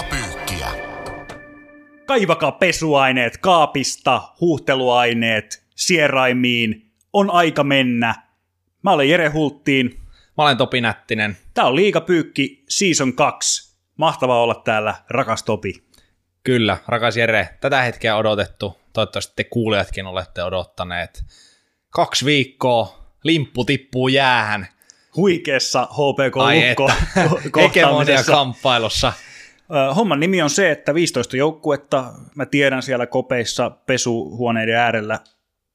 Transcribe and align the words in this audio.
Liigapyykkiä. 0.00 0.68
Kaivakaa 2.06 2.52
pesuaineet 2.52 3.36
kaapista, 3.36 4.22
huuhteluaineet, 4.40 5.64
sieraimiin. 5.76 6.92
On 7.12 7.30
aika 7.30 7.64
mennä. 7.64 8.14
Mä 8.82 8.92
olen 8.92 9.08
Jere 9.08 9.28
Hulttiin. 9.28 10.00
Mä 10.36 10.44
olen 10.44 10.56
Topi 10.56 10.80
Nättinen. 10.80 11.36
Tää 11.54 11.64
on 11.64 11.76
Liigapyykki 11.76 12.64
Season 12.68 13.12
2. 13.12 13.76
Mahtavaa 13.96 14.42
olla 14.42 14.54
täällä, 14.54 14.94
rakas 15.10 15.42
Topi. 15.42 15.82
Kyllä, 16.42 16.76
rakas 16.88 17.16
Jere, 17.16 17.48
tätä 17.60 17.82
hetkeä 17.82 18.16
odotettu. 18.16 18.80
Toivottavasti 18.92 19.32
te 19.36 19.44
kuulijatkin 19.44 20.06
olette 20.06 20.42
odottaneet. 20.42 21.24
Kaksi 21.90 22.24
viikkoa, 22.24 22.98
limppu 23.24 23.64
tippuu 23.64 24.08
jäähän. 24.08 24.68
Huikeassa 25.16 25.82
HPK 25.92 26.36
Ai 26.36 26.68
Lukko 26.68 26.88
että, 26.88 27.20
hegemonia 27.20 27.50
kohtaamisessa. 27.50 28.32
kamppailussa. 28.32 29.12
Homman 29.96 30.20
nimi 30.20 30.42
on 30.42 30.50
se, 30.50 30.70
että 30.70 30.94
15 30.94 31.36
joukkuetta, 31.36 32.12
mä 32.34 32.46
tiedän 32.46 32.82
siellä 32.82 33.06
kopeissa 33.06 33.70
pesuhuoneiden 33.70 34.76
äärellä 34.76 35.18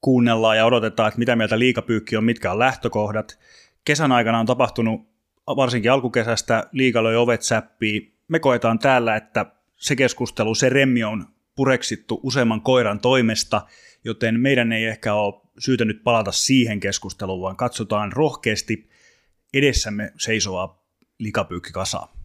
kuunnellaan 0.00 0.56
ja 0.56 0.66
odotetaan, 0.66 1.08
että 1.08 1.18
mitä 1.18 1.36
mieltä 1.36 1.58
liikapyykki 1.58 2.16
on, 2.16 2.24
mitkä 2.24 2.52
on 2.52 2.58
lähtökohdat. 2.58 3.38
Kesän 3.84 4.12
aikana 4.12 4.38
on 4.40 4.46
tapahtunut, 4.46 5.00
varsinkin 5.46 5.92
alkukesästä, 5.92 6.68
liiga 6.72 7.04
löi 7.04 7.16
ovet 7.16 7.42
säppiin. 7.42 8.12
Me 8.28 8.38
koetaan 8.38 8.78
täällä, 8.78 9.16
että 9.16 9.46
se 9.76 9.96
keskustelu, 9.96 10.54
se 10.54 10.68
remmi 10.68 11.04
on 11.04 11.26
pureksittu 11.56 12.20
useamman 12.22 12.60
koiran 12.60 13.00
toimesta, 13.00 13.62
joten 14.04 14.40
meidän 14.40 14.72
ei 14.72 14.84
ehkä 14.84 15.14
ole 15.14 15.34
syytä 15.58 15.84
nyt 15.84 16.04
palata 16.04 16.32
siihen 16.32 16.80
keskusteluun, 16.80 17.42
vaan 17.42 17.56
katsotaan 17.56 18.12
rohkeasti 18.12 18.88
edessämme 19.54 20.12
seisovaa 20.18 20.82
likapyykkikasaa. 21.18 22.15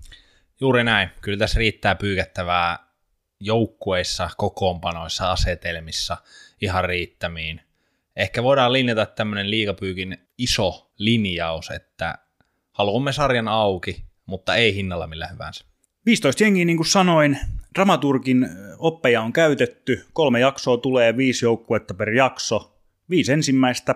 Juuri 0.61 0.83
näin. 0.83 1.09
Kyllä 1.21 1.37
tässä 1.37 1.59
riittää 1.59 1.95
pyykettävää 1.95 2.79
joukkueissa, 3.39 4.29
kokoonpanoissa, 4.37 5.31
asetelmissa 5.31 6.17
ihan 6.61 6.85
riittämiin. 6.85 7.61
Ehkä 8.15 8.43
voidaan 8.43 8.73
linjata 8.73 9.05
tämmöinen 9.05 9.51
liigapyykin 9.51 10.17
iso 10.37 10.91
linjaus, 10.97 11.71
että 11.71 12.17
haluamme 12.71 13.13
sarjan 13.13 13.47
auki, 13.47 14.05
mutta 14.25 14.55
ei 14.55 14.75
hinnalla 14.75 15.07
millä 15.07 15.27
hyvänsä. 15.27 15.65
15 16.05 16.43
jengiä, 16.43 16.65
niin 16.65 16.77
kuin 16.77 16.87
sanoin, 16.87 17.39
dramaturgin 17.75 18.49
oppeja 18.77 19.21
on 19.21 19.33
käytetty, 19.33 20.05
kolme 20.13 20.39
jaksoa 20.39 20.77
tulee, 20.77 21.17
viisi 21.17 21.45
joukkuetta 21.45 21.93
per 21.93 22.09
jakso. 22.09 22.77
Viisi 23.09 23.31
ensimmäistä 23.31 23.95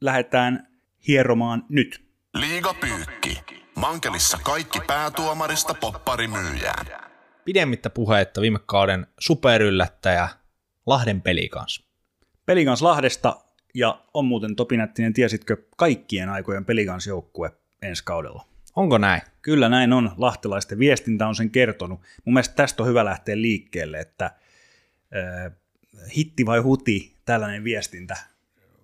lähdetään 0.00 0.68
hieromaan 1.08 1.64
nyt. 1.68 2.04
Liigapyykki. 2.34 3.63
Mankelissa 3.76 4.38
kaikki 4.42 4.80
päätuomarista 4.86 5.74
popparimyyjään. 5.74 6.86
Pidemmittä 7.44 7.90
puheitta 7.90 8.40
viime 8.40 8.58
kauden 8.66 9.06
superyllättäjä 9.18 10.28
Lahden 10.86 11.22
pelikans. 11.22 11.88
Pelikans 12.46 12.82
Lahdesta, 12.82 13.36
ja 13.74 14.00
on 14.14 14.24
muuten 14.24 14.56
Topi 14.56 14.76
Nättinen, 14.76 15.12
tiesitkö 15.12 15.56
kaikkien 15.76 16.28
aikojen 16.28 16.64
Pelikans 16.64 17.06
joukkue 17.06 17.52
ensi 17.82 18.04
kaudella? 18.04 18.46
Onko 18.76 18.98
näin? 18.98 19.22
Kyllä 19.42 19.68
näin 19.68 19.92
on, 19.92 20.10
lahtelaisten 20.16 20.78
viestintä 20.78 21.26
on 21.26 21.34
sen 21.34 21.50
kertonut. 21.50 22.00
Mun 22.24 22.34
mielestä 22.34 22.54
tästä 22.54 22.82
on 22.82 22.88
hyvä 22.88 23.04
lähteä 23.04 23.36
liikkeelle, 23.36 24.00
että 24.00 24.24
äh, 24.24 25.52
hitti 26.16 26.46
vai 26.46 26.58
huti, 26.58 27.16
tällainen 27.24 27.64
viestintä. 27.64 28.16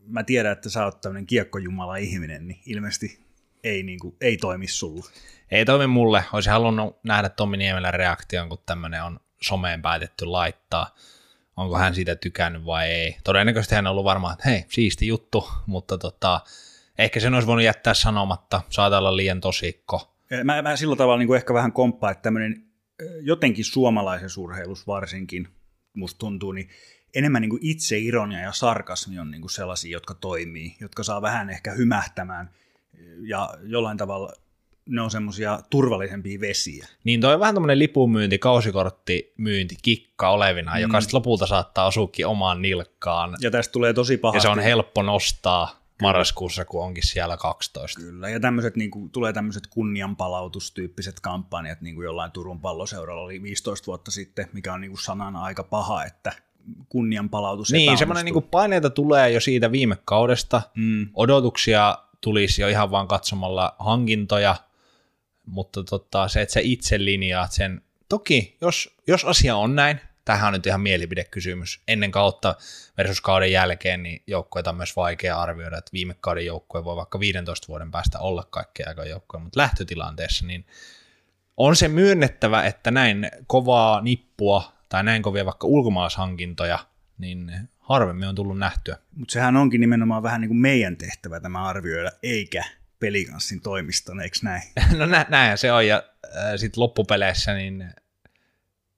Mä 0.07 0.23
tiedän, 0.23 0.53
että 0.53 0.71
sä 0.71 0.85
oot 0.85 1.01
tämmöinen 1.01 1.27
kiekkojumala 1.27 1.97
ihminen, 1.97 2.49
niin 2.49 2.61
ilmeisesti 2.67 3.30
ei, 3.65 3.83
niin 3.83 3.99
kuin, 3.99 4.17
ei 4.21 4.37
toimi 4.37 4.67
sulla. 4.67 5.05
Ei 5.51 5.65
toimi 5.65 5.87
mulle. 5.87 6.25
Olisin 6.33 6.53
halunnut 6.53 6.99
nähdä 7.05 7.29
Tommi 7.29 7.57
Niemelän 7.57 7.95
reaktion, 7.95 8.49
kun 8.49 8.59
tämmöinen 8.67 9.05
on 9.05 9.21
someen 9.43 9.83
päätetty 9.83 10.25
laittaa. 10.25 10.95
Onko 11.57 11.79
hän 11.79 11.95
siitä 11.95 12.17
tykännyt 12.17 12.65
vai 12.65 12.91
ei. 12.91 13.17
Todennäköisesti 13.25 13.75
hän 13.75 13.87
on 13.87 13.91
ollut 13.91 14.05
varmaan, 14.05 14.33
että 14.33 14.49
hei, 14.49 14.65
siisti 14.69 15.07
juttu, 15.07 15.49
mutta 15.67 15.99
tota, 15.99 16.41
ehkä 16.99 17.21
sen 17.21 17.35
olisi 17.35 17.47
voinut 17.47 17.65
jättää 17.65 17.95
sanomatta. 17.95 18.63
Saattaa 18.71 18.99
olla 18.99 19.17
liian 19.17 19.41
tosikko. 19.41 20.17
Mä, 20.45 20.63
mä 20.63 20.77
sillä 20.77 20.97
tavalla 20.97 21.19
niin 21.19 21.27
kuin 21.27 21.37
ehkä 21.37 21.55
vähän 21.55 21.73
komppaan, 21.73 22.13
että 22.13 22.23
tämmöinen 22.23 22.65
jotenkin 23.21 23.65
suomalaisessa 23.65 24.41
urheilussa 24.41 24.87
varsinkin, 24.87 25.49
musta 25.95 26.19
tuntuu, 26.19 26.53
niin 26.53 26.69
enemmän 27.15 27.43
niin 27.43 27.51
kuin 27.51 27.67
itseironia 27.67 28.41
ja 28.41 28.53
sarkasmi 28.53 29.19
on 29.19 29.31
niin 29.31 29.41
kuin 29.41 29.51
sellaisia, 29.51 29.93
jotka 29.93 30.15
toimii, 30.15 30.77
jotka 30.81 31.03
saa 31.03 31.23
vähän 31.23 31.51
ehkä 31.51 31.73
hymähtämään 31.73 32.51
ja 33.23 33.55
jollain 33.63 33.97
tavalla 33.97 34.33
ne 34.87 35.01
on 35.01 35.11
semmoisia 35.11 35.61
turvallisempia 35.71 36.41
vesiä. 36.41 36.89
Niin 37.05 37.21
toi 37.21 37.35
on 37.35 37.41
vähän 37.41 37.55
tämmöinen 37.55 37.79
lipunmyynti, 37.79 38.39
kausikorttimyynti, 38.39 39.77
kikka 39.83 40.31
olevina, 40.31 40.75
mm. 40.75 40.81
joka 40.81 41.01
sitten 41.01 41.19
lopulta 41.19 41.47
saattaa 41.47 41.87
osuukin 41.87 42.27
omaan 42.27 42.63
nilkkaan. 42.63 43.37
Ja 43.41 43.51
tästä 43.51 43.73
tulee 43.73 43.93
tosi 43.93 44.17
pahasti. 44.17 44.37
Ja 44.37 44.41
se 44.41 44.49
on 44.49 44.59
helppo 44.59 45.03
nostaa 45.03 45.81
marraskuussa, 46.03 46.65
kun 46.65 46.85
onkin 46.85 47.07
siellä 47.07 47.37
12. 47.37 48.01
Kyllä, 48.01 48.29
ja 48.29 48.41
tämmöiset, 48.41 48.77
niin 48.77 48.91
kuin, 48.91 49.11
tulee 49.11 49.33
tämmöiset 49.33 49.67
kunnianpalautustyyppiset 49.67 51.21
kampanjat, 51.21 51.81
niin 51.81 51.95
kuin 51.95 52.05
jollain 52.05 52.33
Turun 52.33 52.61
palloseuralla 52.61 53.23
oli 53.23 53.43
15 53.43 53.87
vuotta 53.87 54.11
sitten, 54.11 54.47
mikä 54.53 54.73
on 54.73 54.81
niin 54.81 54.91
kuin 54.91 55.03
sanana 55.03 55.43
aika 55.43 55.65
paha, 55.65 56.05
että 56.05 56.33
kunnianpalautus 56.89 57.73
Niin, 57.73 57.99
semmoinen 57.99 58.25
niin 58.25 58.33
kuin 58.33 58.49
paineita 58.51 58.91
tulee 58.91 59.31
jo 59.31 59.41
siitä 59.41 59.73
viime 59.73 59.97
kaudesta, 60.05 60.63
Mm. 60.75 61.09
odotuksia 61.15 61.99
tulisi 62.21 62.63
jo 62.63 62.69
ihan 62.69 62.91
vaan 62.91 63.09
katsomalla 63.09 63.77
hankintoja, 63.79 64.57
mutta 65.47 65.85
tota, 65.85 66.29
se, 66.29 66.41
että 66.41 66.53
sä 66.53 66.61
itse 66.63 67.05
linjaat 67.05 67.53
sen, 67.53 67.83
toki 68.09 68.57
jos, 68.61 68.97
jos 69.07 69.25
asia 69.25 69.57
on 69.57 69.77
näin, 69.77 70.01
tämähän 70.25 70.47
on 70.47 70.53
nyt 70.53 70.67
ihan 70.67 70.81
mielipidekysymys, 70.81 71.81
ennen 71.89 72.11
kautta 72.11 72.55
versus 72.99 73.21
kauden 73.21 73.53
jälkeen, 73.53 74.03
niin 74.03 74.23
joukkueita 74.27 74.71
on 74.71 74.77
myös 74.77 74.97
vaikea 74.97 75.41
arvioida, 75.41 75.79
että 75.79 75.93
viime 75.93 76.15
kauden 76.21 76.47
joukkue 76.47 76.85
voi 76.85 76.97
vaikka 76.97 77.21
15 77.21 77.69
vuoden 77.69 77.91
päästä 77.91 78.19
olla 78.19 78.45
kaikkea 78.51 78.89
aika 78.89 79.05
joukkue, 79.05 79.41
mutta 79.41 79.61
lähtötilanteessa 79.61 80.47
niin 80.47 80.67
on 81.57 81.77
se 81.77 81.89
myönnettävä, 81.89 82.65
että 82.65 82.91
näin 82.91 83.31
kovaa 83.47 84.01
nippua 84.01 84.73
tai 84.89 85.05
näin 85.05 85.23
kovia 85.23 85.45
vaikka 85.45 85.67
ulkomaalaishankintoja, 85.67 86.79
niin 87.19 87.53
harvemmin 87.91 88.29
on 88.29 88.35
tullut 88.35 88.59
nähtyä. 88.59 88.97
Mutta 89.17 89.33
sehän 89.33 89.57
onkin 89.57 89.81
nimenomaan 89.81 90.23
vähän 90.23 90.41
niin 90.41 90.49
kuin 90.49 90.59
meidän 90.59 90.97
tehtävä 90.97 91.41
tämä 91.41 91.65
arvioida, 91.69 92.11
eikä 92.23 92.65
pelikanssin 92.99 93.61
toimiston, 93.61 94.21
eikö 94.21 94.39
näin? 94.43 94.63
No 94.99 95.07
nä, 95.07 95.27
näinhän 95.29 95.59
se 95.59 95.73
on, 95.73 95.87
ja 95.87 96.03
äh, 96.25 96.53
sitten 96.57 96.81
loppupeleissä 96.81 97.55
niin 97.55 97.91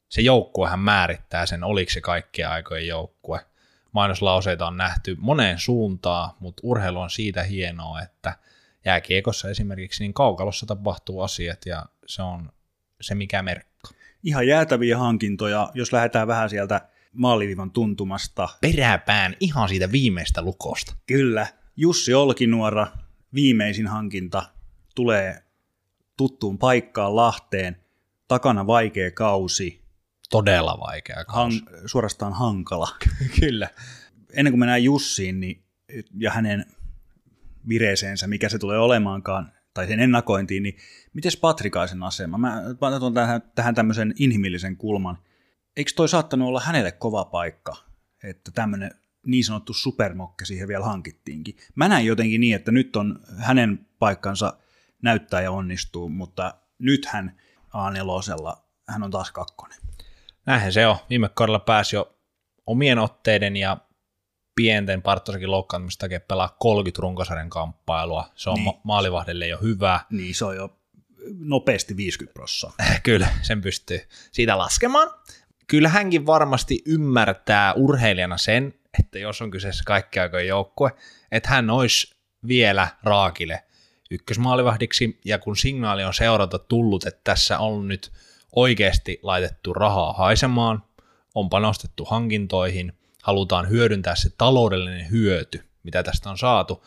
se 0.08 0.22
joukkuehan 0.22 0.78
määrittää 0.78 1.46
sen, 1.46 1.64
oliko 1.64 1.90
se 1.90 2.00
kaikkien 2.00 2.48
aikojen 2.48 2.86
joukkue. 2.86 3.40
Mainoslauseita 3.92 4.66
on 4.66 4.76
nähty 4.76 5.16
moneen 5.18 5.58
suuntaan, 5.58 6.30
mutta 6.40 6.60
urheilu 6.64 7.00
on 7.00 7.10
siitä 7.10 7.42
hienoa, 7.42 8.02
että 8.02 8.36
jääkiekossa 8.84 9.50
esimerkiksi 9.50 10.04
niin 10.04 10.14
kaukalossa 10.14 10.66
tapahtuu 10.66 11.20
asiat, 11.20 11.66
ja 11.66 11.86
se 12.06 12.22
on 12.22 12.52
se 13.00 13.14
mikä 13.14 13.42
merkka. 13.42 13.90
Ihan 14.22 14.46
jäätäviä 14.46 14.98
hankintoja, 14.98 15.70
jos 15.74 15.92
lähdetään 15.92 16.28
vähän 16.28 16.50
sieltä 16.50 16.80
maalivivan 17.12 17.70
tuntumasta. 17.70 18.48
Peräpään 18.60 19.36
ihan 19.40 19.68
siitä 19.68 19.92
viimeistä 19.92 20.42
lukosta. 20.42 20.94
Kyllä, 21.06 21.46
Jussi 21.76 22.14
Olkinuora, 22.14 22.86
viimeisin 23.34 23.86
hankinta, 23.86 24.42
tulee 24.94 25.42
tuttuun 26.16 26.58
paikkaan 26.58 27.16
Lahteen, 27.16 27.76
takana 28.28 28.66
vaikea 28.66 29.10
kausi, 29.10 29.82
Todella 30.30 30.78
vaikea 30.80 31.24
kausi. 31.24 31.62
han, 31.64 31.78
suorastaan 31.86 32.32
hankala. 32.32 32.88
Kyllä. 33.40 33.68
Ennen 34.32 34.52
kuin 34.52 34.60
mennään 34.60 34.84
Jussiin 34.84 35.40
niin, 35.40 35.64
ja 36.18 36.30
hänen 36.30 36.66
vireeseensä, 37.68 38.26
mikä 38.26 38.48
se 38.48 38.58
tulee 38.58 38.78
olemaankaan, 38.78 39.52
tai 39.74 39.86
sen 39.86 40.00
ennakointiin, 40.00 40.62
niin 40.62 40.76
miten 41.12 41.32
Patrikaisen 41.40 42.02
asema? 42.02 42.38
Mä, 42.38 42.62
mä 42.80 42.86
otan 42.86 43.14
tähän, 43.14 43.42
tähän 43.54 43.74
tämmöisen 43.74 44.14
inhimillisen 44.18 44.76
kulman. 44.76 45.18
Eikö 45.76 45.92
toi 45.96 46.08
saattanut 46.08 46.48
olla 46.48 46.60
hänelle 46.60 46.92
kova 46.92 47.24
paikka, 47.24 47.76
että 48.24 48.50
tämmöinen 48.50 48.90
niin 49.26 49.44
sanottu 49.44 49.72
supermokke 49.72 50.44
siihen 50.44 50.68
vielä 50.68 50.84
hankittiinkin? 50.84 51.56
Mä 51.74 51.88
näin 51.88 52.06
jotenkin 52.06 52.40
niin, 52.40 52.56
että 52.56 52.72
nyt 52.72 52.96
on 52.96 53.20
hänen 53.36 53.86
paikkansa 53.98 54.56
näyttää 55.02 55.40
ja 55.40 55.50
onnistuu, 55.50 56.08
mutta 56.08 56.54
nyt 56.78 57.06
hän 57.06 57.40
A4, 57.68 58.56
hän 58.88 59.02
on 59.02 59.10
taas 59.10 59.30
kakkonen. 59.30 59.78
Näinhän 60.46 60.72
se 60.72 60.86
on. 60.86 60.96
Viime 61.10 61.28
kaudella 61.28 61.58
pääsi 61.58 61.96
jo 61.96 62.18
omien 62.66 62.98
otteiden 62.98 63.56
ja 63.56 63.76
pienten 64.54 65.02
Partosakin 65.02 65.50
loukkaantumista 65.50 66.04
takia 66.04 66.20
pelaa 66.20 66.56
30 66.58 67.02
runkosarjan 67.02 67.50
kamppailua. 67.50 68.30
Se 68.34 68.50
on 68.50 68.54
Niin. 68.54 68.64
niin. 68.64 68.80
maalivahdelle 68.84 69.46
jo 69.46 69.58
hyvä. 69.62 70.00
Niin 70.10 70.34
se 70.34 70.44
on 70.44 70.56
jo 70.56 70.78
nopeasti 71.38 71.96
50 71.96 72.34
prossaa. 72.34 72.72
Kyllä, 73.02 73.28
sen 73.42 73.60
pystyy 73.60 74.00
siitä 74.32 74.58
laskemaan. 74.58 75.10
Kyllä 75.66 75.88
hänkin 75.88 76.26
varmasti 76.26 76.82
ymmärtää 76.86 77.72
urheilijana 77.72 78.38
sen, 78.38 78.74
että 78.98 79.18
jos 79.18 79.42
on 79.42 79.50
kyseessä 79.50 79.84
kaikki 79.86 80.20
aikojen 80.20 80.46
joukkue, 80.46 80.90
että 81.32 81.48
hän 81.48 81.70
olisi 81.70 82.14
vielä 82.46 82.88
raakille 83.02 83.64
ykkösmaalivahdiksi, 84.10 85.18
ja 85.24 85.38
kun 85.38 85.56
signaali 85.56 86.04
on 86.04 86.14
seurata 86.14 86.58
tullut, 86.58 87.06
että 87.06 87.20
tässä 87.24 87.58
on 87.58 87.88
nyt 87.88 88.12
oikeasti 88.52 89.18
laitettu 89.22 89.72
rahaa 89.72 90.12
haisemaan, 90.12 90.82
on 91.34 91.50
panostettu 91.50 92.04
hankintoihin, 92.04 92.92
halutaan 93.22 93.68
hyödyntää 93.68 94.14
se 94.14 94.30
taloudellinen 94.38 95.10
hyöty, 95.10 95.64
mitä 95.82 96.02
tästä 96.02 96.30
on 96.30 96.38
saatu, 96.38 96.84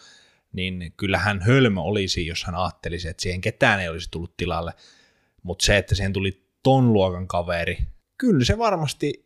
niin 0.53 0.93
kyllähän 0.97 1.41
hölmö 1.41 1.81
olisi, 1.81 2.27
jos 2.27 2.43
hän 2.43 2.55
ajattelisi, 2.55 3.07
että 3.07 3.21
siihen 3.21 3.41
ketään 3.41 3.79
ei 3.79 3.89
olisi 3.89 4.11
tullut 4.11 4.37
tilalle. 4.37 4.73
Mutta 5.43 5.65
se, 5.65 5.77
että 5.77 5.95
siihen 5.95 6.13
tuli 6.13 6.45
ton 6.63 6.93
luokan 6.93 7.27
kaveri, 7.27 7.77
kyllä 8.17 8.45
se 8.45 8.57
varmasti 8.57 9.25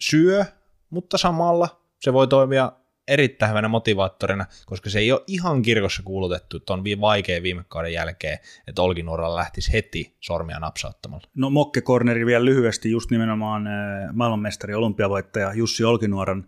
syö, 0.00 0.44
mutta 0.90 1.18
samalla 1.18 1.82
se 2.00 2.12
voi 2.12 2.28
toimia 2.28 2.72
erittäin 3.10 3.50
hyvänä 3.50 3.68
motivaattorina, 3.68 4.46
koska 4.66 4.90
se 4.90 4.98
ei 4.98 5.12
ole 5.12 5.22
ihan 5.26 5.62
kirkossa 5.62 6.02
kuulutettu, 6.02 6.56
että 6.56 6.72
on 6.72 6.84
vaikea 7.00 7.42
viime 7.42 7.64
kauden 7.68 7.92
jälkeen, 7.92 8.38
että 8.66 8.82
Olkinuoralla 8.82 9.36
lähtisi 9.36 9.72
heti 9.72 10.16
sormia 10.20 10.58
napsauttamalla. 10.58 11.26
No 11.34 11.50
Mokke 11.50 11.80
Corneri 11.80 12.26
vielä 12.26 12.44
lyhyesti, 12.44 12.90
just 12.90 13.10
nimenomaan 13.10 13.66
äh, 13.66 13.72
maailmanmestari 14.12 14.74
olympiavoittaja 14.74 15.54
Jussi 15.54 15.84
Olkinuoran 15.84 16.46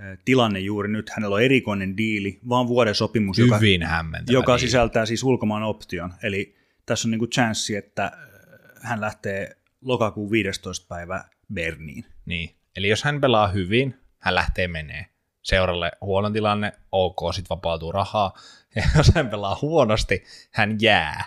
äh, 0.00 0.18
tilanne 0.24 0.58
juuri 0.60 0.88
nyt. 0.88 1.10
Hänellä 1.10 1.34
on 1.34 1.42
erikoinen 1.42 1.96
diili, 1.96 2.40
vaan 2.48 2.68
vuoden 2.68 2.94
sopimus, 2.94 3.38
Hyvin 3.38 3.80
joka, 3.80 3.88
joka 4.28 4.58
sisältää 4.58 5.06
siis 5.06 5.24
ulkomaan 5.24 5.62
option. 5.62 6.14
Eli 6.22 6.54
tässä 6.86 7.08
on 7.08 7.10
niinku 7.10 7.26
chanssi, 7.26 7.76
että 7.76 8.04
äh, 8.04 8.12
hän 8.82 9.00
lähtee 9.00 9.56
lokakuun 9.82 10.30
15. 10.30 10.86
päivä 10.88 11.24
Berniin. 11.54 12.06
Niin, 12.26 12.56
eli 12.76 12.88
jos 12.88 13.04
hän 13.04 13.20
pelaa 13.20 13.48
hyvin, 13.48 14.00
hän 14.18 14.34
lähtee 14.34 14.68
menee 14.68 15.06
seuralle 15.42 15.92
huono 16.00 16.30
tilanne, 16.30 16.72
ok, 16.92 17.34
sitten 17.34 17.56
vapautuu 17.56 17.92
rahaa, 17.92 18.38
ja 18.76 18.82
jos 18.96 19.12
hän 19.14 19.28
pelaa 19.28 19.58
huonosti, 19.62 20.24
hän 20.50 20.76
jää. 20.80 21.24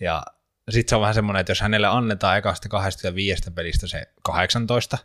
Ja 0.00 0.22
sitten 0.70 0.90
se 0.90 0.94
on 0.94 1.00
vähän 1.00 1.14
semmoinen, 1.14 1.40
että 1.40 1.50
jos 1.50 1.60
hänelle 1.60 1.86
annetaan 1.86 2.38
ekasta 2.38 2.68
25 2.68 3.50
pelistä 3.50 3.86
se 3.86 4.06
18, 4.22 4.98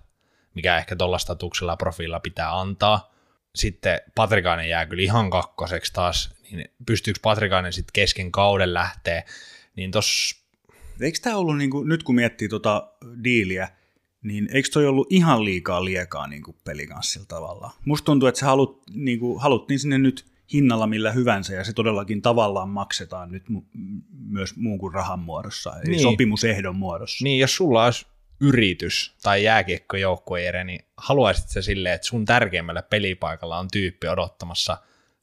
mikä 0.53 0.77
ehkä 0.77 0.95
tuolla 0.95 1.17
statuksella 1.17 1.77
profiilla 1.77 2.19
pitää 2.19 2.59
antaa, 2.59 3.11
sitten 3.55 4.01
Patrikainen 4.15 4.69
jää 4.69 4.85
kyllä 4.85 5.03
ihan 5.03 5.29
kakkoseksi 5.29 5.93
taas, 5.93 6.33
niin 6.51 6.71
pystyykö 6.85 7.19
Patrikainen 7.23 7.73
sitten 7.73 7.93
kesken 7.93 8.31
kauden 8.31 8.73
lähteä, 8.73 9.23
niin 9.75 9.91
tos... 9.91 10.40
Eikö 11.03 11.19
tämä 11.21 11.37
ollut, 11.37 11.57
niin 11.57 11.69
kuin, 11.69 11.89
nyt 11.89 12.03
kun 12.03 12.15
miettii 12.15 12.49
tuota 12.49 12.87
diiliä, 13.23 13.69
niin 14.23 14.49
eikö 14.53 14.69
toi 14.73 14.87
ollut 14.87 15.07
ihan 15.09 15.45
liikaa 15.45 15.85
liekaa 15.85 16.27
niin 16.27 16.43
kuin 16.43 16.57
pelikanssilla 16.63 17.25
tavallaan? 17.25 17.71
Musta 17.85 18.05
tuntuu, 18.05 18.27
että 18.29 18.39
se 18.39 18.45
halut, 18.45 18.81
niin 18.93 19.19
kuin, 19.19 19.41
haluttiin 19.41 19.79
sinne 19.79 19.97
nyt 19.97 20.25
hinnalla 20.53 20.87
millä 20.87 21.11
hyvänsä, 21.11 21.53
ja 21.53 21.63
se 21.63 21.73
todellakin 21.73 22.21
tavallaan 22.21 22.69
maksetaan 22.69 23.31
nyt 23.31 23.43
mu- 23.51 23.65
myös 24.27 24.55
muun 24.55 24.79
kuin 24.79 24.93
rahan 24.93 25.19
muodossa, 25.19 25.73
eli 25.83 25.91
niin. 25.91 26.01
sopimusehdon 26.01 26.75
muodossa. 26.75 27.23
Niin, 27.23 27.39
jos 27.39 27.55
sulla 27.55 27.85
olisi 27.85 28.05
yritys 28.41 29.15
tai 29.23 29.43
jääkiekkojoukkue, 29.43 30.63
niin 30.63 30.85
haluaisit 30.97 31.49
se 31.49 31.61
silleen, 31.61 31.95
että 31.95 32.07
sun 32.07 32.25
tärkeimmällä 32.25 32.81
pelipaikalla 32.81 33.59
on 33.59 33.67
tyyppi 33.71 34.07
odottamassa 34.07 34.77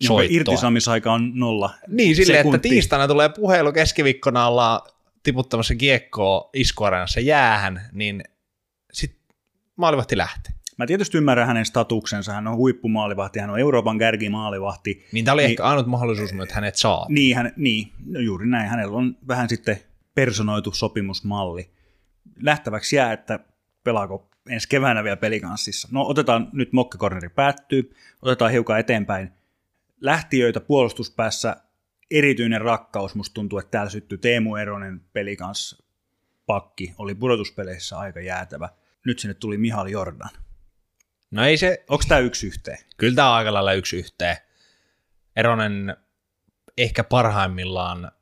soittoa. 0.07 0.23
Jonka 0.23 0.35
irtisamisaika 0.35 1.13
on 1.13 1.33
nolla 1.35 1.71
Niin, 1.89 2.17
silleen, 2.17 2.47
että 2.47 2.59
tiistaina 2.59 3.09
tulee 3.09 3.29
puhelu, 3.29 3.73
keskiviikkona 3.73 4.47
ollaan 4.47 4.81
tiputtamassa 5.29 5.75
kiekkoa 5.75 6.51
iskuareenassa 6.55 7.21
jäähän, 7.21 7.89
niin 7.93 8.25
maalivahti 9.77 10.17
lähtee. 10.17 10.53
Mä 10.79 10.87
tietysti 10.87 11.19
ymmärrän 11.19 11.47
hänen 11.47 11.67
statuksensa, 11.67 12.33
hän 12.33 12.47
on 12.47 12.57
huippumaalivahti, 12.57 13.39
hän 13.39 13.51
on 13.51 13.59
Euroopan 13.59 13.99
kärkimaalivahti. 13.99 15.07
Niin 15.13 15.25
tämä 15.25 15.33
oli 15.33 15.43
niin, 15.43 15.51
ehkä 15.51 15.65
ainut 15.65 15.87
mahdollisuus, 15.87 16.33
että 16.33 16.55
hänet 16.55 16.77
saa. 16.77 17.07
Niin, 17.09 17.37
hän, 17.37 17.53
niin 17.57 17.93
no 18.07 18.21
juuri 18.21 18.47
näin, 18.47 18.71
hänellä 18.71 18.97
on 18.97 19.17
vähän 19.29 19.49
sitten 19.49 19.81
personoitu 20.15 20.73
sopimusmalli. 20.73 21.71
Lähtäväksi 22.43 22.97
jää, 22.97 23.13
että 23.13 23.41
pelaako 23.85 24.31
ensi 24.49 24.69
keväänä 24.69 25.05
vielä 25.05 25.17
pelikanssissa. 25.17 25.89
No 25.91 26.07
otetaan 26.07 26.49
nyt 26.53 26.73
mokkakorneri 26.73 27.29
päättyy, 27.29 27.95
otetaan 28.23 28.51
hiukan 28.51 28.81
eteenpäin. 28.81 29.33
Lähtiöitä 30.01 30.61
puolustuspäässä 30.61 31.57
erityinen 32.11 32.61
rakkaus, 32.61 33.15
musta 33.15 33.35
tuntuu, 33.35 33.59
että 33.59 33.71
täällä 33.71 33.91
syttyi 33.91 34.19
Teemu 34.19 34.57
Eronen 34.57 35.01
pelikans 35.13 35.83
pakki, 36.47 36.95
oli 36.99 37.15
pudotuspeleissä 37.15 37.99
aika 37.99 38.21
jäätävä 38.21 38.69
nyt 39.07 39.19
sinne 39.19 39.35
tuli 39.35 39.59
Mihal 39.59 39.87
Jordan. 39.87 40.31
No 41.31 41.45
ei 41.45 41.57
se... 41.57 41.85
Onko 41.89 42.05
tämä 42.09 42.19
yksi 42.19 42.47
yhteen? 42.47 42.79
Kyllä 42.97 43.15
tämä 43.15 43.31
on 43.31 43.37
aika 43.37 43.53
lailla 43.53 43.73
yksi 43.73 43.97
yhteen. 43.97 44.37
Eronen 45.37 45.97
ehkä 46.79 47.05
parhaimmillaan 47.05 48.13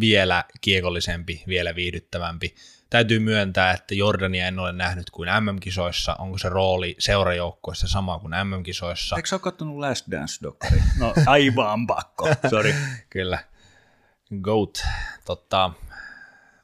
vielä 0.00 0.44
kiekollisempi, 0.60 1.42
vielä 1.48 1.74
viihdyttävämpi. 1.74 2.54
Täytyy 2.90 3.18
myöntää, 3.18 3.72
että 3.72 3.94
Jordania 3.94 4.46
en 4.46 4.58
ole 4.58 4.72
nähnyt 4.72 5.10
kuin 5.10 5.28
MM-kisoissa. 5.28 6.14
Onko 6.14 6.38
se 6.38 6.48
rooli 6.48 6.96
seurajoukkoissa 6.98 7.88
sama 7.88 8.18
kuin 8.18 8.32
MM-kisoissa? 8.44 9.16
Eikö 9.16 9.28
sä 9.28 9.36
ole 9.36 9.40
katsonut 9.40 9.78
Last 9.78 10.06
Dance-dokkari? 10.10 10.82
No 10.98 11.14
aivan 11.26 11.86
pakko, 11.86 12.28
sorry. 12.50 12.74
Kyllä. 13.10 13.38
Goat. 14.40 14.84
Totta, 15.24 15.70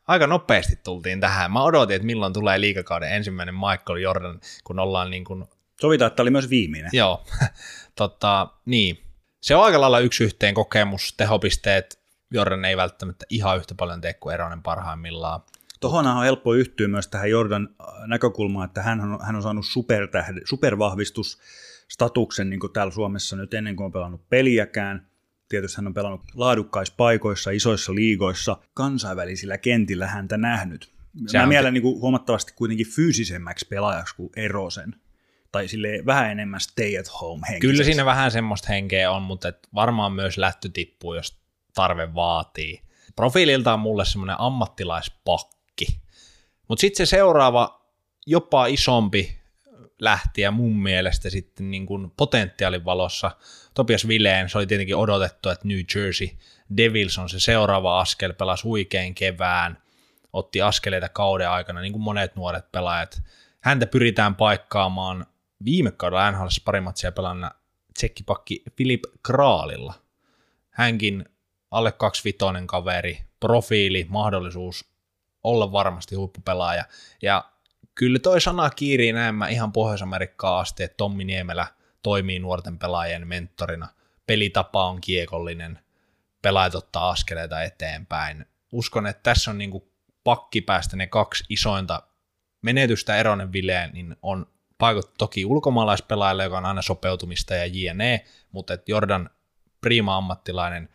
aika 0.06 0.26
nopeasti 0.26 0.76
tultiin 0.84 1.20
tähän. 1.20 1.52
Mä 1.52 1.62
odotin, 1.62 1.96
että 1.96 2.06
milloin 2.06 2.32
tulee 2.32 2.60
liikakauden 2.60 3.12
ensimmäinen 3.12 3.54
Michael 3.54 3.98
Jordan, 3.98 4.40
kun 4.64 4.78
ollaan 4.78 5.10
niin 5.10 5.24
kuin... 5.24 5.44
Sovitaan, 5.80 6.06
että 6.06 6.16
tämä 6.16 6.24
oli 6.24 6.30
myös 6.30 6.50
viimeinen. 6.50 6.90
Joo, 6.92 7.24
totta, 7.96 8.48
niin. 8.64 9.00
Se 9.40 9.56
on 9.56 9.64
aika 9.64 9.80
lailla 9.80 9.98
yksi 9.98 10.24
yhteen 10.24 10.54
kokemus, 10.54 11.14
tehopisteet 11.16 12.04
Jordan 12.30 12.64
ei 12.64 12.76
välttämättä 12.76 13.26
ihan 13.28 13.56
yhtä 13.56 13.74
paljon 13.74 14.00
tee 14.00 14.14
kuin 14.14 14.34
Eronen 14.34 14.62
parhaimmillaan. 14.62 15.40
Tuohonhan 15.80 16.16
on 16.16 16.24
helppo 16.24 16.54
yhtyä 16.54 16.88
myös 16.88 17.08
tähän 17.08 17.30
Jordan 17.30 17.68
äh, 17.80 17.86
näkökulmaan, 18.06 18.66
että 18.66 18.82
hän 18.82 19.00
on, 19.00 19.18
hän 19.22 19.36
on 19.36 19.42
saanut 19.42 19.66
supertähde, 19.66 20.40
supervahvistusstatuksen 20.44 22.50
niin 22.50 22.60
kuin 22.60 22.72
täällä 22.72 22.92
Suomessa 22.92 23.36
nyt 23.36 23.54
ennen 23.54 23.76
kuin 23.76 23.84
on 23.84 23.92
pelannut 23.92 24.28
peliäkään. 24.28 25.06
Tietysti 25.48 25.76
hän 25.76 25.86
on 25.86 25.94
pelannut 25.94 26.22
laadukkaissa 26.34 26.94
paikoissa, 26.96 27.50
isoissa 27.50 27.94
liigoissa, 27.94 28.56
kansainvälisillä 28.74 29.58
kentillä 29.58 30.06
häntä 30.06 30.36
nähnyt. 30.36 30.94
Se 31.26 31.38
Mä 31.38 31.46
mielen 31.46 31.74
niin 31.74 31.82
kuin 31.82 32.00
huomattavasti 32.00 32.52
kuitenkin 32.56 32.86
fyysisemmäksi 32.86 33.66
pelaajaksi 33.68 34.16
kuin 34.16 34.30
Erosen. 34.36 34.96
Tai 35.52 35.68
sille 35.68 36.02
vähän 36.06 36.30
enemmän 36.30 36.60
stay 36.60 36.98
at 36.98 37.20
home 37.20 37.46
henkisesti. 37.48 37.60
Kyllä 37.60 37.84
siinä 37.84 38.04
vähän 38.04 38.30
semmoista 38.30 38.68
henkeä 38.68 39.10
on, 39.10 39.22
mutta 39.22 39.48
et 39.48 39.68
varmaan 39.74 40.12
myös 40.12 40.38
lähtö 40.38 40.68
tippuu, 40.72 41.14
jos 41.14 41.38
tarve 41.74 42.14
vaatii. 42.14 42.82
Profiililta 43.16 43.74
on 43.74 43.80
mulle 43.80 44.04
semmoinen 44.04 44.40
ammattilaispakki. 45.74 46.00
Mutta 46.68 46.80
sitten 46.80 47.06
se 47.06 47.10
seuraava, 47.10 47.84
jopa 48.26 48.66
isompi 48.66 49.38
lähtiä 49.98 50.50
mun 50.50 50.82
mielestä 50.82 51.30
sitten 51.30 51.70
niin 51.70 51.86
kuin 51.86 52.10
potentiaalin 52.10 52.84
valossa. 52.84 53.30
Topias 53.74 54.08
Vileen, 54.08 54.48
se 54.48 54.58
oli 54.58 54.66
tietenkin 54.66 54.96
odotettu, 54.96 55.48
että 55.48 55.68
New 55.68 55.80
Jersey 55.94 56.28
Devils 56.76 57.18
on 57.18 57.28
se 57.28 57.40
seuraava 57.40 58.00
askel, 58.00 58.32
pelasi 58.32 58.62
huikein 58.62 59.14
kevään, 59.14 59.82
otti 60.32 60.62
askeleita 60.62 61.08
kauden 61.08 61.50
aikana, 61.50 61.80
niin 61.80 61.92
kuin 61.92 62.02
monet 62.02 62.36
nuoret 62.36 62.72
pelaajat. 62.72 63.22
Häntä 63.60 63.86
pyritään 63.86 64.34
paikkaamaan 64.34 65.26
viime 65.64 65.90
kaudella 65.90 66.30
NHL 66.30 66.46
pari 66.64 66.80
matsia 66.80 67.12
pelanna 67.12 67.50
tsekkipakki 67.94 68.62
Filip 68.76 69.02
Kraalilla. 69.22 69.94
Hänkin 70.70 71.24
alle 71.70 71.92
25 71.92 72.66
kaveri, 72.66 73.18
profiili, 73.40 74.06
mahdollisuus 74.08 74.93
olla 75.44 75.72
varmasti 75.72 76.14
huippupelaaja. 76.14 76.84
Ja 77.22 77.44
kyllä 77.94 78.18
toi 78.18 78.40
sana 78.40 78.70
kiirii 78.70 79.12
näemmä 79.12 79.48
ihan 79.48 79.72
Pohjois-Amerikkaan 79.72 80.60
asti, 80.60 80.82
että 80.82 80.96
Tommi 80.96 81.24
Niemelä 81.24 81.66
toimii 82.02 82.38
nuorten 82.38 82.78
pelaajien 82.78 83.28
mentorina. 83.28 83.88
Pelitapa 84.26 84.84
on 84.84 85.00
kiekollinen, 85.00 85.78
pelaajat 86.42 86.74
ottaa 86.74 87.10
askeleita 87.10 87.62
eteenpäin. 87.62 88.46
Uskon, 88.72 89.06
että 89.06 89.22
tässä 89.22 89.50
on 89.50 89.58
niinku 89.58 89.88
pakkipäästä 90.24 90.96
ne 90.96 91.06
kaksi 91.06 91.44
isointa 91.48 92.02
menetystä 92.62 93.16
eronen 93.16 93.52
vileen, 93.52 93.90
niin 93.92 94.16
on 94.22 94.46
paikot 94.78 95.14
toki 95.18 95.44
ulkomaalaispelaajalle, 95.44 96.44
joka 96.44 96.58
on 96.58 96.66
aina 96.66 96.82
sopeutumista 96.82 97.54
ja 97.54 97.66
jne, 97.66 98.24
mutta 98.52 98.74
että 98.74 98.92
Jordan 98.92 99.30
prima 99.80 100.16
ammattilainen, 100.16 100.88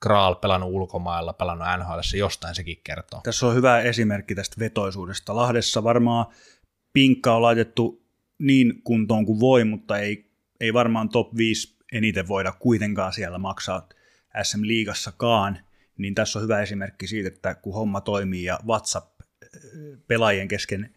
Kraal 0.00 0.34
pelannut 0.34 0.70
ulkomailla, 0.70 1.32
pelannut 1.32 1.68
NHL, 1.78 2.18
jostain 2.18 2.54
sekin 2.54 2.80
kertoo. 2.84 3.20
Tässä 3.24 3.46
on 3.46 3.54
hyvä 3.54 3.80
esimerkki 3.80 4.34
tästä 4.34 4.56
vetoisuudesta. 4.58 5.36
Lahdessa 5.36 5.84
varmaan 5.84 6.26
pinkka 6.92 7.34
on 7.34 7.42
laitettu 7.42 8.06
niin 8.38 8.82
kuntoon 8.82 9.26
kuin 9.26 9.40
voi, 9.40 9.64
mutta 9.64 9.98
ei, 9.98 10.30
ei 10.60 10.74
varmaan 10.74 11.08
top 11.08 11.36
5 11.36 11.76
eniten 11.92 12.28
voida 12.28 12.52
kuitenkaan 12.52 13.12
siellä 13.12 13.38
maksaa 13.38 13.88
SM-liigassakaan, 14.42 15.58
niin 15.98 16.14
tässä 16.14 16.38
on 16.38 16.42
hyvä 16.42 16.60
esimerkki 16.60 17.06
siitä, 17.06 17.28
että 17.28 17.54
kun 17.54 17.74
homma 17.74 18.00
toimii 18.00 18.44
ja 18.44 18.58
WhatsApp 18.66 19.20
pelaajien 20.06 20.48
kesken 20.48 20.94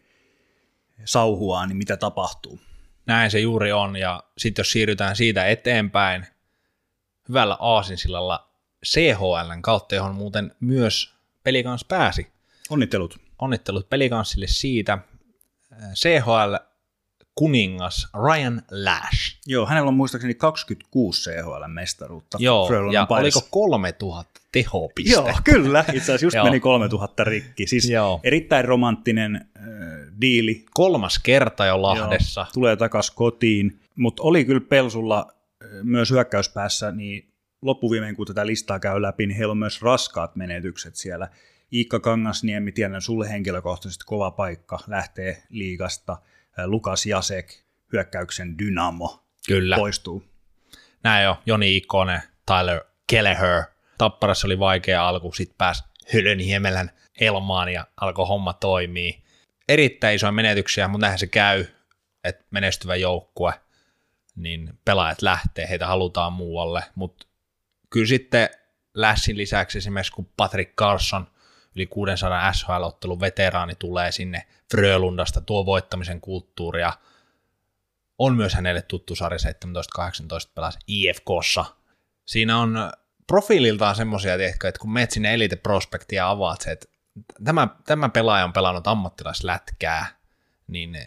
sauhuaa, 1.06 1.65
niin 1.65 1.77
mitä 1.77 1.98
tapahtuu. 1.98 2.60
Näin 3.06 3.32
se 3.32 3.39
juuri 3.39 3.72
on, 3.72 3.96
ja 3.96 4.24
sitten 4.38 4.60
jos 4.63 4.72
siirrytään 4.72 5.15
siitä 5.15 5.48
eteenpäin, 5.48 6.25
hyvällä 7.29 7.58
aasinsillalla 7.60 8.49
CHLn 8.86 9.62
kautta, 9.62 9.95
johon 9.95 10.15
muuten 10.15 10.55
myös 10.59 11.13
pelikans 11.43 11.86
pääsi. 11.86 12.27
Onnittelut. 12.69 13.19
Onnittelut 13.39 13.89
pelikanssille 13.89 14.48
siitä. 14.48 14.98
CHL 15.93 16.55
kuningas 17.36 18.07
Ryan 18.27 18.62
Lash. 18.71 19.39
Joo, 19.48 19.65
hänellä 19.65 19.88
on 19.88 19.93
muistaakseni 19.93 20.33
26 20.33 21.29
CHL-mestaruutta. 21.29 22.38
Joo, 22.39 22.67
Frölundin 22.67 22.93
ja 22.93 23.05
paidassa. 23.05 23.39
oliko 23.39 23.48
3000 23.51 24.41
tehopistettä? 24.51 25.29
Joo, 25.29 25.39
kyllä. 25.43 25.79
Itse 25.93 26.13
asiassa 26.13 26.25
just 26.25 26.38
meni 26.50 26.59
3000 26.59 27.24
rikki. 27.24 27.67
Siis 27.67 27.89
Joo. 27.89 28.19
erittäin 28.24 28.65
romanttinen 28.65 29.36
äh, 29.36 29.63
diili. 30.21 30.65
Kolmas 30.74 31.19
kerta 31.19 31.65
jo 31.65 31.81
Lahdessa. 31.81 32.41
Joo, 32.41 32.51
tulee 32.53 32.75
takas 32.75 33.12
kotiin. 33.12 33.79
Mutta 33.95 34.24
oli 34.24 34.45
kyllä 34.45 34.62
Pelsulla 34.69 35.33
myös 35.83 36.12
hyökkäyspäässä, 36.12 36.91
niin 36.91 37.28
loppuviimein 37.61 38.15
kun 38.15 38.27
tätä 38.27 38.45
listaa 38.45 38.79
käy 38.79 39.01
läpi, 39.01 39.27
niin 39.27 39.37
heillä 39.37 39.51
on 39.51 39.57
myös 39.57 39.81
raskaat 39.81 40.35
menetykset 40.35 40.95
siellä. 40.95 41.29
Iikka 41.73 41.99
Kangasniemi, 41.99 42.71
tiedän 42.71 43.01
sulle 43.01 43.29
henkilökohtaisesti 43.29 44.03
kova 44.07 44.31
paikka, 44.31 44.79
lähtee 44.87 45.43
liigasta. 45.49 46.17
Lukas 46.65 47.05
Jasek, 47.05 47.53
hyökkäyksen 47.93 48.57
dynamo, 48.59 49.23
Kyllä. 49.47 49.75
poistuu. 49.75 50.23
Näin 51.03 51.23
jo, 51.23 51.37
Joni 51.45 51.77
Ikonen, 51.77 52.21
Tyler 52.45 52.81
Kelleher. 53.07 53.63
Tapparassa 53.97 54.47
oli 54.47 54.59
vaikea 54.59 55.07
alku, 55.07 55.31
sitten 55.31 55.57
pääsi 55.57 55.83
Hölönhiemelän 56.13 56.91
helmaan 57.19 57.73
ja 57.73 57.87
alkoi 58.01 58.27
homma 58.27 58.53
toimii. 58.53 59.23
Erittäin 59.69 60.15
isoja 60.15 60.31
menetyksiä, 60.31 60.87
mutta 60.87 61.01
näinhän 61.01 61.19
se 61.19 61.27
käy, 61.27 61.65
että 62.23 62.45
menestyvä 62.51 62.95
joukkue, 62.95 63.53
niin 64.35 64.79
pelaajat 64.85 65.21
lähtee, 65.21 65.69
heitä 65.69 65.87
halutaan 65.87 66.33
muualle, 66.33 66.83
mutta 66.95 67.27
kyllä 67.89 68.08
sitten 68.08 68.50
Lässin 68.93 69.38
lisäksi 69.38 69.77
esimerkiksi 69.77 70.12
kun 70.12 70.29
Patrick 70.38 70.75
Carson, 70.75 71.27
yli 71.75 71.88
600 71.88 72.51
SHL-ottelun 72.51 73.19
veteraani 73.19 73.75
tulee 73.75 74.12
sinne 74.12 74.48
Frölundasta, 74.72 75.41
tuo 75.41 75.65
voittamisen 75.65 76.22
kulttuuria, 76.22 76.93
on 78.17 78.36
myös 78.36 78.53
hänelle 78.53 78.81
tuttu 78.81 79.15
sarja 79.15 79.38
17-18 80.48 80.51
pelasi 80.55 80.79
IFKssa. 80.88 81.65
Siinä 82.25 82.58
on 82.58 82.91
profiililtaan 83.27 83.96
semmoisia, 83.96 84.34
että 84.34 84.79
kun 84.79 84.93
menet 84.93 85.12
sinne 85.12 85.34
Elite 85.34 85.55
Prospectia 85.55 86.17
ja 86.17 86.29
avaat 86.29 86.62
se, 86.62 86.72
että 86.72 86.88
tämä, 87.43 87.67
tämä 87.86 88.10
pelaaja 88.10 88.46
on 88.46 88.53
pelannut 88.53 88.88
ammattilaislätkää, 88.88 90.05
niin 90.67 90.98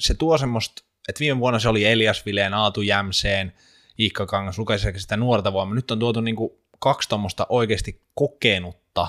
se 0.00 0.14
tuo 0.14 0.38
semmoista, 0.38 0.82
että 1.08 1.20
viime 1.20 1.40
vuonna 1.40 1.58
se 1.58 1.68
oli 1.68 1.86
Elias 1.86 2.26
Vileen, 2.26 2.54
Aatu 2.54 2.82
Jämseen, 2.82 3.52
Iikka 3.98 4.26
Kangas, 4.26 4.58
lukaisi 4.58 4.92
sitä 4.96 5.16
nuorta 5.16 5.52
voimaa. 5.52 5.74
Nyt 5.74 5.90
on 5.90 5.98
tuotu 5.98 6.20
niinku 6.20 6.60
kaksi 6.78 7.08
tuommoista 7.08 7.46
oikeasti 7.48 8.02
kokenutta 8.14 9.08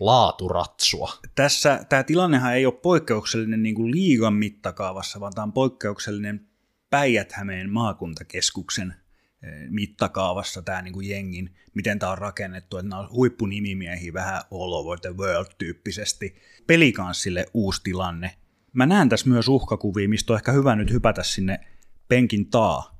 laaturatsua. 0.00 1.12
tässä 1.34 1.84
tämä 1.88 2.02
tilannehan 2.02 2.54
ei 2.54 2.66
ole 2.66 2.74
poikkeuksellinen 2.74 3.62
niin 3.62 3.74
kuin 3.74 3.90
liigan 3.90 4.34
mittakaavassa, 4.34 5.20
vaan 5.20 5.32
tämä 5.34 5.42
on 5.42 5.52
poikkeuksellinen 5.52 6.46
Päijät-Hämeen 6.90 7.70
maakuntakeskuksen 7.70 8.94
eh, 9.42 9.52
mittakaavassa 9.68 10.62
tämä 10.62 10.82
niin 10.82 10.92
kuin 10.92 11.08
jengin, 11.08 11.54
miten 11.74 11.98
tämä 11.98 12.12
on 12.12 12.18
rakennettu, 12.18 12.76
että 12.76 12.88
nämä 12.88 13.00
on 13.00 13.10
huippunimimiehiä 13.10 14.12
vähän 14.12 14.42
all 14.52 14.72
over 14.72 15.00
the 15.00 15.16
world 15.16 15.50
tyyppisesti. 15.58 16.36
Pelikanssille 16.66 17.46
uusi 17.54 17.80
tilanne. 17.84 18.34
Mä 18.72 18.86
näen 18.86 19.08
tässä 19.08 19.28
myös 19.28 19.48
uhkakuvia, 19.48 20.08
mistä 20.08 20.32
on 20.32 20.38
ehkä 20.38 20.52
hyvä 20.52 20.76
nyt 20.76 20.90
hypätä 20.90 21.22
sinne 21.22 21.60
penkin 22.08 22.50
taa, 22.50 22.99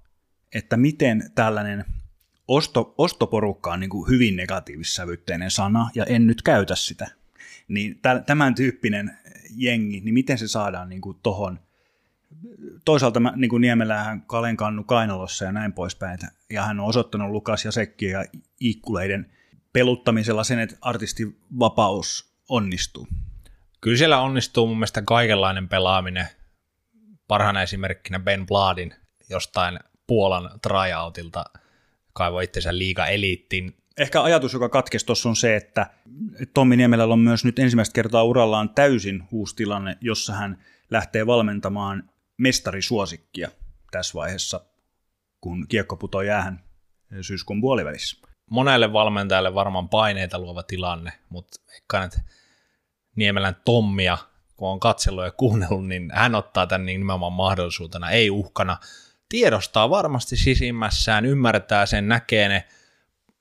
että 0.54 0.76
miten 0.76 1.30
tällainen 1.34 1.84
osto, 2.48 2.94
ostoporukka 2.98 3.72
on 3.72 3.80
niin 3.80 3.90
kuin 3.90 4.08
hyvin 4.08 4.36
negatiivissävytteinen 4.36 5.50
sana, 5.50 5.90
ja 5.94 6.04
en 6.04 6.26
nyt 6.26 6.42
käytä 6.42 6.76
sitä. 6.76 7.08
Niin 7.68 7.98
tä- 8.02 8.22
tämän 8.26 8.54
tyyppinen 8.54 9.18
jengi, 9.56 10.00
niin 10.00 10.14
miten 10.14 10.38
se 10.38 10.48
saadaan 10.48 10.88
niin 10.88 11.00
kuin 11.00 11.18
tohon, 11.22 11.60
toisaalta 12.84 13.20
mä, 13.20 13.32
niin 13.36 13.48
kuin 13.48 13.60
Niemelähän 13.60 14.22
Kalen 14.22 14.56
kannu 14.56 14.84
kainalossa 14.84 15.44
ja 15.44 15.52
näin 15.52 15.72
poispäin, 15.72 16.18
ja 16.50 16.62
hän 16.62 16.80
on 16.80 16.86
osoittanut 16.86 17.30
Lukas 17.30 17.64
ja 17.64 17.72
Sekki 17.72 18.06
ja 18.06 18.24
Ikkuleiden 18.60 19.32
peluttamisella 19.72 20.44
sen, 20.44 20.58
että 20.58 20.76
artistin 20.80 21.40
vapaus 21.58 22.34
onnistuu. 22.48 23.08
Kyllä 23.80 23.96
siellä 23.96 24.20
onnistuu 24.20 24.66
mun 24.66 24.76
mielestä 24.76 25.02
kaikenlainen 25.02 25.68
pelaaminen. 25.68 26.26
Parhaana 27.28 27.62
esimerkkinä 27.62 28.18
Ben 28.20 28.46
Bladin 28.46 28.94
jostain 29.30 29.78
Puolan 30.10 30.50
tryoutilta 30.62 31.44
kaivoi 32.12 32.44
itsensä 32.44 32.78
liiga 32.78 33.06
eliittiin. 33.06 33.76
Ehkä 33.98 34.22
ajatus, 34.22 34.52
joka 34.52 34.68
katkesi 34.68 35.06
tuossa 35.06 35.28
on 35.28 35.36
se, 35.36 35.56
että 35.56 35.90
Tommi 36.54 36.76
Niemelällä 36.76 37.12
on 37.12 37.18
myös 37.18 37.44
nyt 37.44 37.58
ensimmäistä 37.58 37.92
kertaa 37.92 38.22
urallaan 38.22 38.70
täysin 38.70 39.22
uusi 39.32 39.56
tilanne, 39.56 39.98
jossa 40.00 40.32
hän 40.32 40.64
lähtee 40.90 41.26
valmentamaan 41.26 42.10
mestarisuosikkia 42.36 43.50
tässä 43.90 44.14
vaiheessa, 44.14 44.60
kun 45.40 45.66
kiekko 45.68 45.96
putoo 45.96 46.22
jäähän 46.22 46.64
syyskuun 47.20 47.60
puolivälissä. 47.60 48.26
Monelle 48.50 48.92
valmentajalle 48.92 49.54
varmaan 49.54 49.88
paineita 49.88 50.38
luova 50.38 50.62
tilanne, 50.62 51.12
mutta 51.28 51.60
veikkaan, 51.68 52.04
että 52.04 52.20
Niemelän 53.16 53.56
Tommia, 53.64 54.18
kun 54.56 54.68
on 54.68 54.80
katsellut 54.80 55.24
ja 55.24 55.30
kuunnellut, 55.30 55.86
niin 55.86 56.10
hän 56.14 56.34
ottaa 56.34 56.66
tämän 56.66 56.86
niin 56.86 57.00
nimenomaan 57.00 57.32
mahdollisuutena, 57.32 58.10
ei 58.10 58.30
uhkana. 58.30 58.76
Tiedostaa 59.30 59.90
varmasti 59.90 60.36
sisimmässään, 60.36 61.26
ymmärtää 61.26 61.86
sen, 61.86 62.08
näkee 62.08 62.48
ne 62.48 62.64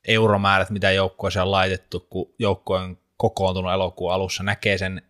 euromäärät, 0.08 0.70
mitä 0.70 0.92
joukkueeseen 0.92 1.44
on 1.44 1.52
laitettu, 1.52 2.00
kun 2.10 2.34
joukkue 2.40 2.80
on 2.80 2.98
kokoontunut 3.18 3.72
elokuun 3.72 4.14
alussa, 4.14 4.44
näkee 4.44 4.78
sen 4.78 5.02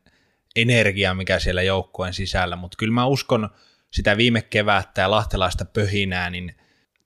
energian, 0.56 1.18
mikä 1.18 1.40
siellä 1.40 1.62
joukkueen 1.62 2.14
sisällä, 2.14 2.56
mutta 2.56 2.76
kyllä 2.78 2.94
mä 2.94 3.06
uskon 3.06 3.50
sitä 3.92 4.18
viime 4.18 4.42
kevättä 4.42 5.02
ja 5.02 5.12
lahtelaista 5.12 5.66
pöhinää, 5.66 6.30
niin 6.30 6.56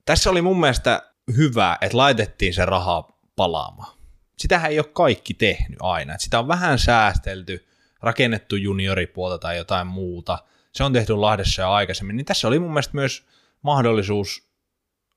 tässä 0.04 0.30
oli 0.30 0.42
mun 0.42 0.60
mielestä 0.60 1.02
hyvä, 1.36 1.78
että 1.80 1.96
laitettiin 1.96 2.54
se 2.54 2.64
raha 2.64 3.08
palaamaan. 3.36 3.98
Sitähän 4.38 4.70
ei 4.70 4.78
ole 4.78 4.86
kaikki 4.92 5.34
tehnyt 5.34 5.78
aina, 5.80 6.18
sitä 6.18 6.38
on 6.38 6.48
vähän 6.48 6.78
säästelty, 6.78 7.66
rakennettu 8.02 8.56
junioripuolta 8.56 9.38
tai 9.38 9.56
jotain 9.56 9.86
muuta, 9.86 10.38
se 10.72 10.84
on 10.84 10.92
tehty 10.92 11.12
Lahdessa 11.12 11.62
jo 11.62 11.70
aikaisemmin, 11.70 12.16
niin 12.16 12.24
tässä 12.24 12.48
oli 12.48 12.58
mun 12.58 12.70
mielestä 12.70 12.94
myös 12.94 13.26
mahdollisuus 13.64 14.48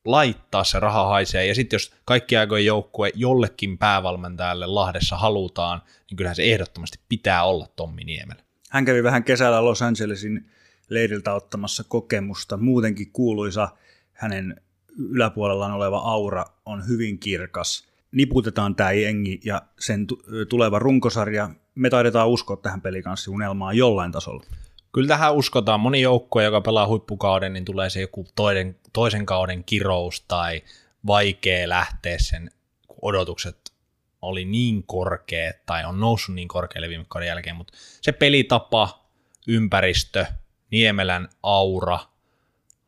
laittaa 0.06 0.64
se 0.64 0.80
raha 0.80 1.08
haisee, 1.08 1.46
ja 1.46 1.56
sitten 1.56 1.76
jos 1.76 1.94
kaikki 2.06 2.38
aikojen 2.38 2.66
joukkue 2.66 3.12
jollekin 3.16 3.78
päävalmentajalle 3.78 4.66
Lahdessa 4.66 5.18
halutaan, 5.18 5.82
niin 6.10 6.18
kyllähän 6.18 6.36
se 6.36 6.44
ehdottomasti 6.44 7.00
pitää 7.10 7.44
olla 7.44 7.68
Tommi 7.76 8.04
Niemelä. 8.04 8.42
Hän 8.70 8.86
kävi 8.86 9.04
vähän 9.04 9.24
kesällä 9.24 9.66
Los 9.66 9.82
Angelesin 9.82 10.50
leiriltä 10.90 11.34
ottamassa 11.34 11.84
kokemusta. 11.88 12.58
Muutenkin 12.58 13.12
kuuluisa 13.12 13.70
hänen 14.14 14.62
yläpuolellaan 14.98 15.72
oleva 15.72 15.98
aura 15.98 16.46
on 16.66 16.88
hyvin 16.88 17.20
kirkas. 17.20 17.88
Niputetaan 18.12 18.76
tämä 18.76 18.92
jengi 18.92 19.40
ja 19.46 19.62
sen 19.80 20.08
tu- 20.08 20.24
tuleva 20.50 20.80
runkosarja. 20.80 21.50
Me 21.76 21.90
taidetaan 21.90 22.30
uskoa 22.30 22.58
tähän 22.58 22.82
pelikanssiunelmaan 22.82 23.78
jollain 23.78 24.12
tasolla. 24.12 24.44
Kyllä 24.92 25.08
tähän 25.08 25.36
uskotaan. 25.36 25.80
Moni 25.80 26.02
joukkue, 26.02 26.44
joka 26.44 26.62
pelaa 26.62 26.88
huippukauden, 26.88 27.54
niin 27.54 27.66
tulee 27.66 27.90
se 27.90 28.02
joku 28.02 28.28
toinen, 28.36 28.80
toisen 28.94 29.26
kauden 29.26 29.64
kirous 29.64 30.22
tai 30.28 30.62
vaikea 31.08 31.70
lähteä 31.70 32.18
sen, 32.20 32.52
kun 32.88 33.00
odotukset 33.02 33.74
oli 34.22 34.46
niin 34.46 34.84
korkeat 34.84 35.56
tai 35.66 35.86
on 35.86 36.00
noussut 36.00 36.36
niin 36.36 36.48
korkealle 36.48 36.90
viime 36.90 37.06
kauden 37.08 37.28
jälkeen, 37.28 37.56
mutta 37.56 37.74
se 38.02 38.12
pelitapa, 38.12 39.06
ympäristö, 39.48 40.26
Niemelän 40.72 41.30
aura, 41.44 42.00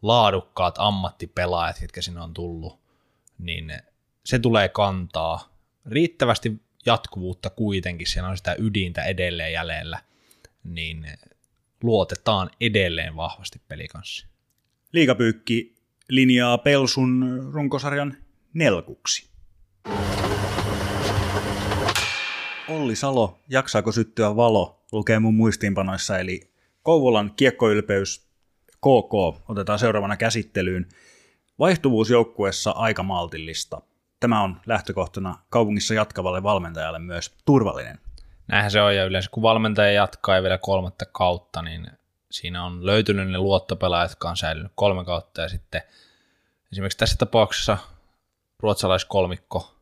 laadukkaat 0.02 0.76
ammattipelaajat, 0.78 1.82
jotka 1.82 2.02
sinne 2.02 2.22
on 2.22 2.34
tullut, 2.34 2.80
niin 3.38 3.74
se 4.26 4.40
tulee 4.40 4.70
kantaa. 4.70 5.54
Riittävästi 5.86 6.62
jatkuvuutta 6.86 7.50
kuitenkin, 7.50 8.08
siellä 8.08 8.30
on 8.30 8.38
sitä 8.38 8.56
ydintä 8.60 9.04
edelleen 9.04 9.54
jäljellä, 9.54 10.00
niin 10.64 11.08
luotetaan 11.84 12.50
edelleen 12.62 13.16
vahvasti 13.16 13.62
pelikanssa. 13.68 14.28
Liikapyykki 14.92 15.76
linjaa 16.10 16.58
Pelsun 16.58 17.40
runkosarjan 17.54 18.18
nelkuksi. 18.54 19.30
Olli 22.68 22.96
Salo, 22.96 23.40
jaksaako 23.50 23.92
syttyä 23.92 24.36
valo, 24.36 24.84
lukee 24.92 25.20
mun 25.20 25.34
muistiinpanoissa, 25.34 26.20
eli 26.20 26.50
Kouvolan 26.84 27.34
kiekkoylpeys 27.36 28.30
KK 28.78 29.14
otetaan 29.50 29.80
seuraavana 29.80 30.18
käsittelyyn. 30.18 30.88
Vaihtuvuus 31.60 32.10
joukkueessa 32.10 32.72
aika 32.72 33.04
maltillista. 33.04 33.82
Tämä 34.20 34.44
on 34.44 34.62
lähtökohtana 34.66 35.38
kaupungissa 35.50 35.94
jatkavalle 35.94 36.44
valmentajalle 36.44 37.00
myös 37.00 37.36
turvallinen. 37.46 38.00
Näinhän 38.50 38.72
se 38.72 38.82
on, 38.82 38.96
ja 38.96 39.06
yleensä 39.06 39.30
kun 39.32 39.44
valmentaja 39.44 39.92
jatkaa 39.92 40.36
ja 40.36 40.42
vielä 40.42 40.58
kolmatta 40.58 41.06
kautta, 41.06 41.62
niin 41.62 41.88
siinä 42.32 42.66
on 42.66 42.86
löytynyt 42.86 43.30
ne 43.30 43.38
luottopelaajat, 43.38 44.12
jotka 44.12 44.30
on 44.30 44.38
säilynyt 44.38 44.72
kolme 44.76 45.06
kautta, 45.06 45.42
ja 45.42 45.50
sitten 45.50 45.82
esimerkiksi 46.72 46.98
tässä 46.98 47.16
tapauksessa 47.18 47.78
ruotsalaiskolmikko, 48.60 49.76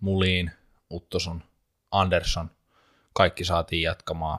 Mulin, 0.00 0.50
Uttoson, 0.90 1.42
Andersson, 1.90 2.50
kaikki 3.12 3.44
saatiin 3.44 3.82
jatkamaan. 3.82 4.38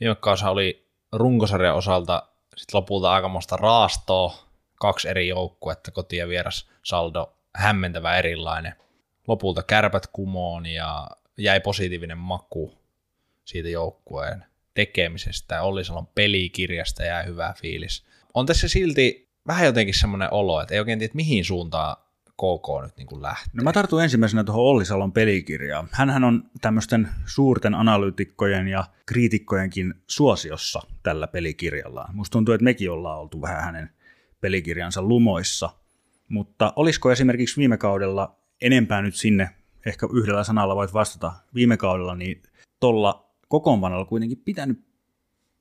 Viime 0.00 0.14
kausi 0.14 0.44
oli 0.44 0.88
runkosarjan 1.12 1.76
osalta 1.76 2.22
sit 2.56 2.74
lopulta 2.74 3.12
aikamoista 3.12 3.56
raastoa, 3.56 4.34
kaksi 4.74 5.08
eri 5.08 5.28
joukkuetta, 5.28 5.90
koti- 5.90 6.16
ja 6.16 6.28
vieras 6.28 6.70
saldo 6.82 7.32
hämmentävä 7.54 8.16
erilainen. 8.16 8.74
Lopulta 9.28 9.62
kärpät 9.62 10.06
kumoon 10.06 10.66
ja 10.66 11.10
jäi 11.38 11.60
positiivinen 11.60 12.18
maku 12.18 12.79
siitä 13.44 13.68
joukkueen 13.68 14.44
tekemisestä. 14.74 15.62
Olli 15.62 15.84
Salon 15.84 16.06
pelikirjasta 16.06 17.04
jäi 17.04 17.26
hyvä 17.26 17.54
fiilis. 17.60 18.04
On 18.34 18.46
tässä 18.46 18.68
silti 18.68 19.30
vähän 19.46 19.66
jotenkin 19.66 19.94
semmoinen 19.94 20.32
olo, 20.32 20.60
että 20.60 20.74
ei 20.74 20.80
oikein 20.80 20.98
tiedä, 20.98 21.12
mihin 21.14 21.44
suuntaan 21.44 21.96
KK 22.24 22.82
nyt 22.82 22.96
niin 22.96 23.06
kuin 23.06 23.22
lähtee. 23.22 23.50
No 23.52 23.64
mä 23.64 23.72
tartun 23.72 24.02
ensimmäisenä 24.02 24.44
tuohon 24.44 24.64
Olli 24.64 24.84
Salon 24.84 25.12
pelikirjaan. 25.12 25.88
Hänhän 25.92 26.24
on 26.24 26.50
tämmöisten 26.60 27.08
suurten 27.26 27.74
analyytikkojen 27.74 28.68
ja 28.68 28.84
kriitikkojenkin 29.06 29.94
suosiossa 30.06 30.80
tällä 31.02 31.26
pelikirjallaan. 31.26 32.16
Musta 32.16 32.32
tuntuu, 32.32 32.54
että 32.54 32.64
mekin 32.64 32.90
ollaan 32.90 33.18
oltu 33.18 33.42
vähän 33.42 33.64
hänen 33.64 33.90
pelikirjansa 34.40 35.02
lumoissa. 35.02 35.70
Mutta 36.28 36.72
olisiko 36.76 37.12
esimerkiksi 37.12 37.56
viime 37.56 37.76
kaudella 37.76 38.36
enempää 38.60 39.02
nyt 39.02 39.14
sinne, 39.14 39.50
ehkä 39.86 40.06
yhdellä 40.12 40.44
sanalla 40.44 40.76
voit 40.76 40.92
vastata, 40.92 41.32
viime 41.54 41.76
kaudella, 41.76 42.14
niin 42.14 42.42
tuolla 42.80 43.29
kokoonpanolla 43.50 44.04
kuitenkin 44.04 44.38
pitänyt 44.38 44.84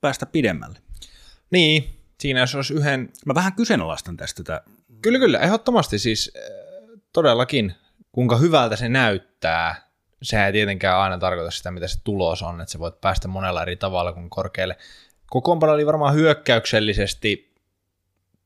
päästä 0.01 0.25
pidemmälle. 0.25 0.79
Niin, 1.51 1.99
siinä 2.19 2.39
jos 2.39 2.55
olisi 2.55 2.73
yhden... 2.73 3.09
Mä 3.25 3.35
vähän 3.35 3.53
kyseenalaistan 3.53 4.17
tästä 4.17 4.43
tätä. 4.43 4.63
Kyllä, 5.01 5.19
kyllä, 5.19 5.39
ehdottomasti 5.39 5.99
siis 5.99 6.31
äh, 6.35 6.41
todellakin, 7.13 7.75
kuinka 8.11 8.37
hyvältä 8.37 8.75
se 8.75 8.89
näyttää, 8.89 9.89
sehän 10.21 10.45
ei 10.45 10.51
tietenkään 10.51 10.97
aina 10.97 11.17
tarkoita 11.17 11.51
sitä, 11.51 11.71
mitä 11.71 11.87
se 11.87 11.99
tulos 12.03 12.41
on, 12.41 12.61
että 12.61 12.71
sä 12.71 12.79
voit 12.79 13.01
päästä 13.01 13.27
monella 13.27 13.61
eri 13.61 13.75
tavalla 13.75 14.13
kuin 14.13 14.29
korkealle. 14.29 14.77
Kokoonpano 15.29 15.73
oli 15.73 15.85
varmaan 15.85 16.13
hyökkäyksellisesti 16.13 17.53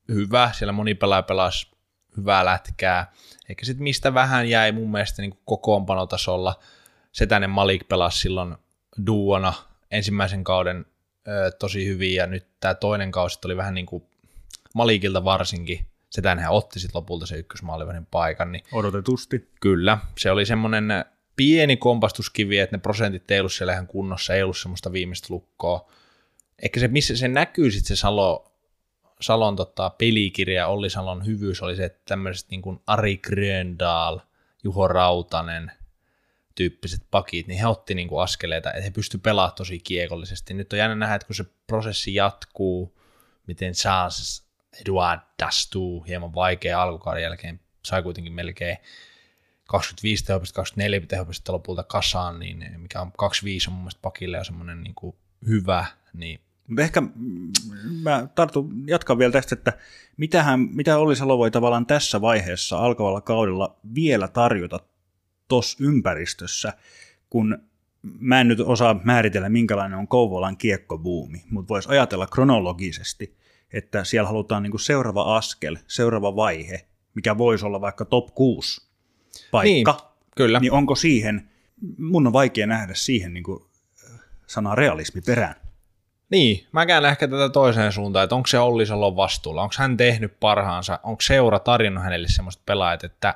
hyvä, 0.08 0.50
siellä 0.52 0.72
moni 0.72 0.94
pelaaja 0.94 1.22
pelasi 1.22 1.70
hyvää 2.16 2.44
lätkää, 2.44 3.12
eikä 3.48 3.66
sitten 3.66 3.84
mistä 3.84 4.14
vähän 4.14 4.48
jäi 4.48 4.72
mun 4.72 4.90
mielestä 4.90 5.22
niin 5.22 5.38
kokoonpanotasolla. 5.44 6.60
Setänen 7.12 7.50
Malik 7.50 7.88
pelasi 7.88 8.18
silloin 8.18 8.56
duona 9.06 9.52
ensimmäisen 9.90 10.44
kauden 10.44 10.86
ö, 11.28 11.50
tosi 11.50 11.86
hyvin, 11.86 12.14
ja 12.14 12.26
nyt 12.26 12.46
tämä 12.60 12.74
toinen 12.74 13.10
kausi 13.10 13.38
oli 13.44 13.56
vähän 13.56 13.74
niin 13.74 13.86
kuin 13.86 14.02
Malikilta 14.74 15.24
varsinkin, 15.24 15.86
Setänhän 16.14 16.52
otti 16.52 16.80
sitten 16.80 16.98
lopulta 16.98 17.26
se 17.26 17.36
ykkösmaalivahdin 17.36 18.06
paikan, 18.06 18.52
niin 18.52 18.64
Odotetusti. 18.72 19.50
Kyllä, 19.60 19.98
se 20.18 20.30
oli 20.30 20.46
semmoinen 20.46 21.04
pieni 21.36 21.76
kompastuskivi, 21.76 22.58
että 22.58 22.76
ne 22.76 22.80
prosentit 22.80 23.30
ei 23.30 23.40
ollut 23.40 23.52
siellä 23.52 23.72
ihan 23.72 23.86
kunnossa, 23.86 24.34
ei 24.34 24.42
ollut 24.42 24.58
semmoista 24.58 24.92
viimeistä 24.92 25.26
lukkoa. 25.30 25.90
Ehkä 26.62 26.80
se, 26.80 26.88
missä 26.88 27.16
se 27.16 27.28
näkyy 27.28 27.70
sitten 27.70 27.96
se 27.96 28.00
Salo, 28.00 28.52
Salon 29.20 29.56
tota, 29.56 29.90
pelikirja, 29.90 30.66
Olli 30.66 30.90
Salon 30.90 31.26
hyvyys 31.26 31.62
oli 31.62 31.76
se, 31.76 31.84
että 31.84 32.02
tämmöiset 32.04 32.50
niin 32.50 32.62
kuin 32.62 32.80
Ari 32.86 33.16
Gröndal, 33.16 34.20
Juho 34.64 34.88
Rautanen, 34.88 35.72
tyyppiset 36.54 37.02
pakit, 37.10 37.46
niin 37.46 37.60
he 37.60 37.66
otti 37.66 37.94
niin 37.94 38.08
kuin 38.08 38.22
askeleita, 38.22 38.70
että 38.70 38.82
he 38.82 38.90
pysty 38.90 39.18
pelaamaan 39.18 39.56
tosi 39.56 39.78
kiekollisesti. 39.78 40.54
Nyt 40.54 40.72
on 40.72 40.78
jännä 40.78 40.94
nähdä, 40.96 41.14
että 41.14 41.26
kun 41.26 41.36
se 41.36 41.44
prosessi 41.66 42.14
jatkuu, 42.14 42.98
miten 43.46 43.72
Charles 43.72 44.44
Eduard 44.80 45.20
Dastu, 45.42 46.00
hieman 46.00 46.34
vaikea 46.34 46.82
alkukauden 46.82 47.22
jälkeen, 47.22 47.60
sai 47.84 48.02
kuitenkin 48.02 48.32
melkein 48.32 48.76
25 49.68 50.24
tehopista, 50.24 50.56
24 50.56 51.00
tehopista 51.00 51.52
lopulta 51.52 51.82
kasaan, 51.82 52.38
niin 52.38 52.80
mikä 52.80 53.00
on 53.00 53.12
25 53.18 53.70
on 53.70 53.74
mun 53.74 53.82
mielestä 53.82 54.02
pakille 54.02 54.36
jo 54.36 54.44
semmoinen 54.44 54.80
niin 54.80 54.94
kuin 54.94 55.16
hyvä, 55.46 55.86
niin 56.12 56.40
ehkä 56.78 57.02
mä 58.02 58.28
tartun, 58.34 58.84
jatkan 58.86 59.18
vielä 59.18 59.32
tästä, 59.32 59.54
että 59.54 59.72
mitähän, 60.16 60.60
mitä 60.60 60.98
Olli 60.98 61.16
Salo 61.16 61.38
voi 61.38 61.50
tavallaan 61.50 61.86
tässä 61.86 62.20
vaiheessa 62.20 62.78
alkavalla 62.78 63.20
kaudella 63.20 63.76
vielä 63.94 64.28
tarjota 64.28 64.80
tuossa 65.48 65.78
ympäristössä, 65.80 66.72
kun 67.30 67.58
mä 68.02 68.40
en 68.40 68.48
nyt 68.48 68.60
osaa 68.60 69.00
määritellä, 69.04 69.48
minkälainen 69.48 69.98
on 69.98 70.08
Kouvolan 70.08 70.56
kiekkobuumi, 70.56 71.42
mutta 71.50 71.68
voisi 71.68 71.88
ajatella 71.88 72.26
kronologisesti, 72.26 73.36
että 73.72 74.04
siellä 74.04 74.28
halutaan 74.28 74.62
niinku 74.62 74.78
seuraava 74.78 75.36
askel, 75.36 75.76
seuraava 75.86 76.36
vaihe, 76.36 76.86
mikä 77.14 77.38
voisi 77.38 77.66
olla 77.66 77.80
vaikka 77.80 78.04
top 78.04 78.34
6 78.34 78.88
paikka, 79.50 79.92
Niin, 79.92 80.30
kyllä. 80.36 80.60
niin 80.60 80.72
onko 80.72 80.94
siihen, 80.94 81.50
mun 81.98 82.26
on 82.26 82.32
vaikea 82.32 82.66
nähdä 82.66 82.94
siihen 82.94 83.34
niinku 83.34 83.70
sanaa 84.46 84.74
realismi 84.74 85.20
perään. 85.20 85.54
Niin, 86.30 86.66
mä 86.72 86.86
käyn 86.86 87.04
ehkä 87.04 87.28
tätä 87.28 87.48
toiseen 87.48 87.92
suuntaan, 87.92 88.24
että 88.24 88.34
onko 88.36 88.46
se 88.46 88.58
Olli 88.58 88.86
Salon 88.86 89.16
vastuulla, 89.16 89.62
onko 89.62 89.74
hän 89.78 89.96
tehnyt 89.96 90.40
parhaansa, 90.40 91.00
onko 91.02 91.20
seura 91.20 91.58
tarjonnut 91.58 92.04
hänelle 92.04 92.28
semmoista 92.28 92.62
pelaajat, 92.66 93.04
että 93.04 93.34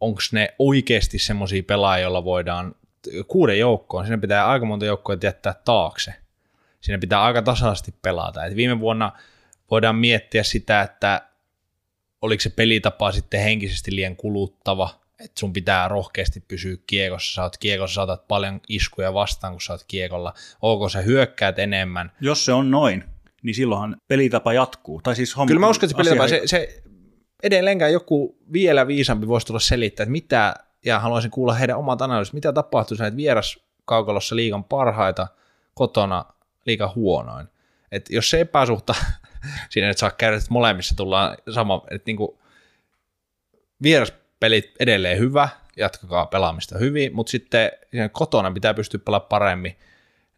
onko 0.00 0.20
ne 0.32 0.54
oikeasti 0.58 1.18
semmoisia 1.18 1.62
pelaajia, 1.62 2.02
joilla 2.02 2.24
voidaan 2.24 2.74
kuuden 3.28 3.58
joukkoon, 3.58 4.04
siinä 4.04 4.18
pitää 4.18 4.48
aika 4.48 4.66
monta 4.66 4.86
joukkoa 4.86 5.16
jättää 5.22 5.54
taakse. 5.64 6.14
Siinä 6.80 6.98
pitää 6.98 7.22
aika 7.22 7.42
tasaisesti 7.42 7.94
pelata. 8.02 8.44
Et 8.44 8.56
viime 8.56 8.80
vuonna 8.80 9.12
voidaan 9.70 9.96
miettiä 9.96 10.42
sitä, 10.42 10.82
että 10.82 11.22
oliko 12.22 12.40
se 12.40 12.50
pelitapa 12.50 13.12
sitten 13.12 13.40
henkisesti 13.40 13.94
liian 13.94 14.16
kuluttava, 14.16 15.00
että 15.20 15.40
sun 15.40 15.52
pitää 15.52 15.88
rohkeasti 15.88 16.44
pysyä 16.48 16.76
kiekossa, 16.86 17.34
sä 17.34 17.42
oot 17.42 17.56
kiekossa, 17.56 17.94
saatat 17.94 18.28
paljon 18.28 18.60
iskuja 18.68 19.14
vastaan, 19.14 19.52
kun 19.52 19.60
sä 19.60 19.72
oot 19.72 19.84
kiekolla, 19.88 20.34
onko 20.62 20.88
sä 20.88 21.00
hyökkäät 21.00 21.58
enemmän, 21.58 22.12
Jos 22.20 22.44
se 22.44 22.52
on 22.52 22.70
noin, 22.70 23.04
niin 23.42 23.54
silloinhan 23.54 23.96
pelitapa 24.08 24.52
jatkuu. 24.52 25.00
Tai 25.02 25.16
siis 25.16 25.36
homma, 25.36 25.46
Kyllä 25.46 25.60
mä 25.60 25.68
uskon, 25.68 25.90
että 25.90 26.02
se 26.02 26.08
pelitapa, 26.08 26.28
se, 26.28 26.42
se 26.44 26.82
edelleenkään 27.42 27.92
joku 27.92 28.38
vielä 28.52 28.86
viisampi 28.86 29.28
voisi 29.28 29.46
tulla 29.46 29.60
selittää, 29.60 30.04
että 30.04 30.12
mitä, 30.12 30.54
ja 30.84 30.98
haluaisin 30.98 31.30
kuulla 31.30 31.54
heidän 31.54 31.78
omat 31.78 32.02
analyysit, 32.02 32.34
mitä 32.34 32.52
tapahtuu 32.52 32.94
että 32.94 33.16
vieras 33.16 33.58
kaukalossa 33.84 34.36
liigan 34.36 34.64
parhaita, 34.64 35.26
kotona 35.74 36.24
liigan 36.66 36.94
huonoin. 36.94 37.46
Et 37.92 38.06
jos 38.10 38.30
se 38.30 38.40
epäsuhta 38.40 38.94
siinä, 39.70 39.90
että 39.90 40.00
saa 40.00 40.10
käydä, 40.10 40.36
että 40.36 40.50
molemmissa 40.50 40.96
tullaan 40.96 41.36
sama, 41.54 41.82
että 41.90 42.06
niinku 42.06 42.40
vieraspelit 43.82 44.72
edelleen 44.80 45.18
hyvä, 45.18 45.48
jatkakaa 45.76 46.26
pelaamista 46.26 46.78
hyvin, 46.78 47.14
mutta 47.14 47.30
sitten 47.30 47.70
kotona 48.12 48.50
pitää 48.50 48.74
pystyä 48.74 49.00
pelaamaan 49.04 49.28
paremmin, 49.28 49.78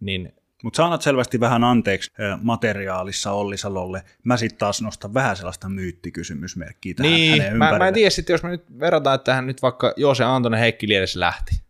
niin 0.00 0.34
Mutta 0.62 0.76
sä 0.76 0.84
annat 0.84 1.02
selvästi 1.02 1.40
vähän 1.40 1.64
anteeksi 1.64 2.10
ö, 2.20 2.38
materiaalissa 2.42 3.32
Olli 3.32 3.56
Salolle. 3.56 4.02
Mä 4.24 4.36
sitten 4.36 4.58
taas 4.58 4.82
nostan 4.82 5.14
vähän 5.14 5.36
sellaista 5.36 5.68
myyttikysymysmerkkiä 5.68 6.94
tähän 6.94 7.12
niin, 7.12 7.30
hänen 7.30 7.46
mä, 7.46 7.52
ympärille. 7.54 7.78
mä 7.78 7.88
en 7.88 7.94
tiedä 7.94 8.10
sitten, 8.10 8.34
jos 8.34 8.42
me 8.42 8.50
nyt 8.50 8.64
verrataan, 8.80 9.14
että 9.14 9.34
hän 9.34 9.46
nyt 9.46 9.62
vaikka 9.62 9.94
Joose 9.96 10.24
Antonen 10.24 10.60
Heikki 10.60 10.88
Liedes 10.88 11.16
lähti, 11.16 11.62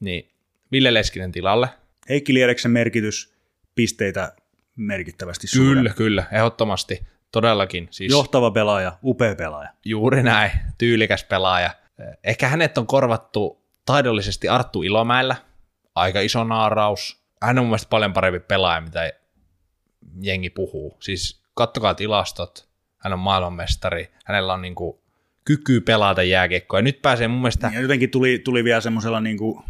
niin 0.00 0.30
Ville 0.72 0.94
Leskinen 0.94 1.32
tilalle. 1.32 1.68
Heikki 2.08 2.34
Liereksen 2.34 2.70
merkitys, 2.70 3.34
pisteitä 3.74 4.32
merkittävästi 4.76 5.46
suurempi. 5.46 5.76
Kyllä, 5.76 5.94
kyllä, 5.94 6.24
ehdottomasti, 6.32 7.06
todellakin. 7.32 7.88
Siis 7.90 8.12
Johtava 8.12 8.50
pelaaja, 8.50 8.98
upea 9.04 9.34
pelaaja. 9.34 9.70
juuri 9.84 10.22
näin, 10.22 10.50
tyylikäs 10.78 11.24
pelaaja. 11.24 11.70
Ehkä 12.24 12.48
hänet 12.48 12.78
on 12.78 12.86
korvattu 12.86 13.64
taidollisesti 13.86 14.48
Arttu 14.48 14.82
Ilomäellä, 14.82 15.36
aika 15.94 16.20
iso 16.20 16.44
naaraus. 16.44 17.19
Hän 17.42 17.58
on 17.58 17.64
mun 17.64 17.70
mielestä 17.70 17.88
paljon 17.88 18.12
parempi 18.12 18.40
pelaaja, 18.40 18.80
mitä 18.80 19.12
jengi 20.20 20.50
puhuu. 20.50 20.96
Siis 21.00 21.42
kattokaa 21.54 21.94
tilastot, 21.94 22.68
hän 22.98 23.12
on 23.12 23.18
maailmanmestari, 23.18 24.10
hänellä 24.24 24.52
on 24.52 24.62
niinku 24.62 25.02
kyky 25.44 25.80
pelata 25.80 26.22
jääkiekkoa. 26.22 26.78
Ja 26.78 26.82
nyt 26.82 27.02
pääsee 27.02 27.28
mun 27.28 27.40
mielestä 27.40 27.70
Ja 27.74 27.80
jotenkin 27.80 28.10
tuli, 28.10 28.38
tuli 28.38 28.64
vielä 28.64 28.80
semmoisella 28.80 29.20
niinku 29.20 29.62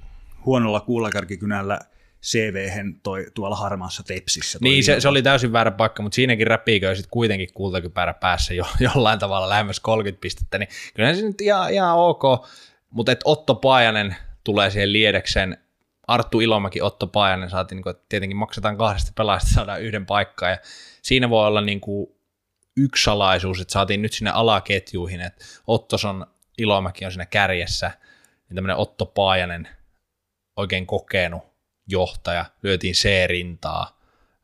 huonolla 0.47 0.81
kuulakärkikynällä 0.81 1.79
CV-hen 2.23 3.01
toi, 3.03 3.27
tuolla 3.35 3.57
harmaassa 3.57 4.03
tepsissä. 4.03 4.59
toi 4.59 4.69
Niin, 4.69 4.85
se, 4.85 5.01
se 5.01 5.09
oli 5.09 5.23
täysin 5.23 5.53
väärä 5.53 5.71
paikka, 5.71 6.03
mutta 6.03 6.17
siinäkin 6.17 6.47
räpiikö 6.47 6.95
sitten 6.95 7.11
kuitenkin 7.11 7.49
kultakypärä 7.55 8.15
päässä 8.15 8.55
jo, 8.55 8.67
jollain 8.95 9.19
tavalla 9.19 9.49
lähemmäs 9.49 9.81
30 9.81 10.21
pistettä, 10.21 10.59
niin 10.59 10.69
kyllähän 10.95 11.17
se 11.17 11.23
nyt 11.23 11.41
ihan, 11.41 11.73
ihan 11.73 11.97
ok, 11.99 12.23
mutta 12.91 13.13
et 13.13 13.21
Otto 13.25 13.55
Paajanen 13.55 14.17
tulee 14.45 14.71
siihen 14.71 14.93
liedeksen, 14.93 15.59
Arttu 16.11 16.41
Ilomäki, 16.41 16.83
Otto 16.83 17.07
Paajanen 17.07 17.51
saatiin, 17.51 17.77
niin 17.77 17.83
kuin, 17.83 17.91
että 17.91 18.07
tietenkin 18.09 18.37
maksetaan 18.37 18.77
kahdesta 18.77 19.13
pelaajasta, 19.17 19.51
saadaan 19.55 19.83
yhden 19.83 20.07
paikkaa, 20.07 20.51
ja 20.51 20.59
siinä 21.03 21.31
voi 21.31 21.47
olla 21.47 21.61
niin 21.61 21.81
kuin 21.81 22.07
yksi 22.77 23.05
salaisuus, 23.05 23.61
että 23.61 23.73
saatiin 23.73 24.03
nyt 24.03 24.13
sinne 24.13 24.31
alaketjuihin, 24.31 25.21
että 25.21 25.45
Ottoson 25.67 26.27
Ilomäki 26.59 27.05
on 27.05 27.13
siinä 27.13 27.27
kärjessä, 27.27 27.91
niin 28.49 28.55
tämmöinen 28.55 28.77
Otto 28.77 29.07
Paajanen, 29.07 29.69
oikein 30.57 30.87
kokenut 30.87 31.43
johtaja, 31.87 32.45
lyötiin 32.63 32.95
C-rintaa, 32.95 34.01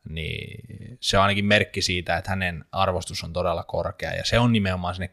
niin 0.09 0.97
se 1.01 1.17
on 1.17 1.23
ainakin 1.23 1.45
merkki 1.45 1.81
siitä, 1.81 2.17
että 2.17 2.29
hänen 2.29 2.65
arvostus 2.71 3.23
on 3.23 3.33
todella 3.33 3.63
korkea, 3.63 4.13
ja 4.13 4.25
se 4.25 4.39
on 4.39 4.53
nimenomaan 4.53 4.95
sinne 4.95 5.09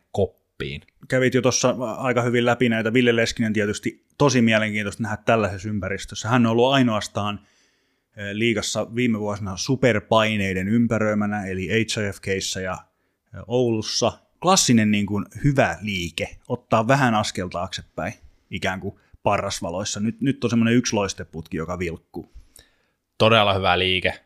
toppiin. 0.54 0.82
Kävit 1.08 1.34
jo 1.34 1.42
tuossa 1.42 1.76
aika 1.98 2.22
hyvin 2.22 2.46
läpi 2.46 2.68
näitä. 2.68 2.92
Ville 2.92 3.16
Leskinen 3.16 3.52
tietysti 3.52 4.04
tosi 4.18 4.42
mielenkiintoista 4.42 5.02
nähdä 5.02 5.16
tällaisessa 5.16 5.68
ympäristössä. 5.68 6.28
Hän 6.28 6.46
on 6.46 6.52
ollut 6.52 6.72
ainoastaan 6.72 7.40
eh, 8.16 8.32
liigassa 8.32 8.94
viime 8.94 9.20
vuosina 9.20 9.56
superpaineiden 9.56 10.68
ympäröimänä, 10.68 11.46
eli 11.46 11.68
HIFKissä 11.68 12.60
ja 12.60 12.72
eh, 13.34 13.40
Oulussa. 13.46 14.12
Klassinen 14.42 14.90
niin 14.90 15.06
kuin 15.06 15.24
hyvä 15.44 15.78
liike, 15.80 16.36
ottaa 16.48 16.88
vähän 16.88 17.14
askel 17.14 17.48
taaksepäin, 17.48 18.14
ikään 18.50 18.80
kuin 18.80 18.94
parrasvaloissa. 19.22 20.00
Nyt, 20.00 20.20
nyt 20.20 20.44
on 20.44 20.50
semmoinen 20.50 20.74
yksi 20.74 20.94
loisteputki, 20.94 21.56
joka 21.56 21.78
vilkkuu. 21.78 22.32
Todella 23.18 23.54
hyvä 23.54 23.78
liike 23.78 24.20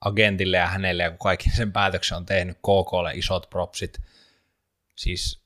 agentille 0.00 0.56
ja 0.56 0.66
hänelle, 0.66 1.02
ja 1.02 1.10
kun 1.10 1.18
kaikki 1.18 1.50
sen 1.50 1.72
päätöksen 1.72 2.16
on 2.16 2.26
tehnyt, 2.26 2.56
KKlle 2.58 3.12
isot 3.14 3.50
propsit. 3.50 3.98
Siis 4.96 5.43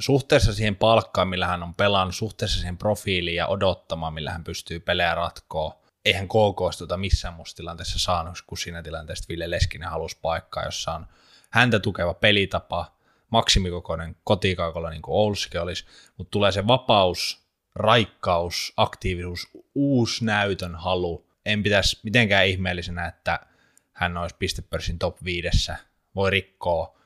suhteessa 0.00 0.54
siihen 0.54 0.76
palkkaan, 0.76 1.28
millä 1.28 1.46
hän 1.46 1.62
on 1.62 1.74
pelannut, 1.74 2.14
suhteessa 2.14 2.58
siihen 2.58 2.78
profiiliin 2.78 3.36
ja 3.36 3.46
odottamaan, 3.46 4.14
millä 4.14 4.30
hän 4.30 4.44
pystyy 4.44 4.80
pelejä 4.80 5.14
ratkoa. 5.14 5.80
Eihän 6.04 6.28
KK 6.28 6.78
tuota 6.78 6.96
missään 6.96 7.34
muussa 7.34 7.56
tilanteessa 7.56 7.98
saanut, 7.98 8.42
kun 8.46 8.58
siinä 8.58 8.82
tilanteessa 8.82 9.24
Ville 9.28 9.50
Leskinen 9.50 9.90
halusi 9.90 10.18
paikkaa, 10.22 10.64
jossa 10.64 10.92
on 10.92 11.06
häntä 11.50 11.78
tukeva 11.78 12.14
pelitapa, 12.14 12.96
maksimikokoinen 13.30 14.16
kotikaukolla 14.24 14.90
niin 14.90 15.02
kuin 15.02 15.14
Oulussakin 15.14 15.60
olisi, 15.60 15.84
mutta 16.16 16.30
tulee 16.30 16.52
se 16.52 16.66
vapaus, 16.66 17.42
raikkaus, 17.74 18.72
aktiivisuus, 18.76 19.48
uusi 19.74 20.24
näytön 20.24 20.74
halu. 20.74 21.26
En 21.46 21.62
pitäisi 21.62 22.00
mitenkään 22.02 22.46
ihmeellisenä, 22.46 23.06
että 23.06 23.40
hän 23.92 24.16
olisi 24.16 24.36
pistepörssin 24.38 24.98
top 24.98 25.24
viidessä, 25.24 25.76
voi 26.14 26.30
rikkoa 26.30 26.99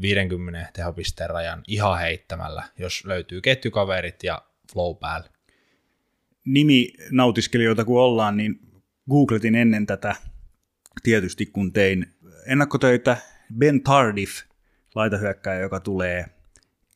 50 0.00 0.70
tehopisteen 0.72 1.30
rajan 1.30 1.62
ihan 1.68 1.98
heittämällä, 1.98 2.62
jos 2.78 3.04
löytyy 3.04 3.40
ketjukaverit 3.40 4.22
ja 4.22 4.42
flow 4.72 4.96
päälle. 4.96 5.30
Nimi 6.44 6.92
nautiskelijoita 7.10 7.84
kun 7.84 8.00
ollaan, 8.00 8.36
niin 8.36 8.60
googletin 9.10 9.54
ennen 9.54 9.86
tätä 9.86 10.16
tietysti 11.02 11.46
kun 11.46 11.72
tein 11.72 12.14
ennakkotöitä. 12.46 13.16
Ben 13.58 13.82
Tardif, 13.82 14.40
laitahyökkäjä, 14.94 15.60
joka 15.60 15.80
tulee 15.80 16.26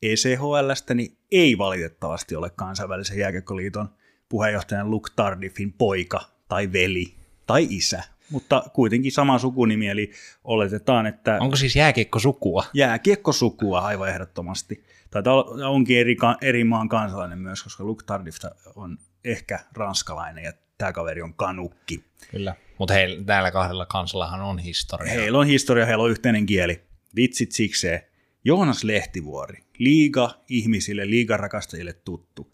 ECHLstä, 0.01 0.93
niin 0.93 1.17
ei 1.31 1.57
valitettavasti 1.57 2.35
ole 2.35 2.49
kansainvälisen 2.49 3.17
jääkiekkoliiton 3.17 3.89
puheenjohtajan 4.29 4.91
Luke 4.91 5.11
Tardifin 5.15 5.73
poika 5.73 6.21
tai 6.47 6.73
veli 6.73 7.15
tai 7.47 7.67
isä, 7.69 8.03
mutta 8.31 8.63
kuitenkin 8.73 9.11
sama 9.11 9.39
sukunimi, 9.39 9.87
eli 9.87 10.11
oletetaan, 10.43 11.07
että... 11.07 11.37
Onko 11.41 11.55
siis 11.55 11.75
jääkiekkosukua? 11.75 12.63
Jääkiekkosukua 12.73 13.79
aivan 13.79 14.09
ehdottomasti. 14.09 14.83
Tai 15.11 15.23
onkin 15.67 15.99
eri, 15.99 16.17
eri 16.41 16.63
maan 16.63 16.89
kansalainen 16.89 17.39
myös, 17.39 17.63
koska 17.63 17.83
Luke 17.83 18.03
Tardif 18.05 18.35
on 18.75 18.97
ehkä 19.23 19.59
ranskalainen 19.73 20.43
ja 20.43 20.53
tämä 20.77 20.93
kaveri 20.93 21.21
on 21.21 21.33
kanukki. 21.33 22.03
Kyllä, 22.31 22.55
mutta 22.79 22.93
heillä, 22.93 23.23
täällä 23.23 23.51
kahdella 23.51 23.85
kansallahan 23.85 24.41
on 24.41 24.59
historia. 24.59 25.13
Heillä 25.13 25.37
on 25.37 25.47
historia, 25.47 25.85
heillä 25.85 26.03
on 26.03 26.11
yhteinen 26.11 26.45
kieli. 26.45 26.81
Vitsit 27.15 27.51
sikseen. 27.51 28.01
Joonas 28.43 28.83
Lehtivuori, 28.83 29.63
liiga 29.77 30.29
ihmisille, 30.49 31.09
liigarakastajille 31.09 31.93
tuttu. 31.93 32.53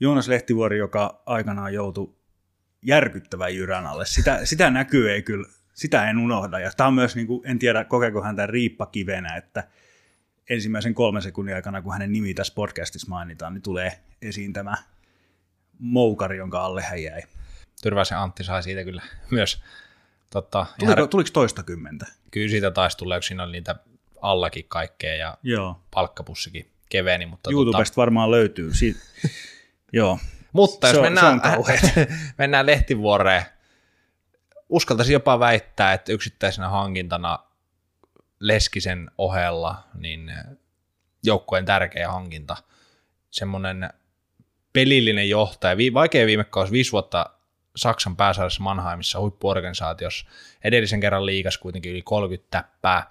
Joonas 0.00 0.28
Lehtivuori, 0.28 0.78
joka 0.78 1.22
aikanaan 1.26 1.74
joutui 1.74 2.14
järkyttävän 2.82 3.56
jyrän 3.56 3.86
alle. 3.86 4.06
Sitä, 4.06 4.44
sitä 4.44 4.70
näkyy 4.70 5.12
ei 5.12 5.22
kyllä, 5.22 5.48
sitä 5.74 6.10
en 6.10 6.18
unohda. 6.18 6.58
Ja 6.58 6.70
tämä 6.76 6.86
on 6.86 6.94
myös, 6.94 7.16
niin 7.16 7.26
kuin, 7.26 7.40
en 7.44 7.58
tiedä 7.58 7.84
kokeeko 7.84 8.22
hän 8.22 8.36
tämän 8.36 8.48
riippakivenä, 8.48 9.36
että 9.36 9.64
ensimmäisen 10.50 10.94
kolmen 10.94 11.22
sekunnin 11.22 11.54
aikana, 11.54 11.82
kun 11.82 11.92
hänen 11.92 12.12
nimi 12.12 12.34
tässä 12.34 12.52
podcastissa 12.54 13.08
mainitaan, 13.08 13.54
niin 13.54 13.62
tulee 13.62 14.00
esiin 14.22 14.52
tämä 14.52 14.74
moukari, 15.78 16.36
jonka 16.36 16.60
alle 16.60 16.82
hän 16.82 17.02
jäi. 17.02 17.22
Tyrväisen 17.82 18.18
Antti 18.18 18.44
sai 18.44 18.62
siitä 18.62 18.84
kyllä 18.84 19.02
myös. 19.30 19.62
Totta, 20.30 20.66
Tuliko, 20.78 20.98
ihan... 20.98 21.08
tuliko 21.08 21.30
toista 21.32 21.62
kymmentä? 21.62 22.06
Kyllä 22.30 22.48
siitä 22.48 22.70
taisi 22.70 22.96
tulla, 22.96 23.16
kun 23.16 23.22
siinä 23.22 23.42
oli 23.42 23.52
niitä 23.52 23.76
allakin 24.20 24.64
kaikkea 24.68 25.14
ja 25.14 25.38
Joo. 25.42 25.80
palkkapussikin 25.90 26.70
keveni. 26.88 27.26
Mutta 27.26 27.50
YouTubesta 27.50 27.94
tota... 27.94 28.00
varmaan 28.00 28.30
löytyy. 28.30 28.74
Si- 28.74 28.96
Joo, 29.92 30.18
mutta 30.52 30.86
jos 30.86 30.94
se 30.94 30.98
on, 30.98 31.04
mennään, 31.04 31.40
se 31.94 32.08
mennään 32.38 32.66
lehtivuoreen, 32.66 33.42
uskaltaisin 34.68 35.12
jopa 35.12 35.38
väittää, 35.38 35.92
että 35.92 36.12
yksittäisenä 36.12 36.68
hankintana 36.68 37.38
Leskisen 38.40 39.10
ohella, 39.18 39.84
niin 39.94 40.32
joukkueen 41.22 41.64
tärkeä 41.64 42.12
hankinta. 42.12 42.56
Semmoinen 43.30 43.90
pelillinen 44.72 45.28
johtaja, 45.28 45.76
vaikea 45.94 46.26
viime 46.26 46.44
kausi, 46.44 46.72
viisi 46.72 46.92
vuotta 46.92 47.30
Saksan 47.76 48.16
pääsarjassa 48.16 48.62
Mannheimissa 48.62 49.20
huippuorganisaatiossa, 49.20 50.26
edellisen 50.64 51.00
kerran 51.00 51.26
liikas 51.26 51.58
kuitenkin 51.58 51.92
yli 51.92 52.02
30 52.02 52.46
täppää, 52.50 53.10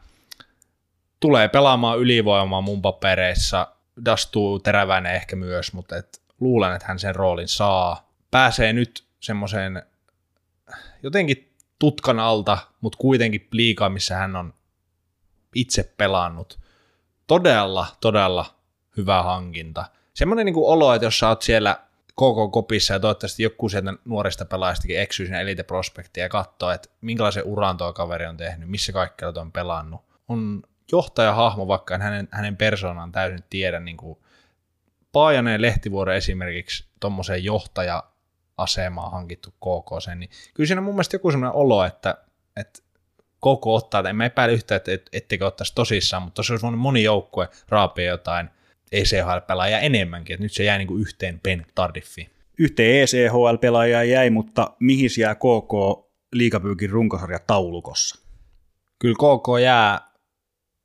tulee 1.20 1.48
pelaamaan 1.48 2.00
ylivoimaa 2.00 2.62
mun 2.62 2.82
papereissa, 2.82 3.68
dastuu 4.06 4.60
teräväinen 4.60 5.16
ehkä 5.16 5.36
myös, 5.36 5.74
mutta 5.74 5.98
et 5.98 6.22
luulen, 6.40 6.74
että 6.74 6.88
hän 6.88 7.00
sen 7.00 7.16
roolin 7.16 7.48
saa. 7.48 8.12
Pääsee 8.32 8.74
nyt 8.74 9.08
semmoiseen 9.20 9.84
jotenkin 11.04 11.54
tutkan 11.80 12.20
alta, 12.20 12.58
mutta 12.82 12.98
kuitenkin 12.98 13.48
liikaa, 13.52 13.90
missä 13.90 14.16
hän 14.16 14.36
on 14.36 14.54
itse 15.56 15.94
pelannut. 15.98 16.60
Todella, 17.28 17.88
todella 18.02 18.56
hyvä 18.98 19.24
hankinta. 19.24 19.86
Semmoinen 20.14 20.46
niin 20.46 20.56
olo, 20.58 20.94
että 20.94 21.06
jos 21.06 21.20
sä 21.20 21.28
oot 21.28 21.42
siellä 21.42 21.80
koko 22.16 22.50
kopissa 22.50 22.94
ja 22.94 23.00
toivottavasti 23.00 23.44
joku 23.44 23.70
sieltä 23.70 23.94
nuorista 24.06 24.46
pelaajistakin 24.46 25.00
eksyy 25.00 25.26
sinne 25.26 25.42
Elite 25.42 25.64
Prospektiin 25.64 26.22
ja 26.22 26.30
katsoo, 26.30 26.72
että 26.72 26.90
minkälaisen 27.02 27.44
uran 27.44 27.78
tuo 27.78 27.94
kaveri 27.94 28.26
on 28.26 28.38
tehnyt, 28.38 28.70
missä 28.70 28.92
kaikkialla 28.92 29.42
on 29.42 29.52
pelannut. 29.52 30.02
On 30.28 30.64
johtajahahmo, 30.92 31.68
vaikka 31.68 31.96
en 31.96 32.02
hänen, 32.02 32.28
hänen 32.32 32.58
persoonaan 32.58 33.12
täysin 33.12 33.44
tiedä 33.50 33.80
niin 33.80 33.98
kuin 33.98 34.20
Paajanen 35.12 35.52
ja 35.52 35.62
Lehtivuoro 35.62 36.14
esimerkiksi 36.14 36.86
tuommoiseen 37.00 37.44
johtaja-asemaan 37.44 39.12
hankittu 39.12 39.52
KK, 39.52 40.16
niin 40.16 40.30
kyllä 40.54 40.68
siinä 40.68 40.80
on 40.80 40.86
mun 40.86 40.94
mielestä 40.94 41.16
joku 41.16 41.32
sellainen 41.32 41.56
olo, 41.56 41.86
että, 41.86 42.18
että 42.56 42.80
koko 43.40 43.76
ottaa, 43.76 44.10
en 44.10 44.16
mä 44.16 44.26
epäile 44.26 44.54
yhtään, 44.54 44.78
että 44.78 44.92
et, 44.92 45.10
etteikö 45.14 45.48
ottaisi 45.48 45.76
tosissaan, 45.76 46.24
mutta 46.24 46.36
tosiaan 46.36 46.54
olisi 46.54 46.64
voinut 46.64 46.82
moni 46.82 47.04
joukkue 47.04 47.50
raapia 47.70 48.06
jotain 48.06 48.50
ECHL-pelaajia 48.92 49.80
enemmänkin, 49.80 50.34
että 50.34 50.44
nyt 50.44 50.54
se 50.54 50.64
jäi 50.64 50.78
niin 50.78 50.88
kuin 50.88 51.02
yhteen 51.02 51.40
Ben 51.44 51.66
Tardiffiin. 51.76 52.30
Yhteen 52.58 53.04
ECHL-pelaajaa 53.04 54.04
jäi, 54.04 54.30
mutta 54.30 54.72
mihin 54.80 55.10
jää 55.20 55.36
KK 55.36 55.74
liikapyykin 56.34 56.90
runkosarja 56.90 57.40
taulukossa? 57.40 58.20
Kyllä 59.00 59.16
KK 59.16 59.62
jää 59.64 60.02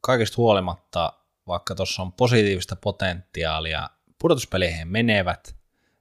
kaikesta 0.01 0.37
huolimatta, 0.37 1.13
vaikka 1.47 1.75
tuossa 1.75 2.03
on 2.03 2.13
positiivista 2.13 2.77
potentiaalia 2.77 3.89
pudotuspeleihin 4.23 4.89
menevät, 4.89 5.57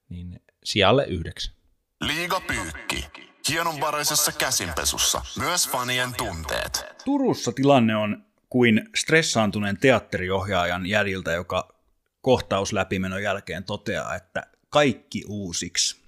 niin 0.10 0.42
sijalle 0.64 1.06
yhdeksän. 1.06 1.54
Liigapyykki. 2.02 3.08
Hienonvaraisessa 3.50 4.32
käsinpesussa. 4.32 5.22
Myös 5.40 5.70
fanien 5.70 6.14
tunteet. 6.18 6.86
Turussa 7.06 7.52
tilanne 7.52 7.96
on 7.96 8.26
kuin 8.50 8.90
stressaantuneen 8.96 9.78
teatteriohjaajan 9.78 10.86
jäljiltä, 10.86 11.32
joka 11.32 11.76
kohtausläpimenon 12.22 13.24
jälkeen 13.24 13.64
toteaa, 13.64 14.16
että 14.16 14.48
kaikki 14.70 15.24
uusiksi. 15.28 16.02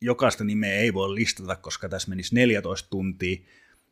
Jokaista 0.00 0.44
nimeä 0.44 0.74
ei 0.74 0.94
voi 0.94 1.14
listata, 1.14 1.56
koska 1.56 1.88
tässä 1.88 2.08
menisi 2.08 2.34
14 2.34 2.88
tuntia, 2.90 3.36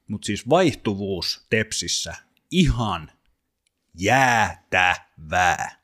mutta 0.08 0.26
siis 0.26 0.48
vaihtuvuus 0.48 1.46
Tepsissä 1.50 2.14
ihan 2.50 3.12
jäätävää. 3.94 5.80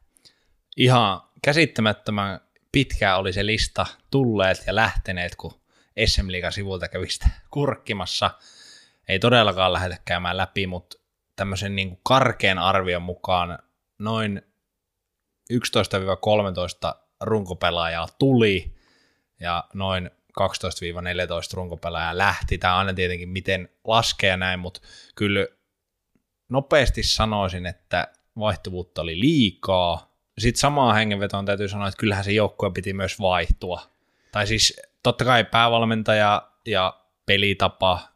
Ihan 0.77 1.27
käsittämättömän 1.47 2.41
pitkää 2.73 3.17
oli 3.17 3.33
se 3.33 3.47
lista 3.47 3.87
tulleet 4.11 4.65
ja 4.67 4.75
lähteneet, 4.75 5.37
kun 5.37 5.61
SM 6.07 6.31
Liigan 6.31 6.53
sivulta 6.53 6.89
kävi 6.89 7.11
sitä 7.11 7.29
kurkkimassa. 7.51 8.31
Ei 9.09 9.19
todellakaan 9.19 9.73
lähdetä 9.73 10.01
käymään 10.05 10.37
läpi, 10.37 10.67
mutta 10.67 10.99
tämmöisen 11.37 11.77
niin 11.77 11.89
kuin 11.89 12.01
karkean 12.03 12.59
arvion 12.59 13.03
mukaan 13.03 13.59
noin 13.99 14.43
11-13 15.53 15.57
runkopelaajaa 17.21 18.09
tuli 18.19 18.75
ja 19.41 19.65
noin 19.75 20.11
12-14 20.41 20.45
runkopelaajaa 21.55 22.19
lähti. 22.19 22.59
Tämä 22.59 22.77
aina 22.77 22.95
tietenkin 22.95 23.29
miten 23.29 23.69
laskee 23.85 24.37
näin, 24.37 24.61
mutta 24.61 24.81
kyllä 25.15 25.47
nopeasti 26.49 27.03
sanoisin, 27.03 27.67
että 27.67 28.09
vaihtuvuutta 28.39 29.03
oli 29.03 29.21
liikaa, 29.21 30.16
sitten 30.39 30.61
samaa 30.61 30.93
hengenvetoon 30.93 31.47
täytyy 31.47 31.69
sanoa, 31.69 31.89
että 31.89 31.99
kyllähän 31.99 32.25
se 32.25 32.33
joukkue 32.33 32.71
piti 32.71 32.93
myös 32.93 33.21
vaihtua. 33.21 33.83
Tai 34.33 34.47
siis 34.47 34.81
totta 35.03 35.25
kai 35.25 35.45
päävalmentaja 35.45 36.51
ja 36.67 37.01
pelitapa, 37.27 38.09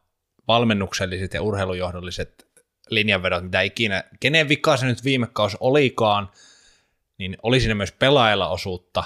valmennukselliset 0.47 1.33
ja 1.33 1.41
urheilujohdolliset 1.41 2.47
linjanvedot, 2.89 3.43
mitä 3.43 3.61
ikinä, 3.61 4.03
kenen 4.19 4.49
vika 4.49 4.77
se 4.77 4.85
nyt 4.85 5.03
viime 5.03 5.27
kausi 5.33 5.57
olikaan, 5.59 6.31
niin 7.17 7.37
oli 7.43 7.59
siinä 7.59 7.75
myös 7.75 7.91
pelaajalla 7.91 8.49
osuutta, 8.49 9.03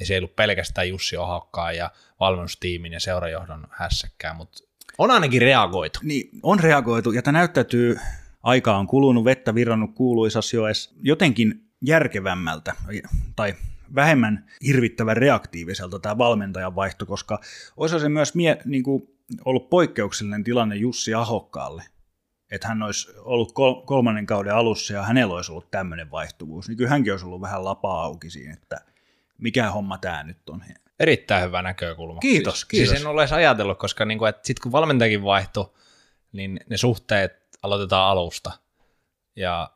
ja 0.00 0.06
se 0.06 0.14
ei 0.14 0.18
ollut 0.18 0.36
pelkästään 0.36 0.88
Jussi 0.88 1.16
Ohakkaa 1.16 1.72
ja 1.72 1.90
valmennustiimin 2.20 2.92
ja 2.92 3.00
seurajohdon 3.00 3.66
hässäkkää, 3.70 4.34
mutta 4.34 4.64
on 4.98 5.10
ainakin 5.10 5.42
reagoitu. 5.42 5.98
Niin, 6.02 6.30
on 6.42 6.60
reagoitu, 6.60 7.12
ja 7.12 7.22
tämä 7.22 7.38
näyttäytyy, 7.38 7.98
aika 8.42 8.76
on 8.76 8.86
kulunut, 8.86 9.24
vettä 9.24 9.54
virrannut 9.54 9.94
kuuluisassa 9.94 10.56
joes, 10.56 10.94
jotenkin 11.02 11.64
järkevämmältä, 11.86 12.74
tai 13.36 13.54
vähemmän 13.94 14.46
hirvittävän 14.66 15.16
reaktiiviselta 15.16 15.98
tämä 15.98 16.18
valmentajan 16.18 16.76
vaihto, 16.76 17.06
koska 17.06 17.40
olisi 17.76 18.00
se 18.00 18.08
myös 18.08 18.34
mie, 18.34 18.58
niin 18.64 18.82
kuin, 18.82 19.02
ollut 19.44 19.70
poikkeuksellinen 19.70 20.44
tilanne 20.44 20.76
Jussi 20.76 21.14
Ahokkaalle, 21.14 21.84
että 22.50 22.68
hän 22.68 22.82
olisi 22.82 23.08
ollut 23.18 23.52
kol- 23.52 23.80
kolmannen 23.80 24.26
kauden 24.26 24.54
alussa 24.54 24.94
ja 24.94 25.02
hänellä 25.02 25.34
olisi 25.34 25.52
ollut 25.52 25.70
tämmöinen 25.70 26.10
vaihtuvuus, 26.10 26.68
niin 26.68 26.76
kyllä 26.76 26.90
hänkin 26.90 27.12
olisi 27.12 27.26
ollut 27.26 27.40
vähän 27.40 27.64
lapaa 27.64 28.02
auki 28.04 28.30
siinä, 28.30 28.52
että 28.52 28.80
mikä 29.38 29.70
homma 29.70 29.98
tämä 29.98 30.22
nyt 30.22 30.48
on. 30.48 30.62
Erittäin 31.00 31.44
hyvä 31.44 31.62
näkökulma. 31.62 32.20
Kiitos, 32.20 32.54
siis, 32.54 32.64
kiitos. 32.64 32.88
Siis 32.90 33.00
en 33.00 33.06
ole 33.06 33.22
edes 33.22 33.32
ajatellut, 33.32 33.78
koska 33.78 34.04
niin 34.04 34.18
sitten 34.42 34.62
kun 34.62 34.72
valmentajakin 34.72 35.22
vaihtui, 35.22 35.72
niin 36.32 36.60
ne 36.70 36.76
suhteet 36.76 37.58
aloitetaan 37.62 38.10
alusta. 38.10 38.52
Ja 39.36 39.70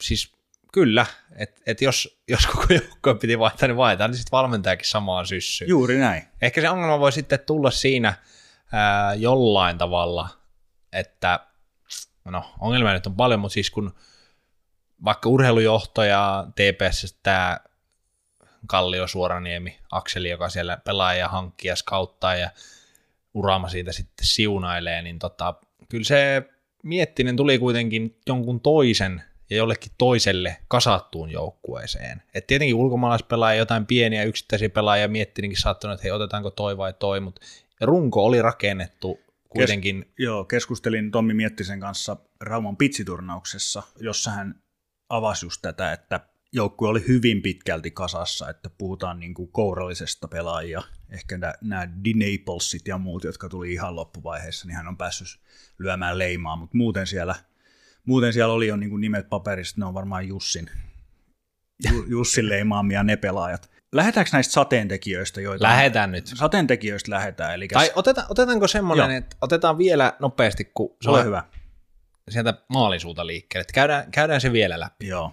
siis 0.00 0.32
kyllä, 0.72 1.06
että 1.36 1.62
et 1.66 1.82
jos, 1.82 2.22
jos 2.28 2.46
koko 2.46 2.66
joukkojen 2.70 3.18
piti 3.18 3.38
vaihtaa, 3.38 3.68
niin 3.68 3.76
vaihtaa, 3.76 4.08
niin 4.08 4.16
sitten 4.16 4.32
valmentajakin 4.32 4.88
samaan 4.88 5.26
syssyyn. 5.26 5.68
Juuri 5.68 5.98
näin. 5.98 6.22
Ehkä 6.42 6.60
se 6.60 6.70
ongelma 6.70 7.00
voi 7.00 7.12
sitten 7.12 7.40
tulla 7.46 7.70
siinä 7.70 8.14
ää, 8.72 9.14
jollain 9.14 9.78
tavalla, 9.78 10.28
että 10.92 11.40
no 12.24 12.44
ongelmia 12.60 12.92
nyt 12.92 13.06
on 13.06 13.16
paljon, 13.16 13.40
mutta 13.40 13.54
siis 13.54 13.70
kun 13.70 13.94
vaikka 15.04 15.28
urheilujohto 15.28 16.04
ja 16.04 16.46
TPS 16.54 17.18
tämä 17.22 17.58
Kallio 18.66 19.06
Suoraniemi, 19.06 19.78
Akseli, 19.90 20.30
joka 20.30 20.48
siellä 20.48 20.76
pelaa 20.76 21.14
ja 21.14 21.28
hankkii 21.28 21.68
ja 21.68 21.76
skauttaa 21.76 22.34
ja 22.34 22.50
Uraama 23.34 23.68
siitä 23.68 23.92
sitten 23.92 24.26
siunailee, 24.26 25.02
niin 25.02 25.18
tota, 25.18 25.54
kyllä 25.88 26.04
se 26.04 26.42
Miettinen 26.82 27.36
tuli 27.36 27.58
kuitenkin 27.58 28.20
jonkun 28.26 28.60
toisen 28.60 29.22
ja 29.52 29.58
jollekin 29.58 29.92
toiselle 29.98 30.56
kasattuun 30.68 31.30
joukkueeseen. 31.30 32.22
Et 32.34 32.46
tietenkin 32.46 32.74
ulkomaalaispelaajia, 32.74 33.58
jotain 33.58 33.86
pieniä 33.86 34.24
yksittäisiä 34.24 34.68
pelaajia 34.70 35.08
Miettinenkin 35.08 35.60
saattanut, 35.60 35.94
että 35.94 36.02
hei, 36.02 36.12
otetaanko 36.12 36.50
toi 36.50 36.76
vai 36.76 36.92
toi, 36.92 37.20
mutta 37.20 37.40
runko 37.80 38.24
oli 38.24 38.42
rakennettu 38.42 39.20
kuitenkin. 39.48 40.04
Kes- 40.04 40.14
joo, 40.18 40.44
keskustelin 40.44 41.10
Tommi 41.10 41.34
Miettisen 41.34 41.80
kanssa 41.80 42.16
Rauman 42.40 42.76
pitsiturnauksessa, 42.76 43.82
jossa 44.00 44.30
hän 44.30 44.62
avasi 45.08 45.46
just 45.46 45.62
tätä, 45.62 45.92
että 45.92 46.20
joukkue 46.52 46.88
oli 46.88 47.04
hyvin 47.08 47.42
pitkälti 47.42 47.90
kasassa, 47.90 48.50
että 48.50 48.70
puhutaan 48.70 49.20
niin 49.20 49.34
kuin 49.34 49.52
kourallisesta 49.52 50.28
pelaajia, 50.28 50.82
ehkä 51.10 51.38
nämä 51.60 51.88
Dinaplesit 52.04 52.88
ja 52.88 52.98
muut, 52.98 53.24
jotka 53.24 53.48
tuli 53.48 53.72
ihan 53.72 53.96
loppuvaiheessa, 53.96 54.66
niin 54.66 54.76
hän 54.76 54.88
on 54.88 54.96
päässyt 54.96 55.40
lyömään 55.78 56.18
leimaa, 56.18 56.56
mutta 56.56 56.76
muuten 56.76 57.06
siellä, 57.06 57.34
muuten 58.06 58.32
siellä 58.32 58.54
oli 58.54 58.66
jo 58.66 58.76
niin 58.76 58.90
kuin 58.90 59.00
nimet 59.00 59.28
paperista, 59.28 59.80
ne 59.80 59.86
on 59.86 59.94
varmaan 59.94 60.28
Jussin, 60.28 60.70
Jussin 62.08 62.48
leimaamia 62.48 63.02
ne 63.02 63.16
pelaajat. 63.16 63.70
Lähdetäänkö 63.92 64.30
näistä 64.32 64.52
sateentekijöistä, 64.52 65.40
joita... 65.40 65.64
Lähetään 65.64 66.12
nyt. 66.12 66.26
Sateentekijöistä 66.26 67.10
lähdetään. 67.10 67.54
Eli 67.54 67.68
tai 67.68 67.90
oteta, 67.94 68.24
otetaanko 68.28 68.68
semmoinen, 68.68 69.10
Joo. 69.10 69.18
että 69.18 69.36
otetaan 69.40 69.78
vielä 69.78 70.12
nopeasti, 70.18 70.70
kun 70.74 70.96
se 71.02 71.10
on 71.10 71.24
hyvä. 71.24 71.44
sieltä 72.30 72.54
maalisuuta 72.68 73.26
liikkeelle. 73.26 73.60
Että 73.60 73.72
käydään, 73.72 74.10
käydään 74.10 74.40
se 74.40 74.52
vielä 74.52 74.80
läpi. 74.80 75.06
Joo. 75.06 75.32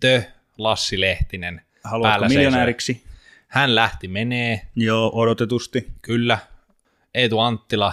The 0.00 0.32
Lassi 0.58 1.00
Lehtinen. 1.00 1.62
Haluatko 1.84 2.28
miljonääriksi? 2.28 3.04
Hän 3.48 3.74
lähti 3.74 4.08
menee. 4.08 4.60
Joo, 4.76 5.10
odotetusti. 5.14 5.86
Kyllä. 6.02 6.38
Eetu 7.14 7.38
Anttila 7.38 7.92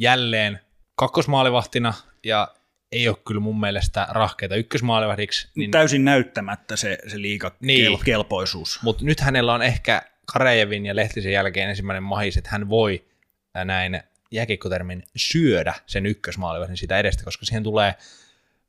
jälleen 0.00 0.60
kakkosmaalivahtina 0.94 1.94
ja 2.24 2.54
ei 2.92 3.08
ole 3.08 3.16
kyllä 3.26 3.40
mun 3.40 3.60
mielestä 3.60 4.06
rahkeita 4.10 4.56
ykkösmaalivahdiksi. 4.56 5.48
Niin... 5.54 5.70
Täysin 5.70 6.04
näyttämättä 6.04 6.76
se, 6.76 6.98
se 7.06 7.20
liika 7.20 7.56
niin. 7.60 7.98
kelpoisuus. 8.04 8.78
Mutta 8.82 9.04
nyt 9.04 9.20
hänellä 9.20 9.54
on 9.54 9.62
ehkä 9.62 10.02
Karajevin 10.32 10.86
ja 10.86 10.96
Lehtisen 10.96 11.32
jälkeen 11.32 11.68
ensimmäinen 11.68 12.02
mahis, 12.02 12.36
että 12.36 12.50
hän 12.50 12.68
voi 12.68 13.04
näin 13.64 14.02
jääkiekkotermin 14.30 15.02
syödä 15.16 15.74
sen 15.86 16.06
ykkösmaalivahdin 16.06 16.76
sitä 16.76 16.98
edestä, 16.98 17.24
koska 17.24 17.46
siihen 17.46 17.62
tulee 17.62 17.94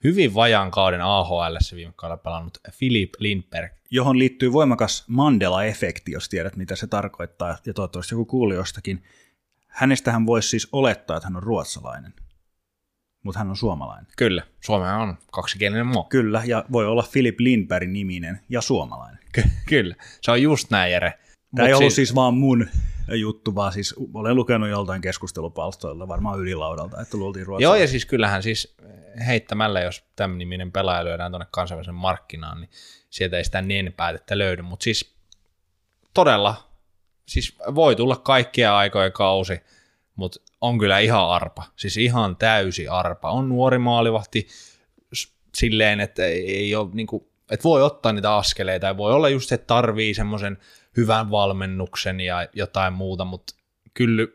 hyvin 0.04 0.34
vajaan 0.34 0.72
kauden 0.72 1.02
AHL 1.02 1.56
viime 1.76 1.94
kaudella 1.96 2.24
pelannut 2.24 2.58
Philip 2.78 3.14
Lindberg. 3.20 3.72
Johon 3.92 4.20
liittyy 4.20 4.54
voimakas 4.54 5.06
Mandela-efekti, 5.08 6.12
jos 6.12 6.30
tiedät 6.30 6.56
mitä 6.56 6.76
se 6.76 6.88
tarkoittaa, 6.88 7.58
ja 7.66 7.74
toivottavasti 7.74 8.16
joku 8.16 8.26
kuulijoistakin. 8.26 9.04
Hänestähän 9.68 10.26
voisi 10.26 10.50
siis 10.50 10.68
olettaa, 10.72 11.18
että 11.18 11.28
hän 11.28 11.36
on 11.36 11.44
ruotsalainen, 11.44 12.14
mutta 13.28 13.40
hän 13.40 13.50
on 13.50 13.58
suomalainen. 13.58 14.08
Kyllä, 14.18 14.44
Suomi 14.66 14.90
on 14.90 15.18
kaksikielinen 15.32 15.86
maa. 15.86 16.06
Kyllä, 16.10 16.42
ja 16.46 16.66
voi 16.72 16.86
olla 16.86 17.08
Philip 17.12 17.40
Lindberg 17.40 17.90
niminen 17.90 18.42
ja 18.50 18.62
suomalainen. 18.62 19.20
Ky- 19.32 19.50
kyllä, 19.66 19.96
se 20.22 20.32
on 20.32 20.42
just 20.42 20.70
näin, 20.70 20.92
Jere. 20.92 21.10
Tämä 21.10 21.64
Mut 21.64 21.68
ei 21.68 21.74
ollut 21.74 21.94
siis 21.94 22.16
vaan 22.16 22.34
mun 22.34 22.68
juttu, 23.12 23.56
vaan 23.56 23.74
siis 23.74 23.96
olen 24.14 24.36
lukenut 24.36 24.70
joltain 24.70 25.02
keskustelupalstoilta, 25.02 26.08
varmaan 26.08 26.40
ylilaudalta, 26.40 27.02
että 27.02 27.18
luultiin 27.18 27.46
Joo, 27.60 27.76
ja 27.76 27.88
siis 27.88 28.06
kyllähän 28.06 28.44
siis 28.44 28.76
heittämällä, 29.28 29.82
jos 29.82 30.04
tämän 30.16 30.38
niminen 30.38 30.72
pelaaja 30.72 31.06
lyödään 31.06 31.32
tuonne 31.32 31.48
kansainvälisen 31.52 31.96
markkinaan, 31.96 32.62
niin 32.62 32.70
sieltä 33.10 33.38
ei 33.38 33.44
sitä 33.44 33.62
niin 33.62 33.94
päätettä 33.98 34.38
löydy, 34.38 34.62
mutta 34.62 34.84
siis 34.84 35.16
todella, 36.14 36.70
siis 37.26 37.56
voi 37.76 37.96
tulla 37.96 38.16
kaikkia 38.16 38.78
aikoja 38.78 39.12
kausi, 39.12 39.62
mutta 40.16 40.40
on 40.62 40.78
kyllä 40.78 41.00
ihan 41.00 41.30
arpa, 41.30 41.64
siis 41.76 41.98
ihan 41.98 42.36
täysi 42.36 42.88
arpa. 42.88 43.32
On 43.32 43.50
nuori 43.50 43.78
maalivahti 43.78 44.48
silleen, 45.56 46.00
että 46.00 46.26
ei 46.26 46.76
ole 46.76 46.90
niin 46.94 47.08
kuin, 47.08 47.28
että 47.52 47.64
voi 47.64 47.84
ottaa 47.84 48.14
niitä 48.14 48.36
askeleita 48.36 48.88
ja 48.88 48.98
voi 48.98 49.14
olla 49.14 49.30
just, 49.30 49.52
että 49.52 49.68
tarvii 49.68 50.14
semmoisen 50.14 50.58
hyvän 50.98 51.32
valmennuksen 51.32 52.20
ja 52.20 52.48
jotain 52.54 52.94
muuta, 52.94 53.26
mutta 53.26 53.56
kyllä 53.94 54.28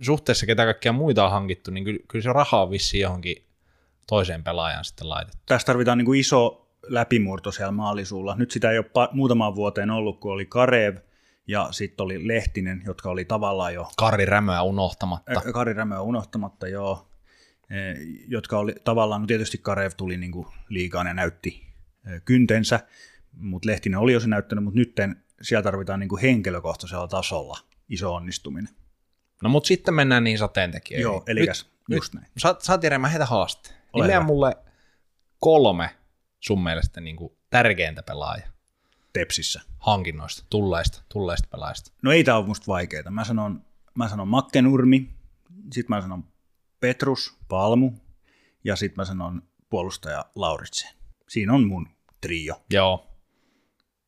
suhteessa 0.00 0.46
ketä 0.46 0.64
kaikkia 0.64 0.92
muita 0.92 1.24
on 1.24 1.30
hankittu, 1.30 1.70
niin 1.70 1.84
kyllä, 1.84 2.00
kyllä 2.08 2.22
se 2.22 2.32
raha 2.32 2.62
on 2.62 2.70
vissiin 2.70 3.00
johonkin 3.00 3.46
toiseen 4.06 4.44
pelaajaan 4.44 4.84
sitten 4.84 5.08
laitettu. 5.08 5.38
Tässä 5.46 5.66
tarvitaan 5.66 5.98
niin 5.98 6.06
kuin 6.06 6.20
iso 6.20 6.68
läpimurto 6.86 7.52
siellä 7.52 7.72
maalisuulla. 7.72 8.36
Nyt 8.36 8.50
sitä 8.50 8.70
ei 8.70 8.78
ole 8.78 8.86
pa- 8.86 9.12
muutamaan 9.12 9.54
vuoteen 9.54 9.90
ollut, 9.90 10.20
kun 10.20 10.32
oli 10.32 10.46
Karev 10.46 10.96
ja 11.46 11.68
sitten 11.70 12.04
oli 12.04 12.28
Lehtinen, 12.28 12.82
jotka 12.86 13.10
oli 13.10 13.24
tavallaan 13.24 13.74
jo... 13.74 13.90
Kari 13.96 14.26
Rämöä 14.26 14.62
unohtamatta. 14.62 15.40
Kari 15.52 15.72
Rämöä 15.72 16.00
unohtamatta, 16.00 16.68
joo. 16.68 17.08
Jotka 18.28 18.58
oli 18.58 18.74
tavallaan, 18.84 19.20
no 19.20 19.26
tietysti 19.26 19.58
Karev 19.58 19.90
tuli 19.96 20.16
niin 20.16 20.32
kuin 20.32 20.46
liikaan 20.68 21.06
ja 21.06 21.14
näytti 21.14 21.66
kyntensä, 22.24 22.80
mutta 23.32 23.68
Lehtinen 23.68 23.98
oli 23.98 24.12
jo 24.12 24.20
se 24.20 24.28
näyttänyt, 24.28 24.64
mutta 24.64 24.78
nyt 24.78 24.96
siellä 25.42 25.62
tarvitaan 25.62 26.00
niin 26.00 26.08
kuin 26.08 26.22
henkilökohtaisella 26.22 27.08
tasolla 27.08 27.58
iso 27.88 28.14
onnistuminen. 28.14 28.74
No 29.42 29.48
mutta 29.48 29.66
sitten 29.66 29.94
mennään 29.94 30.24
niin 30.24 30.38
sateentekijöihin. 30.38 31.02
Joo, 31.02 31.22
eli 31.26 31.40
nyt, 31.40 31.66
just 31.90 32.14
näin. 32.14 32.26
Sä, 32.38 32.56
sä 32.58 32.78
Jere, 32.82 32.98
mä 32.98 33.08
heitä 33.08 33.26
haaste. 33.26 33.70
Nimeä 33.94 34.20
mulle 34.20 34.56
kolme 35.40 35.90
sun 36.40 36.62
mielestä 36.62 37.00
niin 37.00 37.16
kuin 37.16 37.36
tärkeintä 37.50 38.02
pelaajaa. 38.02 38.48
Tepsissä. 39.18 39.60
Hankinnoista, 39.78 40.44
tulleista, 40.50 41.02
tulleista 41.08 41.48
pelaajista. 41.50 41.92
No 42.02 42.12
ei 42.12 42.24
tämä 42.24 42.36
ole 42.36 42.46
musta 42.46 42.66
vaikeaa. 42.66 43.10
Mä 43.10 43.24
sanon, 43.24 43.64
mä 43.94 44.08
sanon 44.08 44.28
Makkenurmi, 44.28 45.10
sitten 45.72 45.96
mä 45.96 46.00
sanon 46.00 46.24
Petrus, 46.80 47.36
Palmu 47.48 47.92
ja 48.64 48.76
sitten 48.76 48.96
mä 48.96 49.04
sanon 49.04 49.42
puolustaja 49.68 50.24
Lauritsen. 50.34 50.90
Siinä 51.28 51.52
on 51.52 51.66
mun 51.66 51.88
trio. 52.20 52.62
Joo. 52.70 53.06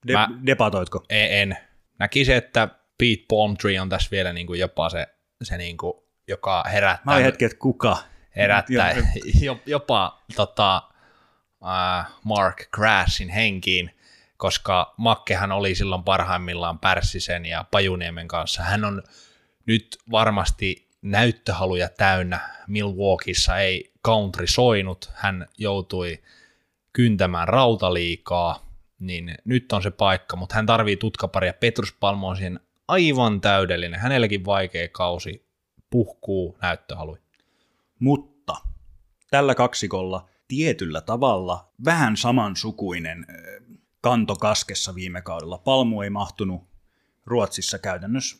De- 0.07 0.13
mä, 0.13 0.29
debatoitko? 0.47 1.05
En. 1.09 1.33
en. 1.33 1.57
Näkisin, 1.99 2.35
että 2.35 2.69
Pete 2.99 3.25
Palmtree 3.29 3.81
on 3.81 3.89
tässä 3.89 4.11
vielä 4.11 4.33
niin 4.33 4.47
kuin 4.47 4.61
jopa 4.61 4.91
se, 4.91 5.07
se 5.43 5.59
niin 5.59 5.77
kuin, 5.77 5.93
joka 6.29 6.65
herättää. 6.73 7.15
Mä 7.15 7.21
hetki, 7.21 7.45
että 7.45 7.59
kuka? 7.59 7.99
Herättää 8.37 8.97
jopa 9.67 10.23
tota, 10.37 10.83
uh, 11.61 12.15
Mark 12.25 12.71
Grassin 12.71 13.29
henkiin, 13.29 13.98
koska 14.39 14.95
Makkehan 14.97 15.53
oli 15.53 15.75
silloin 15.75 16.05
parhaimmillaan 16.05 16.79
Pärssisen 16.79 17.47
ja 17.47 17.65
Pajuniemen 17.71 18.29
kanssa. 18.29 18.63
Hän 18.63 18.85
on 18.85 19.03
nyt 19.67 19.99
varmasti 20.11 20.89
näyttöhaluja 21.03 21.89
täynnä. 21.89 22.41
Milwaukeeissa 22.67 23.59
ei 23.59 23.93
country 24.07 24.47
soinut, 24.47 25.11
hän 25.15 25.47
joutui 25.59 26.23
kyntämään 26.93 27.49
rautaliikaa, 27.49 28.67
niin 28.99 29.35
nyt 29.45 29.73
on 29.73 29.83
se 29.83 29.91
paikka, 29.91 30.37
mutta 30.37 30.55
hän 30.55 30.67
tarvii 30.67 30.97
tutkaparia. 30.97 31.53
Petrus 31.53 31.93
Palmo 32.01 32.29
on 32.29 32.37
siihen 32.37 32.61
aivan 32.89 33.41
täydellinen. 33.41 34.01
Hänelläkin 34.01 34.45
vaikea 34.45 34.89
kausi 34.89 35.49
puhkuu 35.91 36.59
näyttöhalui. 36.63 37.19
Mutta 37.99 38.57
tällä 39.31 39.55
kaksikolla 39.55 40.29
tietyllä 40.49 41.01
tavalla 41.01 41.73
vähän 41.85 42.17
samansukuinen 42.17 43.27
kantokaskessa 44.01 44.95
viime 44.95 45.23
kaudella. 45.23 45.59
Palmu 45.59 46.01
ei 46.03 46.11
mahtunut 46.11 46.69
Ruotsissa 47.27 47.79
käytännössä 47.79 48.37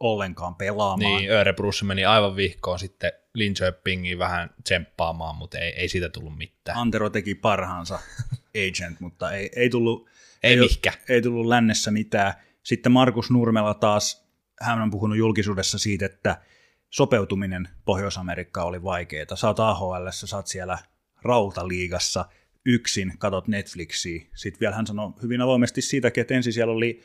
ollenkaan 0.00 0.54
pelaamaan. 0.54 1.16
Niin, 1.16 1.30
Örebrussa 1.30 1.84
meni 1.84 2.04
aivan 2.04 2.36
vihkoon 2.36 2.78
sitten 2.78 3.12
Linköpingiin 3.34 4.18
vähän 4.18 4.50
tsemppaamaan, 4.64 5.36
mutta 5.36 5.58
ei, 5.58 5.72
ei 5.72 5.88
siitä 5.88 6.08
tullut 6.08 6.36
mitään. 6.38 6.78
Antero 6.78 7.10
teki 7.10 7.34
parhaansa 7.34 7.98
agent, 8.68 9.00
mutta 9.00 9.32
ei, 9.32 9.50
ei 9.56 9.70
tullut, 9.70 10.08
Ei 10.42 10.60
ole- 10.60 10.66
mihkä. 10.68 10.92
ei 11.08 11.22
tullut 11.22 11.46
lännessä 11.46 11.90
mitään. 11.90 12.34
Sitten 12.62 12.92
Markus 12.92 13.30
Nurmela 13.30 13.74
taas, 13.74 14.26
hän 14.60 14.82
on 14.82 14.90
puhunut 14.90 15.18
julkisuudessa 15.18 15.78
siitä, 15.78 16.06
että 16.06 16.42
sopeutuminen 16.90 17.68
Pohjois-Amerikkaan 17.84 18.66
oli 18.66 18.82
vaikeaa. 18.82 19.36
Sä 19.36 19.46
oot 19.46 19.60
AHL, 19.60 20.08
sä 20.10 20.36
oot 20.36 20.46
siellä 20.46 20.78
rautaliigassa 21.22 22.24
yksin, 22.66 23.12
katot 23.18 23.48
Netflixiä. 23.48 24.22
Sitten 24.34 24.60
vielä 24.60 24.76
hän 24.76 24.86
sanoi 24.86 25.12
hyvin 25.22 25.40
avoimesti 25.40 25.82
siitäkin, 25.82 26.20
että 26.20 26.34
ensin 26.34 26.52
siellä 26.52 26.72
oli 26.72 27.00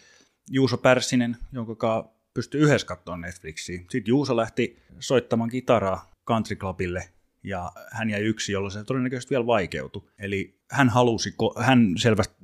Juuso 0.52 0.78
Pärssinen, 0.78 1.38
jonka 1.52 2.16
pystyi 2.34 2.62
yhdessä 2.62 2.88
katsoa 2.88 3.18
Netflixiä. 3.18 3.78
Sitten 3.78 4.04
Juuso 4.08 4.36
lähti 4.36 4.80
soittamaan 5.00 5.50
kitaraa 5.50 6.12
country 6.28 6.56
clubille 6.56 7.10
ja 7.44 7.72
hän 7.92 8.10
jäi 8.10 8.22
yksi, 8.22 8.52
jolloin 8.52 8.72
se 8.72 8.84
todennäköisesti 8.84 9.30
vielä 9.30 9.46
vaikeutui. 9.46 10.02
Eli 10.20 10.60
hän 10.72 10.90
halusi, 10.90 11.36
hän 11.60 11.94
selvästi, 11.98 12.36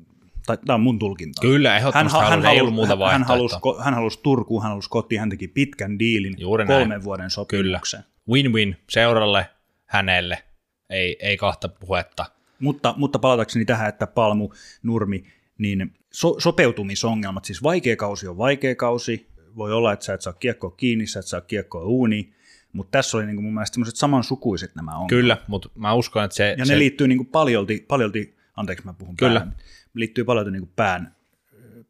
tai 0.46 0.58
tämä 0.66 0.76
on 0.76 0.82
mun 0.82 1.00
tulkinta. 1.00 1.42
Kyllä, 1.42 1.70
hän, 1.70 1.78
ehdottomasti 1.78 2.20
hän, 2.20 2.44
hän, 2.44 2.54
ei 2.54 2.62
ollut 2.62 2.74
muuta 2.74 3.12
hän, 3.12 3.24
halusi, 3.24 3.56
hän 3.84 3.94
halusi 3.94 4.20
Turkuun, 4.24 4.62
hän 4.64 4.70
halusi 4.70 4.90
kotiin, 4.90 5.20
hän 5.20 5.30
teki 5.30 5.48
pitkän 5.48 6.00
diilin, 6.00 6.36
Juuri 6.40 6.66
näin. 6.66 6.80
kolmen 6.80 7.04
vuoden 7.04 7.30
sopimuksen. 7.30 8.04
Win-win 8.30 8.76
seuralle, 8.90 9.50
hänelle, 9.86 10.44
ei, 10.90 11.18
ei 11.20 11.38
kahta 11.38 11.70
puhetta. 11.70 12.26
Mutta, 12.62 12.94
mutta 12.98 13.20
palatakseni 13.20 13.66
tähän, 13.66 13.90
että 13.90 14.08
Palmu, 14.08 14.50
Nurmi, 14.84 15.24
niin 15.58 15.94
so, 16.12 16.36
sopeutumisongelmat, 16.40 17.46
siis 17.46 17.64
vaikea 17.64 17.96
kausi 17.96 18.28
on 18.28 18.38
vaikea 18.38 18.76
kausi, 18.76 19.28
voi 19.56 19.74
olla, 19.74 19.94
että 19.94 20.06
sä 20.06 20.14
et 20.14 20.22
saa 20.22 20.34
kiekkoa 20.34 20.72
kiinni, 20.72 21.08
sä 21.08 21.20
et 21.20 21.26
saa 21.26 21.42
kiekkoa 21.42 21.84
uuniin, 21.84 22.34
mutta 22.74 22.92
tässä 22.92 23.18
oli 23.18 23.26
niin 23.26 23.36
kuin 23.36 23.44
mun 23.44 23.54
mielestä 23.54 23.74
semmoiset 23.74 23.96
samansukuiset 23.96 24.76
nämä 24.76 24.92
ongelmat. 24.92 25.10
Kyllä, 25.10 25.38
mutta 25.48 25.70
mä 25.76 25.94
uskon, 25.94 26.24
että 26.24 26.36
se... 26.36 26.56
Ja 26.58 26.66
se 26.66 26.74
ne 26.74 26.80
liittyy 26.80 27.08
niin 27.08 27.18
kuin 27.18 27.28
paljolti, 27.28 27.86
paljolti, 27.88 28.38
anteeksi 28.56 28.86
mä 28.86 28.94
puhun 28.94 29.18
Kyllä. 29.18 29.40
pään, 29.40 29.56
liittyy 29.94 30.24
paljolti 30.24 30.52
niin 30.52 30.62
kuin 30.62 30.74
pään, 30.76 31.16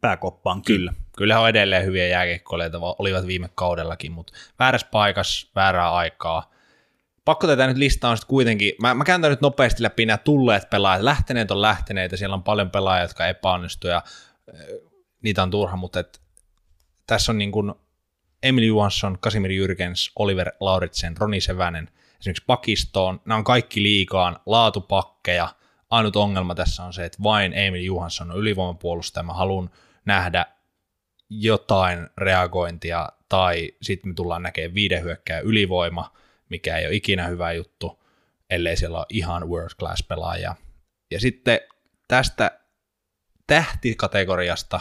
pääkoppaan. 0.01 0.61
Kyllä. 0.61 0.93
Kyllähän 1.17 1.43
on 1.43 1.49
edelleen 1.49 1.85
hyviä 1.85 2.07
jääkiekkoilijoita, 2.07 2.81
va- 2.81 2.95
olivat 2.99 3.27
viime 3.27 3.49
kaudellakin, 3.55 4.11
mutta 4.11 4.33
väärässä 4.59 4.87
paikassa, 4.91 5.51
väärää 5.55 5.91
aikaa. 5.91 6.51
Pakko 7.25 7.47
tätä 7.47 7.67
nyt 7.67 7.77
listaa 7.77 8.11
on 8.11 8.17
sitten 8.17 8.29
kuitenkin, 8.29 8.73
mä, 8.81 8.93
mä 8.93 9.03
kääntän 9.03 9.29
nyt 9.29 9.41
nopeasti 9.41 9.83
läpi 9.83 10.05
nämä 10.05 10.17
tulleet 10.17 10.69
pelaajat, 10.69 11.03
lähteneet 11.03 11.51
on 11.51 11.61
lähteneet 11.61 12.11
ja 12.11 12.17
siellä 12.17 12.33
on 12.33 12.43
paljon 12.43 12.71
pelaajia, 12.71 13.03
jotka 13.03 13.27
epäonnistu 13.27 13.87
ja 13.87 13.97
äh, 13.97 14.65
niitä 15.23 15.43
on 15.43 15.51
turha, 15.51 15.77
mutta 15.77 15.99
et, 15.99 16.21
tässä 17.07 17.31
on 17.31 17.37
niin 17.37 17.51
kuin 17.51 17.73
Emil 18.43 18.63
Johansson, 18.63 19.17
Kasimir 19.19 19.51
Jyrkens, 19.51 20.11
Oliver 20.15 20.51
Lauritsen, 20.59 21.17
Roni 21.17 21.41
Sevänen, 21.41 21.89
esimerkiksi 22.19 22.43
pakistoon, 22.47 23.21
nämä 23.25 23.37
on 23.37 23.43
kaikki 23.43 23.83
liikaan 23.83 24.39
laatupakkeja, 24.45 25.49
ainut 25.89 26.15
ongelma 26.15 26.55
tässä 26.55 26.83
on 26.83 26.93
se, 26.93 27.05
että 27.05 27.23
vain 27.23 27.53
Emil 27.53 27.83
Johansson 27.83 28.31
on 28.31 28.37
ylivoimapuolustaja, 28.37 29.23
mä 29.23 29.33
haluan 29.33 29.69
nähdä 30.05 30.45
jotain 31.29 32.09
reagointia, 32.17 33.09
tai 33.29 33.71
sitten 33.81 34.09
me 34.11 34.13
tullaan 34.13 34.43
näkemään 34.43 34.73
viiden 34.73 35.03
hyökkääjän 35.03 35.45
ylivoima, 35.45 36.13
mikä 36.51 36.77
ei 36.77 36.85
ole 36.85 36.95
ikinä 36.95 37.27
hyvä 37.27 37.51
juttu, 37.51 38.03
ellei 38.49 38.77
siellä 38.77 38.97
ole 38.97 39.05
ihan 39.09 39.49
world 39.49 39.71
class 39.79 40.03
pelaajia. 40.03 40.55
Ja 41.11 41.19
sitten 41.19 41.59
tästä 42.07 42.59
tähtikategoriasta, 43.47 44.79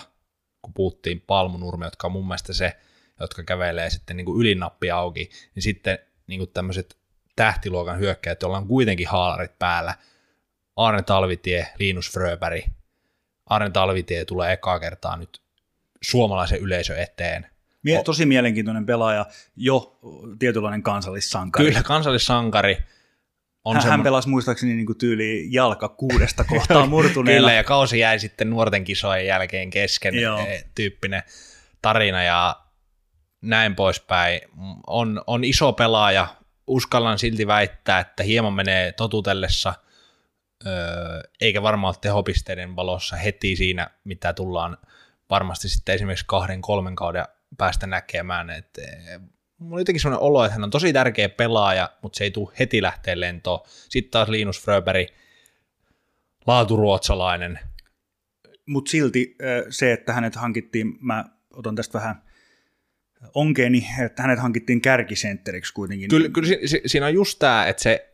kun 0.62 0.74
puhuttiin 0.74 1.20
Palmunurmi, 1.20 1.84
jotka 1.84 2.06
on 2.06 2.12
mun 2.12 2.26
mielestä 2.26 2.52
se, 2.52 2.76
jotka 3.20 3.42
kävelee 3.42 3.90
sitten 3.90 4.16
niin 4.16 4.24
kuin 4.24 4.40
ylinappi 4.40 4.90
auki, 4.90 5.30
niin 5.54 5.62
sitten 5.62 5.98
niin 6.26 6.40
kuin 6.40 6.50
tämmöiset 6.50 6.96
tähtiluokan 7.36 7.98
hyökkäjät, 7.98 8.42
joilla 8.42 8.58
on 8.58 8.68
kuitenkin 8.68 9.08
haalarit 9.08 9.58
päällä, 9.58 9.94
Arne 10.76 11.02
Talvitie, 11.02 11.68
Linus 11.78 12.10
Fröberg. 12.10 12.64
Arne 13.46 13.70
Talvitie 13.70 14.24
tulee 14.24 14.52
ekaa 14.52 14.80
kertaa 14.80 15.16
nyt 15.16 15.42
suomalaisen 16.02 16.60
yleisön 16.60 16.98
eteen. 16.98 17.46
Mie- 17.82 18.02
tosi 18.02 18.26
mielenkiintoinen 18.26 18.86
pelaaja, 18.86 19.26
jo 19.56 19.98
tietynlainen 20.38 20.82
kansallissankari. 20.82 21.64
Kyllä 21.66 21.82
kansallissankari 21.82 22.78
on 23.64 23.74
hän, 23.74 23.82
semmo- 23.82 23.90
hän 23.90 24.02
pelasi 24.02 24.28
muistaakseni 24.28 24.74
niin 24.74 24.86
kuin 24.86 24.98
tyyli 24.98 25.48
jalka 25.52 25.88
kuudesta 25.88 26.44
kohtaa 26.44 26.86
murtuneella. 26.96 27.40
Kyllä, 27.48 27.52
ja 27.52 27.64
kausi 27.64 27.98
jäi 27.98 28.18
sitten 28.18 28.50
nuorten 28.50 28.84
kisojen 28.84 29.26
jälkeen 29.26 29.70
kesken 29.70 30.14
Joo. 30.14 30.38
eh, 30.40 30.64
tyyppinen 30.74 31.22
tarina 31.82 32.22
ja 32.22 32.56
näin 33.40 33.74
poispäin. 33.74 34.40
On, 34.86 35.22
on 35.26 35.44
iso 35.44 35.72
pelaaja, 35.72 36.26
uskallan 36.66 37.18
silti 37.18 37.46
väittää, 37.46 38.00
että 38.00 38.22
hieman 38.22 38.52
menee 38.52 38.92
totutellessa, 38.92 39.74
öö, 40.66 40.72
eikä 41.40 41.62
varmaan 41.62 41.94
ole 41.94 41.98
tehopisteiden 42.00 42.76
valossa 42.76 43.16
heti 43.16 43.56
siinä, 43.56 43.90
mitä 44.04 44.32
tullaan 44.32 44.76
varmasti 45.30 45.68
sitten 45.68 45.94
esimerkiksi 45.94 46.24
kahden, 46.28 46.60
kolmen 46.62 46.96
kauden 46.96 47.24
päästä 47.58 47.86
näkemään. 47.86 48.50
Et, 48.50 48.78
eh, 48.78 49.20
mulla 49.58 49.74
on 49.76 49.80
jotenkin 49.80 50.00
sellainen 50.00 50.22
olo, 50.26 50.44
että 50.44 50.54
hän 50.54 50.64
on 50.64 50.70
tosi 50.70 50.92
tärkeä 50.92 51.28
pelaaja, 51.28 51.90
mutta 52.02 52.16
se 52.16 52.24
ei 52.24 52.30
tule 52.30 52.52
heti 52.58 52.82
lähteä 52.82 53.20
lentoon. 53.20 53.60
Sitten 53.88 54.10
taas 54.10 54.28
Linus 54.28 54.62
Fröberg, 54.62 55.08
laaturuotsalainen, 56.46 57.58
Mutta 58.66 58.90
silti 58.90 59.36
ö, 59.42 59.66
se, 59.70 59.92
että 59.92 60.12
hänet 60.12 60.36
hankittiin, 60.36 60.98
mä 61.00 61.24
otan 61.54 61.74
tästä 61.74 61.98
vähän 61.98 62.22
onkeeni, 63.34 63.86
että 64.04 64.22
hänet 64.22 64.38
hankittiin 64.38 64.80
kärkisentteriksi 64.80 65.74
kuitenkin. 65.74 66.08
Kyllä, 66.08 66.28
kyllä 66.28 66.48
si, 66.48 66.58
si, 66.68 66.82
siinä 66.86 67.06
on 67.06 67.14
just 67.14 67.38
tämä, 67.38 67.66
että 67.66 67.82
se 67.82 68.10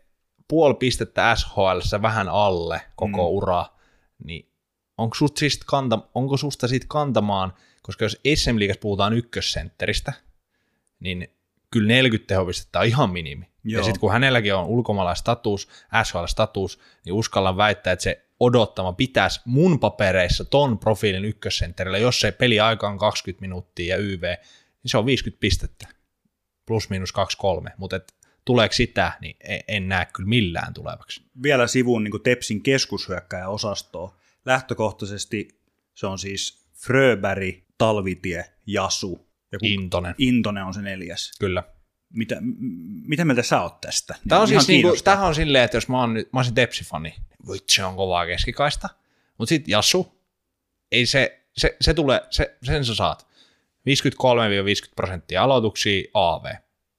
puoli 0.49 0.75
pistettä 0.75 1.37
SHL 1.37 2.03
vähän 2.03 2.29
alle 2.29 2.81
koko 2.97 3.31
Mm. 3.31 3.37
ura, 3.37 3.65
niin 4.25 4.51
onko, 4.99 5.15
sust 5.15 5.37
siis 5.37 5.59
kanta, 5.67 5.99
onko 6.15 6.37
susta 6.37 6.69
siitä 6.69 6.87
kantamaan, 6.89 7.55
koska 7.87 8.05
jos 8.05 8.21
SM 8.35 8.59
Liigassa 8.59 8.81
puhutaan 8.81 9.13
ykkössentteristä, 9.13 10.13
niin 11.01 11.29
kyllä 11.71 11.89
40 11.89 12.29
tehopistettä 12.29 12.81
on 12.81 12.87
ihan 12.87 13.11
minimi. 13.11 13.51
Joo. 13.65 13.81
Ja 13.81 13.85
sitten 13.85 14.01
kun 14.01 14.13
hänelläkin 14.13 14.55
on 14.55 14.67
ulkomaalaisstatus, 14.67 15.69
SHL-status, 16.05 16.79
niin 17.05 17.13
uskallan 17.13 17.57
väittää, 17.57 17.93
että 17.93 18.03
se 18.03 18.27
odottama 18.41 18.93
pitäisi 18.93 19.41
mun 19.45 19.81
papereissa 19.81 20.45
ton 20.45 20.79
profiilin 20.79 21.25
ykkössentterillä, 21.25 21.99
jos 21.99 22.21
se 22.21 22.33
peli 22.33 22.61
aika 22.61 22.89
on 22.89 22.99
20 22.99 23.41
minuuttia 23.41 23.97
ja 23.97 24.03
YV, 24.03 24.23
niin 24.23 24.91
se 24.91 24.99
on 24.99 25.07
50 25.07 25.41
pistettä 25.41 25.89
plus 26.67 26.91
miinus 26.91 27.13
2-3, 27.67 27.71
mutta 27.77 27.97
et 27.97 28.15
tuleeko 28.45 28.73
sitä, 28.73 29.13
niin 29.21 29.37
en, 29.41 29.61
en 29.69 29.89
näe 29.89 30.07
kyllä 30.13 30.29
millään 30.29 30.75
tulevaksi. 30.75 31.23
Vielä 31.43 31.67
sivuun 31.67 32.05
niin 32.05 32.23
Tepsin 32.23 32.63
keskushyökkäjä 32.63 33.49
osastoa. 33.49 34.17
Lähtökohtaisesti 34.45 35.49
se 35.95 36.07
on 36.07 36.19
siis 36.19 36.67
Fröberg, 36.75 37.66
Talvitie, 37.79 38.45
Jasu. 38.67 39.27
Ja 39.53 39.59
kun 39.59 39.69
Intonen, 39.69 40.15
Intonen 40.19 40.65
on 40.65 40.75
se 40.75 40.83
neljäs. 40.83 41.33
kyllä. 41.41 41.63
Mitä, 42.13 42.37
mitä 43.07 43.25
mieltä 43.25 43.43
sä 43.43 43.63
oot 43.63 43.81
tästä? 43.81 44.15
Tämä 44.29 44.41
on, 44.41 44.49
Ihan 44.49 44.65
siis 44.65 44.83
niinku, 44.83 45.03
tämähän 45.05 45.27
on 45.27 45.35
silleen, 45.35 45.65
että 45.65 45.77
jos 45.77 45.89
mä, 45.89 46.01
oon 46.01 46.15
nyt, 46.15 46.33
mä 46.33 46.39
olisin 46.39 46.55
Tepsi-fani, 46.55 47.09
niin 47.09 47.23
vitsi 47.53 47.83
on 47.83 47.97
kovaa 47.97 48.27
keskikaista, 48.27 48.89
mutta 49.39 49.49
sitten 49.49 49.73
Jassu, 49.73 50.23
ei 50.93 51.07
se, 51.07 51.45
se, 51.57 51.77
se 51.81 51.95
tulee, 51.95 52.21
se, 52.31 52.57
sen 52.63 52.85
sä 52.85 52.95
saat. 52.95 53.27
53-50 53.89 54.93
prosenttia 54.97 55.43
aloituksia 55.43 56.11
AV. 56.15 56.45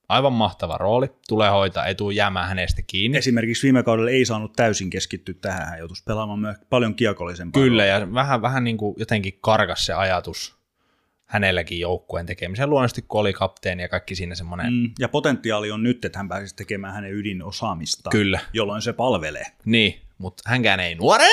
Aivan 0.10 0.34
mahtava 0.34 0.78
rooli, 0.78 1.12
tulee 1.28 1.50
hoitaa, 1.50 1.86
ei 1.86 1.96
tule 1.96 2.14
jäämään 2.14 2.48
hänestä 2.48 2.82
kiinni. 2.88 3.18
Esimerkiksi 3.18 3.64
viime 3.64 3.84
kaudella 3.84 4.12
ei 4.12 4.26
saanut 4.26 4.54
täysin 4.54 4.90
keskittyä 4.90 5.36
tähän, 5.42 5.68
hän 5.68 5.80
joutui 5.80 5.98
pelaamaan 6.06 6.40
myös 6.40 6.58
paljon 6.70 6.96
kiekollisempaa. 6.96 7.62
Kyllä, 7.62 7.86
ja 7.86 8.14
vähän, 8.14 8.42
vähän 8.42 8.64
niin 8.64 8.78
kuin 8.78 8.96
jotenkin 9.00 9.38
karkas 9.42 9.86
se 9.86 9.94
ajatus 9.94 10.57
hänelläkin 11.28 11.80
joukkueen 11.80 12.26
tekemiseen. 12.26 12.70
Luonnollisesti 12.70 13.02
kun 13.08 13.22
oli 13.22 13.34
kapteeni 13.34 13.84
ja 13.84 13.90
kaikki 13.90 14.16
siinä 14.16 14.36
semmoinen, 14.36 14.74
mm. 14.74 14.92
Ja 15.00 15.10
potentiaali 15.10 15.72
on 15.72 15.84
nyt, 15.84 16.06
että 16.06 16.20
hän 16.20 16.30
pääsisi 16.30 16.56
tekemään 16.56 16.94
hänen 16.94 17.14
ydinosaamistaan, 17.14 18.12
kyllä, 18.12 18.40
jolloin 18.54 18.82
se 18.82 18.94
palvelee. 18.94 19.46
niin, 19.66 20.02
mutta 20.18 20.44
hänkään 20.46 20.80
ei 20.80 20.96
nuore. 20.96 21.28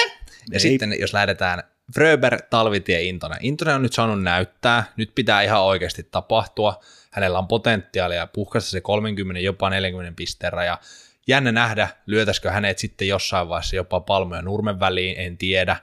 Ja 0.51 0.55
Ei. 0.55 0.61
sitten 0.61 0.97
jos 1.01 1.13
lähdetään 1.13 1.63
Fröber, 1.95 2.43
Talvitie, 2.51 3.03
Intonen. 3.03 3.39
Intonen 3.41 3.75
on 3.75 3.83
nyt 3.83 3.93
saanut 3.93 4.23
näyttää, 4.23 4.85
nyt 4.97 5.13
pitää 5.15 5.43
ihan 5.43 5.63
oikeasti 5.63 6.03
tapahtua. 6.03 6.81
Hänellä 7.11 7.39
on 7.39 7.49
potentiaalia 7.49 8.27
puhkasta 8.27 8.71
se 8.71 8.81
30, 8.81 9.41
jopa 9.41 9.71
40 9.71 10.17
pisteen 10.17 10.53
raja. 10.53 10.79
Jännä 11.27 11.53
nähdä, 11.53 11.89
lyötäisikö 12.07 12.51
hänet 12.51 12.79
sitten 12.79 13.09
jossain 13.09 13.49
vaiheessa 13.49 13.77
jopa 13.77 14.01
Palmo 14.01 14.35
ja 14.35 14.43
Nurmen 14.43 14.81
väliin, 14.81 15.19
en 15.19 15.39
tiedä. 15.39 15.77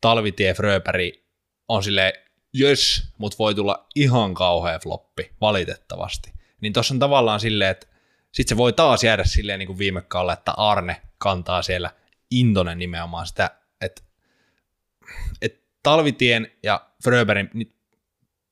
Talvitie, 0.00 0.54
Fröberi 0.54 1.24
on 1.68 1.82
sille 1.82 2.12
jös, 2.58 3.04
mutta 3.18 3.38
voi 3.38 3.54
tulla 3.54 3.86
ihan 3.94 4.34
kauhea 4.34 4.78
floppi, 4.78 5.32
valitettavasti. 5.40 6.32
Niin 6.60 6.72
tuossa 6.72 6.94
on 6.94 6.98
tavallaan 6.98 7.40
silleen, 7.40 7.70
että 7.70 7.86
sitten 8.32 8.56
se 8.56 8.56
voi 8.56 8.72
taas 8.72 9.04
jäädä 9.04 9.24
silleen 9.24 9.58
niin 9.58 9.66
kuin 9.66 9.78
viime 9.78 10.02
kaudella, 10.02 10.32
että 10.32 10.52
Arne 10.52 11.02
kantaa 11.18 11.62
siellä 11.62 11.90
Intonen 12.30 12.78
nimenomaan 12.78 13.26
sitä, 13.26 13.50
että 13.80 14.02
että 15.42 15.60
Talvitien 15.82 16.52
ja 16.62 16.86
Fröberin 17.04 17.50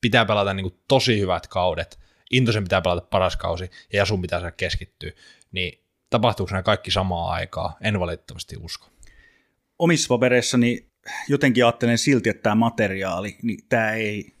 pitää 0.01 0.25
pelata 0.25 0.53
niin 0.53 0.63
kuin 0.63 0.81
tosi 0.87 1.19
hyvät 1.19 1.47
kaudet, 1.47 1.99
Intosen 2.31 2.63
pitää 2.63 2.81
pelata 2.81 3.07
paras 3.09 3.37
kausi 3.37 3.63
ja 3.63 3.99
Jasun 3.99 4.21
pitää 4.21 4.39
saada 4.39 4.51
keskittyä, 4.51 5.11
niin 5.51 5.83
tapahtuuko 6.09 6.51
nämä 6.51 6.63
kaikki 6.63 6.91
samaa 6.91 7.31
aikaa? 7.31 7.77
En 7.81 7.99
valitettavasti 7.99 8.57
usko. 8.59 8.87
Omissa 9.79 10.07
papereissani 10.07 10.89
jotenkin 11.27 11.65
ajattelen 11.65 11.97
silti, 11.97 12.29
että 12.29 12.43
tämä 12.43 12.55
materiaali, 12.55 13.37
niin 13.41 13.59
tämä 13.69 13.91
ei, 13.91 14.33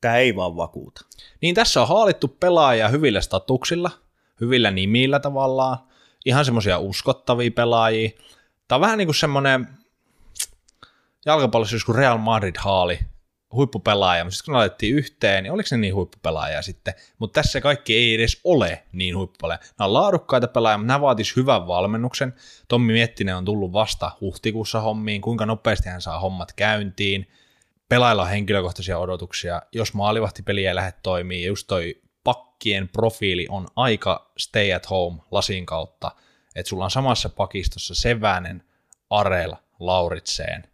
tämä 0.00 0.16
ei 0.16 0.36
vaan 0.36 0.56
vakuuta. 0.56 1.04
Niin 1.42 1.54
tässä 1.54 1.82
on 1.82 1.88
haalittu 1.88 2.28
pelaajia 2.28 2.88
hyvillä 2.88 3.20
statuksilla, 3.20 3.90
hyvillä 4.40 4.70
nimillä 4.70 5.20
tavallaan, 5.20 5.78
ihan 6.24 6.44
semmoisia 6.44 6.78
uskottavia 6.78 7.50
pelaajia. 7.50 8.10
Tämä 8.68 8.76
on 8.76 8.80
vähän 8.80 8.98
niin 8.98 9.08
kuin 9.08 9.14
semmoinen 9.14 9.68
jalkapallossa 11.26 11.76
joskus 11.76 11.96
Real 11.96 12.18
Madrid 12.18 12.54
haali 12.58 12.98
huippupelaaja, 13.52 14.24
mutta 14.24 14.36
sitten 14.36 14.52
kun 14.52 14.58
laitettiin 14.58 14.94
yhteen, 14.94 15.42
niin 15.42 15.52
oliko 15.52 15.68
ne 15.70 15.76
niin 15.76 15.94
huippupelaajia 15.94 16.62
sitten? 16.62 16.94
Mutta 17.18 17.40
tässä 17.40 17.60
kaikki 17.60 17.96
ei 17.96 18.14
edes 18.14 18.40
ole 18.44 18.82
niin 18.92 19.16
huippupelaajia. 19.16 19.64
Nämä 19.78 19.86
on 19.86 19.92
laadukkaita 19.92 20.48
pelaajia, 20.48 20.78
mutta 20.78 20.86
nämä 20.86 21.00
vaatisivat 21.00 21.36
hyvän 21.36 21.66
valmennuksen. 21.66 22.34
Tommi 22.68 22.92
Miettinen 22.92 23.36
on 23.36 23.44
tullut 23.44 23.72
vasta 23.72 24.10
huhtikuussa 24.20 24.80
hommiin, 24.80 25.20
kuinka 25.20 25.46
nopeasti 25.46 25.88
hän 25.88 26.02
saa 26.02 26.20
hommat 26.20 26.52
käyntiin. 26.52 27.28
Pelailla 27.88 28.22
on 28.22 28.28
henkilökohtaisia 28.28 28.98
odotuksia. 28.98 29.62
Jos 29.72 29.94
maalivahtipeli 29.94 30.66
ei 30.66 30.74
lähde 30.74 30.92
toimii, 31.02 31.46
just 31.46 31.66
toi 31.66 32.02
pakkien 32.24 32.88
profiili 32.88 33.46
on 33.48 33.66
aika 33.76 34.32
stay 34.38 34.72
at 34.72 34.90
home 34.90 35.18
lasin 35.30 35.66
kautta, 35.66 36.10
että 36.54 36.68
sulla 36.68 36.84
on 36.84 36.90
samassa 36.90 37.28
pakistossa 37.28 37.94
Sevänen, 37.94 38.62
Arel, 39.10 39.54
Lauritseen, 39.80 40.64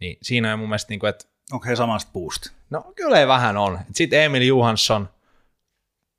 niin 0.00 0.18
siinä 0.22 0.52
on 0.52 0.58
mun 0.58 0.68
mielestä, 0.68 0.92
niin 0.92 1.00
kuin, 1.00 1.10
että 1.10 1.24
Onko 1.52 1.66
he 1.66 1.76
samasta 1.76 2.10
puusta? 2.12 2.50
No 2.70 2.92
kyllä 2.96 3.20
ei 3.20 3.26
vähän 3.28 3.56
on. 3.56 3.78
Sitten 3.92 4.22
Emil 4.22 4.42
Johansson, 4.42 5.08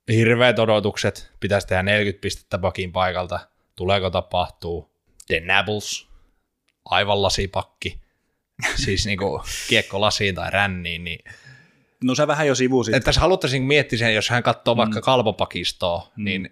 hirveät 0.08 0.58
odotukset, 0.58 1.32
pitäisi 1.40 1.66
tehdä 1.66 1.82
40 1.82 2.20
pistettä 2.20 2.58
pakin 2.58 2.92
paikalta. 2.92 3.40
Tuleeko 3.76 4.10
tapahtuu? 4.10 4.90
The 5.26 5.40
Nabbles, 5.40 6.08
aivan 6.84 7.22
lasipakki. 7.22 8.00
siis 8.84 9.06
niinku 9.06 9.42
kiekko 9.68 10.00
lasiin 10.00 10.34
tai 10.34 10.50
ränniin, 10.50 11.04
niin 11.04 11.24
No 12.04 12.14
sä 12.14 12.26
vähän 12.26 12.46
jo 12.46 12.54
sivusit. 12.54 12.94
Että 12.94 13.04
tässä 13.04 13.20
haluttaisin 13.20 13.62
miettiä 13.62 13.98
sen, 13.98 14.14
jos 14.14 14.28
hän 14.28 14.42
katsoo 14.42 14.76
vaikka 14.76 15.00
mm. 15.00 15.02
kalpopakistoa, 15.02 16.12
mm. 16.16 16.24
niin 16.24 16.50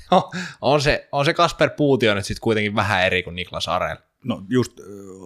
on, 0.60 0.82
se, 0.82 1.08
on 1.12 1.24
se 1.24 1.34
Kasper 1.34 1.70
Puutio 1.70 2.14
nyt 2.14 2.26
sitten 2.26 2.40
kuitenkin 2.40 2.74
vähän 2.74 3.06
eri 3.06 3.22
kuin 3.22 3.36
Niklas 3.36 3.68
Arel 3.68 3.96
no 4.24 4.44
just 4.48 4.80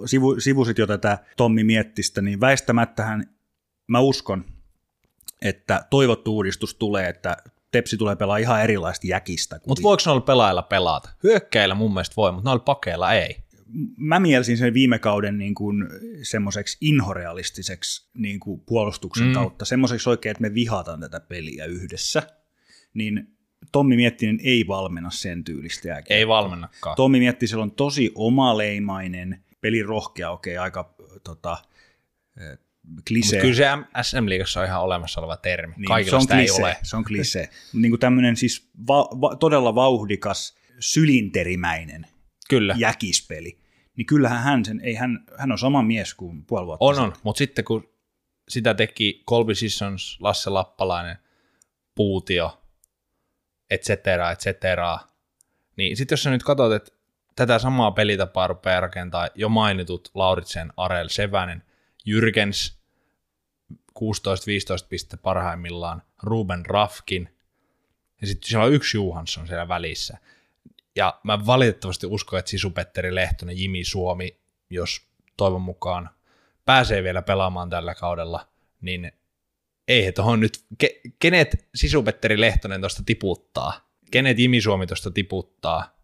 sivu, 0.07 0.41
sivusit 0.41 0.79
jo 0.79 0.87
tätä 0.87 1.19
Tommi 1.37 1.65
Miettistä, 1.65 2.23
niin 2.23 2.41
väistämättähän 2.41 3.35
mä 3.87 4.01
uskon, 4.01 4.45
että 5.43 5.87
toivottu 5.91 6.35
uudistus 6.35 6.75
tulee, 6.75 7.09
että 7.09 7.37
Tepsi 7.71 7.97
tulee 7.97 8.17
pelaa 8.17 8.37
ihan 8.37 8.63
erilaista 8.63 9.07
jäkistä. 9.07 9.61
Mutta 9.67 9.83
voiko 9.83 10.03
noilla 10.07 10.21
pelailla 10.21 10.63
pelata? 10.63 11.09
Hyökkäillä 11.23 11.75
mun 11.75 11.95
mielestä 11.95 12.17
voi, 12.17 12.33
mutta 12.33 12.51
noilla 12.51 12.65
pakeilla 12.65 13.13
ei. 13.13 13.37
Mä 13.97 14.21
mielsin 14.21 14.59
sen 14.59 14.75
viime 14.75 14.99
kauden 14.99 15.39
niin 15.39 15.55
kuin 15.55 15.89
semmoiseksi 16.23 16.79
inhorealistiseksi 16.81 18.09
niin 18.15 18.41
kuin 18.41 18.61
puolustuksen 18.61 19.27
mm. 19.27 19.33
kautta, 19.33 19.65
semmoiseksi 19.65 20.11
oikein, 20.11 20.31
että 20.31 20.43
me 20.43 20.55
vihataan 20.55 21.01
tätä 21.01 21.21
peliä 21.21 21.65
yhdessä. 21.65 22.23
Niin 22.95 23.34
Tommi 23.73 23.97
Miettinen 23.97 24.39
ei 24.43 24.67
valmenna 24.67 25.11
sen 25.11 25.45
tyylistä 25.45 25.89
jääkiekkoa. 25.89 26.17
Ei 26.17 26.29
valmennakaan. 26.29 26.97
Tommi 26.97 27.19
Miettisellä 27.19 27.63
on 27.63 27.71
tosi 27.71 28.13
omaleimainen, 28.15 29.45
rohkea, 29.87 30.31
okei, 30.31 30.57
okay, 30.57 30.65
aika 30.65 30.95
tota, 31.25 31.57
klise. 33.09 33.41
kyllä 33.41 33.55
se 33.55 33.67
SM-liigassa 34.03 34.61
on 34.61 34.67
ihan 34.67 34.83
olemassa 34.83 35.21
oleva 35.21 35.37
termi. 35.37 35.75
Niin, 35.77 35.87
Kaikilla 35.87 36.21
se 36.21 36.33
on 36.33 36.39
klise, 36.39 36.55
ei 36.55 36.63
ole. 36.63 36.77
Se 36.83 36.97
on 36.97 37.05
klise. 37.05 37.51
niin 37.73 37.91
kuin 37.91 38.01
tämmöinen 38.01 38.37
siis 38.37 38.69
va- 38.89 39.09
va- 39.21 39.37
todella 39.37 39.75
vauhdikas, 39.75 40.55
sylinterimäinen 40.81 42.07
kyllä. 42.49 42.75
jäkispeli. 42.79 43.59
Niin 43.97 44.07
kyllähän 44.07 44.43
hän 44.43 44.65
sen, 44.65 44.81
ei 44.81 44.95
hän, 44.95 45.25
hän 45.39 45.53
on 45.53 45.59
sama 45.59 45.83
mies 45.83 46.15
kuin 46.15 46.45
puoli 46.45 46.67
vuotta 46.67 46.85
On, 46.85 46.99
on, 46.99 47.13
mutta 47.23 47.39
sitten 47.39 47.65
kun 47.65 47.89
sitä 48.49 48.75
teki 48.75 49.23
Colby 49.29 49.55
Sissons, 49.55 50.19
Lasse 50.21 50.51
Lappalainen, 50.51 51.17
Puutio, 51.95 52.64
et 53.71 53.83
cetera, 53.83 54.31
et 54.31 54.41
cetera. 54.41 54.99
Niin 55.77 55.97
sitten 55.97 56.13
jos 56.13 56.23
sä 56.23 56.31
nyt 56.31 56.43
katsot, 56.43 56.73
että 56.73 56.93
tätä 57.37 57.59
samaa 57.59 57.91
pelitapaa 57.91 58.47
rupeaa 58.47 58.81
rakentaa 58.81 59.29
jo 59.35 59.49
mainitut 59.49 60.11
Lauritsen, 60.15 60.73
Arel, 60.77 61.09
Sevänen, 61.09 61.63
Jyrkens, 62.07 62.79
16-15 63.73 64.07
pistettä 64.89 65.17
parhaimmillaan, 65.17 66.03
Ruben 66.23 66.67
Rafkin, 66.67 67.37
ja 68.21 68.27
sitten 68.27 68.49
siellä 68.49 68.67
on 68.67 68.73
yksi 68.73 68.97
Juhansson 68.97 69.47
siellä 69.47 69.69
välissä. 69.69 70.19
Ja 70.97 71.21
mä 71.23 71.47
valitettavasti 71.47 72.07
uskon, 72.07 72.39
että 72.39 72.51
Sisupetteri 72.51 73.15
Lehtonen, 73.15 73.59
Jimi 73.59 73.85
Suomi, 73.85 74.41
jos 74.71 75.09
toivon 75.37 75.63
mukaan 75.63 76.11
pääsee 76.65 77.03
vielä 77.03 77.23
pelaamaan 77.23 77.71
tällä 77.71 77.95
kaudella, 77.95 78.49
niin 78.81 79.13
ei 79.89 80.05
he 80.05 80.13
tuohon 80.13 80.41
nyt, 80.41 80.65
ke, 80.79 81.01
kenet 81.19 81.69
Sisupetteri 81.75 82.41
Lehtonen 82.41 82.81
tuosta 82.81 83.03
tiputtaa, 83.07 83.91
kenet 84.11 84.39
Jimi 84.39 84.61
Suomi 84.61 84.87
tuosta 84.87 85.11
tiputtaa, 85.11 85.99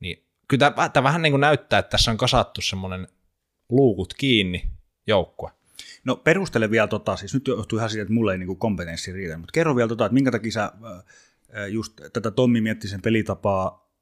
niin 0.00 0.24
kyllä 0.48 0.70
tämä, 0.70 0.88
tämä 0.88 1.04
vähän 1.04 1.22
niin 1.22 1.32
kuin 1.32 1.40
näyttää, 1.40 1.78
että 1.78 1.90
tässä 1.90 2.10
on 2.10 2.16
kasattu 2.16 2.60
semmoinen 2.60 3.08
luukut 3.68 4.14
kiinni 4.14 4.70
joukkue. 5.06 5.50
No 6.04 6.16
perustele 6.16 6.70
vielä 6.70 6.86
tota, 6.86 7.16
siis 7.16 7.34
nyt 7.34 7.48
johtuu 7.48 7.78
ihan 7.78 7.90
siitä, 7.90 8.02
että 8.02 8.14
mulle 8.14 8.32
ei 8.32 8.38
niin 8.38 8.56
kompetenssi 8.56 9.12
riitä, 9.12 9.38
mutta 9.38 9.52
kerro 9.52 9.76
vielä 9.76 9.88
tota, 9.88 10.06
että 10.06 10.14
minkä 10.14 10.30
takia 10.30 10.52
sä 10.52 10.72
just 11.68 11.92
tätä 12.12 12.30
Tommi 12.30 12.60
Miettisen 12.60 13.02
pelitapaa 13.02 13.92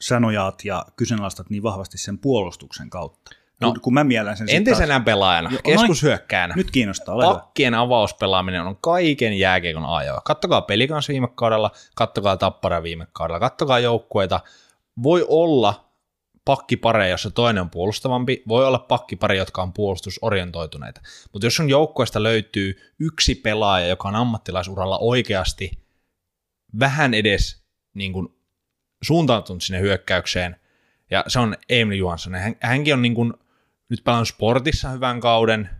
sanojaat 0.00 0.64
ja 0.64 0.86
kyseenalaistat 0.96 1.50
niin 1.50 1.62
vahvasti 1.62 1.98
sen 1.98 2.18
puolustuksen 2.18 2.90
kautta. 2.90 3.30
No, 3.62 3.74
kun 3.82 3.94
mä 3.94 4.04
mielen 4.04 4.36
sen 4.36 4.46
entisenä 4.50 4.94
taas... 4.94 5.04
pelaajana, 5.04 5.50
jo, 5.52 5.58
keskushyökkäänä. 5.64 6.54
Nyt 6.54 6.70
kiinnostaa, 6.70 7.14
ole 7.14 7.24
Pakkien 7.24 7.74
avauspelaaminen 7.74 8.62
on 8.62 8.76
kaiken 8.80 9.38
jääkiekon 9.38 9.84
ajoa. 9.84 10.20
Kattokaa 10.24 10.62
pelikans 10.62 11.08
viime 11.08 11.28
kaudella, 11.34 11.70
kattokaa 11.94 12.36
tappara 12.36 12.82
viime 12.82 13.06
kaudella, 13.12 13.40
kattokaa 13.40 13.78
joukkueita. 13.78 14.40
Voi 15.02 15.26
olla 15.28 15.92
pakkipare, 16.44 17.08
jossa 17.08 17.30
toinen 17.30 17.60
on 17.60 17.70
puolustavampi, 17.70 18.42
voi 18.48 18.66
olla 18.66 18.78
pakkipare, 18.78 19.36
jotka 19.36 19.62
on 19.62 19.72
puolustusorientoituneita. 19.72 21.00
Mutta 21.32 21.46
jos 21.46 21.56
sun 21.56 21.70
joukkueesta 21.70 22.22
löytyy 22.22 22.94
yksi 22.98 23.34
pelaaja, 23.34 23.86
joka 23.86 24.08
on 24.08 24.16
ammattilaisuralla 24.16 24.98
oikeasti 24.98 25.82
vähän 26.80 27.14
edes 27.14 27.62
niin 27.94 28.12
kuin, 28.12 28.28
suuntautunut 29.02 29.62
sinne 29.62 29.80
hyökkäykseen, 29.80 30.56
ja 31.10 31.24
se 31.28 31.38
on 31.38 31.56
Emil 31.68 31.98
Johansson. 31.98 32.34
Hän, 32.34 32.56
hänkin 32.60 32.94
on 32.94 33.02
niin 33.02 33.14
kuin, 33.14 33.34
nyt 33.92 34.04
pelannut 34.04 34.28
sportissa 34.28 34.88
hyvän 34.88 35.20
kauden. 35.20 35.70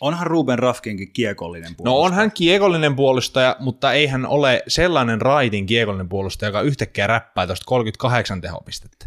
Onhan 0.00 0.26
Ruben 0.26 0.58
Rafkinkin 0.58 1.12
kiekollinen 1.12 1.76
puolustaja. 1.76 1.94
No 1.94 2.00
onhan 2.00 2.32
kiekollinen 2.32 2.96
puolustaja, 2.96 3.56
mutta 3.60 3.92
ei 3.92 4.06
hän 4.06 4.26
ole 4.26 4.62
sellainen 4.68 5.20
raitin 5.20 5.66
kiekollinen 5.66 6.08
puolustaja, 6.08 6.48
joka 6.48 6.60
yhtäkkiä 6.60 7.06
räppää 7.06 7.46
tuosta 7.46 7.64
38 7.66 8.40
tehopistettä. 8.40 9.06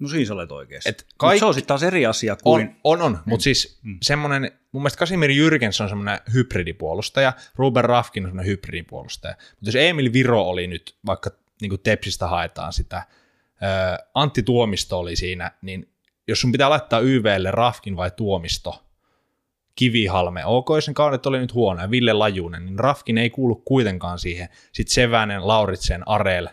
No 0.00 0.08
siis 0.08 0.30
olet 0.30 0.52
oikeassa. 0.52 0.90
Et 0.90 1.06
kaik... 1.16 1.38
se 1.38 1.44
on 1.44 1.54
sitten 1.54 1.68
taas 1.68 1.82
eri 1.82 2.06
asia 2.06 2.36
kuin... 2.36 2.76
On, 2.84 3.02
on, 3.02 3.02
on. 3.02 3.18
mutta 3.24 3.44
siis 3.44 3.78
mm. 3.82 3.98
semmoinen, 4.02 4.50
mun 4.72 4.82
mielestä 4.82 4.98
Kasimir 4.98 5.30
Jyrkens 5.30 5.80
on 5.80 5.88
semmoinen 5.88 6.18
hybridipuolustaja, 6.32 7.32
Ruben 7.54 7.84
Rafkin 7.84 8.24
on 8.24 8.30
semmoinen 8.30 8.50
hybridipuolustaja. 8.50 9.34
Mutta 9.50 9.68
jos 9.68 9.76
Emil 9.76 10.12
Viro 10.12 10.42
oli 10.42 10.66
nyt, 10.66 10.96
vaikka 11.06 11.30
niin 11.60 11.80
Tepsistä 11.82 12.26
haetaan 12.26 12.72
sitä, 12.72 13.06
Antti 14.14 14.42
Tuomisto 14.42 14.98
oli 14.98 15.16
siinä, 15.16 15.50
niin 15.62 15.93
jos 16.28 16.40
sun 16.40 16.52
pitää 16.52 16.70
laittaa 16.70 17.00
YVlle 17.00 17.50
Rafkin 17.50 17.96
vai 17.96 18.10
Tuomisto, 18.10 18.84
Kivihalme, 19.76 20.44
ok, 20.44 20.68
sen 20.80 20.94
kaudet 20.94 21.26
oli 21.26 21.38
nyt 21.38 21.54
huono, 21.54 21.82
ja 21.82 21.90
Ville 21.90 22.12
Lajunen, 22.12 22.66
niin 22.66 22.78
Rafkin 22.78 23.18
ei 23.18 23.30
kuulu 23.30 23.54
kuitenkaan 23.54 24.18
siihen. 24.18 24.48
Sitten 24.72 24.94
Sevänen, 24.94 25.48
Lauritsen, 25.48 26.08
Arel, 26.08 26.48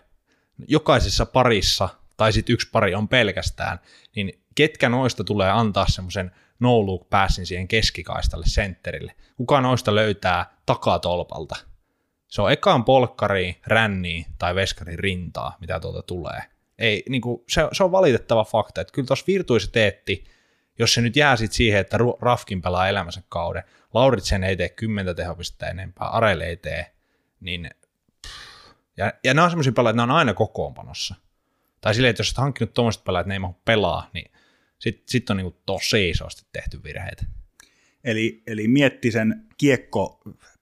jokaisessa 0.67 1.25
parissa, 1.25 1.89
tai 2.17 2.33
sitten 2.33 2.53
yksi 2.53 2.69
pari 2.71 2.95
on 2.95 3.07
pelkästään, 3.07 3.79
niin 4.15 4.41
ketkä 4.55 4.89
noista 4.89 5.23
tulee 5.23 5.51
antaa 5.51 5.85
semmoisen 5.87 6.31
no 6.59 6.85
look 6.85 7.09
passin 7.09 7.45
siihen 7.45 7.67
keskikaistalle 7.67 8.45
sentterille? 8.47 9.15
Kuka 9.35 9.61
noista 9.61 9.95
löytää 9.95 10.45
takatolpalta? 10.65 11.55
Se 12.27 12.41
on 12.41 12.51
ekaan 12.51 12.83
polkkari, 12.83 13.61
ränni 13.67 14.25
tai 14.37 14.55
veskari 14.55 14.95
rintaa, 14.95 15.57
mitä 15.59 15.79
tuolta 15.79 16.01
tulee 16.01 16.41
ei, 16.81 17.03
niin 17.09 17.21
kuin, 17.21 17.43
se, 17.49 17.67
se, 17.71 17.83
on 17.83 17.91
valitettava 17.91 18.43
fakta, 18.43 18.81
että 18.81 18.93
kyllä 18.93 19.05
tuossa 19.05 19.25
virtuositeetti, 19.27 20.23
jos 20.79 20.93
se 20.93 21.01
nyt 21.01 21.15
jää 21.15 21.35
sit 21.35 21.51
siihen, 21.51 21.79
että 21.79 21.97
Rafkin 22.21 22.61
pelaa 22.61 22.87
elämänsä 22.87 23.21
kauden, 23.29 23.63
Lauritsen 23.93 24.43
ei 24.43 24.57
tee 24.57 24.69
kymmentä 24.69 25.13
tehopistettä 25.13 25.69
enempää, 25.69 26.07
Arelle 26.07 26.45
ei 26.45 26.57
tee, 26.57 26.91
niin 27.39 27.69
ja, 28.97 29.13
ja 29.23 29.33
nämä 29.33 29.45
on 29.45 29.51
semmoisia 29.51 29.73
pelaajia, 29.73 29.91
että 29.91 29.97
nämä 29.97 30.13
on 30.13 30.19
aina 30.19 30.33
kokoonpanossa. 30.33 31.15
Tai 31.81 31.93
silleen, 31.93 32.09
että 32.09 32.21
jos 32.21 32.29
olet 32.29 32.37
hankkinut 32.37 32.73
tuommoiset 32.73 33.03
pelaajat, 33.03 33.27
ne 33.27 33.35
ei 33.35 33.39
mahu 33.39 33.61
pelaa, 33.65 34.09
niin 34.13 34.31
sitten 34.79 35.03
sit 35.07 35.29
on 35.29 35.37
niin 35.37 35.51
kuin 35.51 35.61
tosi 35.65 36.09
isosti 36.09 36.45
tehty 36.53 36.83
virheitä. 36.83 37.25
Eli, 38.03 38.43
eli 38.47 38.67
mietti 38.67 39.11
sen 39.11 39.45
kiekko 39.57 40.21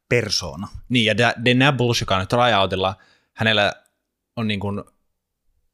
persona. 0.10 0.68
Niin, 0.90 1.06
ja 1.06 1.34
De 1.46 1.54
Nables, 1.54 2.02
joka 2.02 2.16
on 2.16 2.20
nyt 2.20 2.34
rajautilla, 2.34 2.96
hänellä 3.34 3.74
on 4.36 4.48
niin 4.48 4.60
kuin 4.60 4.84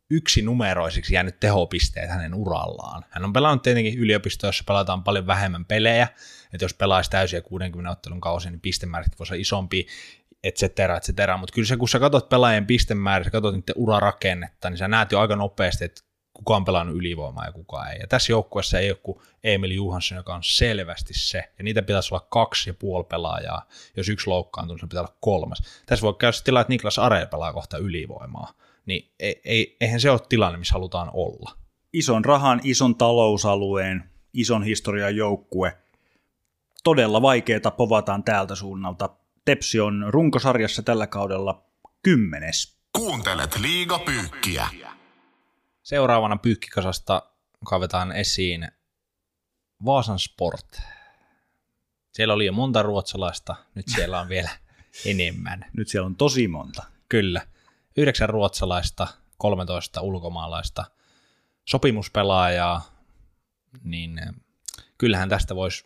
yksi 0.10 0.42
numeroisiksi 0.42 1.14
jäänyt 1.14 1.40
tehopisteet 1.40 2.10
hänen 2.10 2.34
urallaan. 2.34 3.06
Hän 3.10 3.26
on 3.26 3.34
pelannut 3.34 3.64
tietenkin 3.64 4.00
yliopistossa, 4.00 4.48
jossa 4.48 4.64
pelataan 4.68 5.04
paljon 5.04 5.28
vähemmän 5.28 5.66
pelejä, 5.66 6.08
että 6.54 6.66
jos 6.66 6.74
pelaisi 6.74 7.10
täysiä 7.10 7.42
60 7.42 7.92
ottelun 7.92 8.22
kausia, 8.22 8.52
niin 8.52 8.62
pistemäärit 8.62 9.20
voisi 9.20 9.34
olla 9.34 9.42
isompi, 9.42 9.88
et 10.44 10.56
cetera, 10.56 10.98
et 10.98 11.04
cetera. 11.04 11.38
Mutta 11.38 11.54
kyllä 11.54 11.68
se, 11.68 11.78
kun 11.78 11.90
sä 11.90 12.00
katsot 12.00 12.30
pelaajien 12.30 12.68
pistemäärä, 12.68 13.24
sä 13.24 13.32
katsot 13.32 13.56
niiden 13.56 13.76
urarakennetta, 13.76 14.70
niin 14.70 14.78
sä 14.78 14.88
näet 14.88 15.12
jo 15.12 15.20
aika 15.20 15.36
nopeasti, 15.36 15.86
että 15.86 16.02
kuka 16.34 16.56
on 16.56 16.66
pelannut 16.66 16.96
ylivoimaa 16.96 17.46
ja 17.46 17.52
kuka 17.52 17.90
ei. 17.90 18.00
Ja 18.00 18.08
tässä 18.08 18.32
joukkueessa 18.32 18.80
ei 18.80 18.90
ole 18.90 19.00
kuin 19.04 19.20
Emil 19.44 19.72
Johansson, 19.72 20.16
joka 20.16 20.36
on 20.36 20.44
selvästi 20.44 21.14
se, 21.14 21.38
ja 21.58 21.64
niitä 21.64 21.82
pitäisi 21.82 22.14
olla 22.14 22.28
kaksi 22.30 22.70
ja 22.70 22.74
puoli 22.74 23.04
pelaajaa. 23.04 23.68
Jos 23.98 24.10
yksi 24.10 24.28
loukkaantuu, 24.28 24.76
niin 24.76 24.82
se 24.82 24.88
pitää 24.88 25.02
olla 25.02 25.16
kolmas. 25.20 25.84
Tässä 25.86 26.04
voi 26.04 26.14
käydä 26.14 26.38
tilaa, 26.44 26.62
että 26.62 26.72
Niklas 26.72 27.00
Areel 27.00 27.28
pelaa 27.28 27.54
kohta 27.54 27.78
ylivoimaa. 27.78 28.54
Niin 28.86 29.12
ei, 29.20 29.42
ei, 29.46 29.78
eihän 29.82 30.00
se 30.00 30.12
ole 30.12 30.20
tilanne, 30.30 30.58
missä 30.58 30.74
halutaan 30.74 31.10
olla. 31.14 31.58
Ison 31.94 32.26
rahan, 32.26 32.62
ison 32.64 32.96
talousalueen, 32.96 34.10
ison 34.34 34.64
historian 34.64 35.16
joukkue. 35.16 35.78
Todella 36.84 37.22
vaikeaa 37.22 37.72
povataan 37.78 38.24
täältä 38.24 38.56
suunnalta. 38.56 39.10
Tepsi 39.46 39.80
on 39.80 40.06
runkosarjassa 40.10 40.84
tällä 40.84 41.08
kaudella 41.08 41.66
kymmenes. 42.04 42.78
Kuuntelet 42.94 43.60
liigapyykkiä. 43.60 44.68
Seuraavana 45.84 46.38
pyykkikasasta 46.38 47.22
kaivetaan 47.66 48.12
esiin 48.12 48.68
Vaasan 49.86 50.20
Sport. 50.20 50.82
Siellä 52.12 52.34
oli 52.34 52.46
jo 52.46 52.54
monta 52.54 52.82
ruotsalaista, 52.82 53.56
nyt 53.76 53.86
siellä 53.88 54.20
on 54.20 54.30
vielä 54.30 54.50
enemmän. 55.06 55.66
Nyt 55.74 55.88
siellä 55.88 56.06
on 56.06 56.16
tosi 56.16 56.48
monta. 56.48 56.84
Kyllä. 57.10 57.42
Yhdeksän 57.98 58.30
ruotsalaista, 58.30 59.08
13 59.38 60.02
ulkomaalaista 60.02 60.86
sopimuspelaajaa, 61.66 62.82
niin 63.84 64.20
eh, 64.20 64.34
kyllähän 64.98 65.30
tästä 65.30 65.56
voisi 65.56 65.86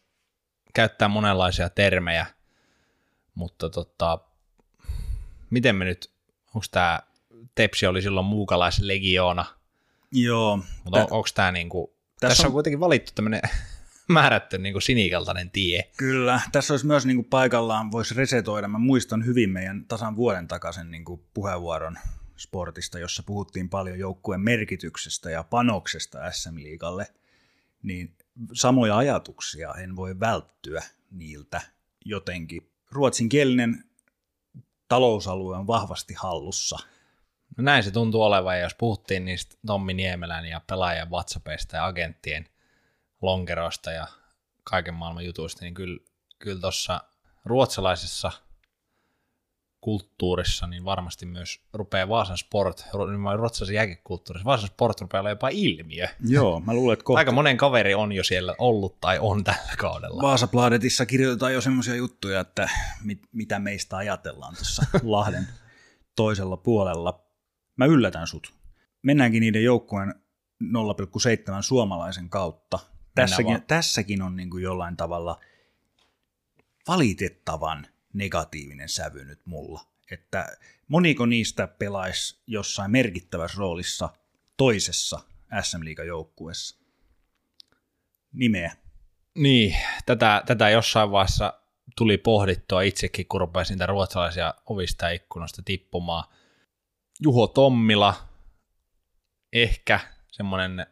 käyttää 0.74 1.08
monenlaisia 1.08 1.70
termejä, 1.70 2.26
mutta 3.36 3.70
tota, 3.70 4.20
miten 5.50 5.76
me 5.76 5.86
nyt, 5.86 6.12
onko 6.56 6.66
tämä 6.72 7.00
Tepsi 7.56 7.88
oli 7.88 8.02
silloin 8.02 8.26
muukalaislegioona– 8.26 9.46
Joo. 10.12 10.60
Mutta 10.84 11.00
on, 11.00 11.08
onko 11.12 11.28
tämä 11.36 11.52
niinku, 11.52 11.94
tässä, 12.20 12.32
tässä 12.32 12.44
on, 12.44 12.48
on 12.48 12.54
kuitenkin 12.54 12.80
valittu 12.80 13.12
tämmöinen 13.16 13.42
määrätty 14.10 14.58
niinku 14.58 14.82
sinikeltainen 14.82 15.52
tie. 15.52 15.84
Kyllä, 15.98 16.42
tässä 16.52 16.74
olisi 16.74 16.88
myös 16.88 17.06
niinku 17.06 17.24
paikallaan, 17.24 17.92
voisi 17.92 18.16
resetoida. 18.16 18.68
Mä 18.68 18.78
muistan 18.78 19.26
hyvin 19.26 19.50
meidän 19.50 19.86
tasan 19.88 20.16
vuoden 20.16 20.48
takaisin 20.48 20.92
niinku 20.92 21.26
puheenvuoron 21.34 21.98
sportista, 22.38 23.00
jossa 23.00 23.24
puhuttiin 23.24 23.70
paljon 23.70 24.00
joukkueen 24.00 24.42
merkityksestä 24.42 25.30
ja 25.30 25.44
panoksesta 25.44 26.32
SM-liigalle, 26.32 27.08
niin 27.84 28.16
samoja 28.54 28.98
ajatuksia 28.98 29.74
en 29.74 29.96
voi 29.96 30.20
välttyä 30.20 30.84
niiltä 31.12 31.62
jotenkin. 32.06 32.70
Ruotsinkielinen 32.92 33.84
talousalue 34.88 35.58
on 35.58 35.68
vahvasti 35.68 36.14
hallussa– 36.14 36.78
No 37.60 37.64
näin 37.64 37.84
se 37.84 37.92
tuntuu 37.92 38.22
olevan, 38.22 38.58
ja 38.58 38.64
jos 38.64 38.76
puhuttiin 38.76 39.26
niistä 39.26 39.56
Tommi 39.66 39.94
Niemelän 39.94 40.46
ja 40.46 40.62
pelaajien 40.68 41.12
WhatsAppista 41.12 41.76
ja 41.76 41.86
agenttien 41.86 42.46
lonkeroista 43.22 43.92
ja 43.92 44.08
kaiken 44.64 44.94
maailman 44.94 45.26
jutuista, 45.26 45.66
niin 45.66 45.74
kyllä, 45.74 46.00
kyllä 46.40 46.62
tuossa 46.62 47.02
ruotsalaisessa 47.46 48.32
kulttuurissa, 49.82 50.68
niin 50.68 50.86
varmasti 50.86 51.26
myös 51.26 51.62
rupeaa 51.74 52.10
Vaasan 52.10 52.38
sport, 52.38 52.86
ruotsalaisen 53.36 53.76
jääkikulttuurissa, 53.76 54.46
Vaasan 54.46 54.70
sport 54.70 55.02
rupeaa 55.02 55.20
olla 55.20 55.30
jopa 55.30 55.50
ilmiö. 55.50 56.08
Joo, 56.28 56.60
mä 56.60 56.74
luulen, 56.74 56.94
että 56.94 57.04
kohta... 57.04 57.18
Aika 57.18 57.32
monen 57.32 57.58
kaveri 57.58 57.96
on 57.96 58.12
jo 58.12 58.24
siellä 58.24 58.56
ollut 58.58 59.00
tai 59.00 59.20
on 59.22 59.44
tällä 59.44 59.76
kaudella. 59.78 60.22
Vaasapladetissa 60.22 61.06
kirjoitetaan 61.06 61.54
jo 61.54 61.62
semmoisia 61.62 61.96
juttuja, 61.96 62.40
että 62.40 62.70
mit, 63.04 63.20
mitä 63.32 63.60
meistä 63.60 63.98
ajatellaan 63.98 64.56
tuossa 64.56 64.86
Lahden 65.04 65.48
toisella 66.16 66.58
puolella 66.58 67.26
mä 67.76 67.86
yllätän 67.86 68.28
sut. 68.28 68.54
Mennäänkin 69.02 69.42
niiden 69.42 69.64
joukkueen 69.64 70.16
0,7 70.64 71.62
suomalaisen 71.62 72.30
kautta. 72.30 72.80
Tässäkin, 73.22 73.64
tässäkin 73.68 74.22
on 74.22 74.36
niin 74.36 74.50
kuin 74.50 74.64
jollain 74.64 74.98
tavalla 74.98 75.40
valitettavan 76.88 77.88
negatiivinen 78.14 78.90
sävy 78.90 79.26
nyt 79.26 79.40
mulla. 79.46 79.86
Että 80.12 80.58
moniko 80.88 81.26
niistä 81.26 81.68
pelaisi 81.68 82.42
jossain 82.48 82.92
merkittävässä 82.92 83.58
roolissa 83.58 84.10
toisessa 84.58 85.20
SM 85.62 85.82
joukkueessa 86.08 86.80
Nimeä. 88.34 88.72
Niin, 89.36 89.76
tätä, 90.06 90.44
tätä 90.46 90.70
jossain 90.70 91.12
vaiheessa 91.12 91.54
tuli 91.98 92.18
pohdittua 92.18 92.82
itsekin, 92.82 93.28
kun 93.28 93.42
rupesin 93.42 93.74
niitä 93.74 93.86
ruotsalaisia 93.86 94.54
ovista 94.66 95.06
ja 95.06 95.12
ikkunasta 95.12 95.62
tippumaan– 95.66 96.24
Juho 97.22 97.48
Tommila, 97.48 98.16
ehkä 99.54 100.00
semmoinen 100.32 100.88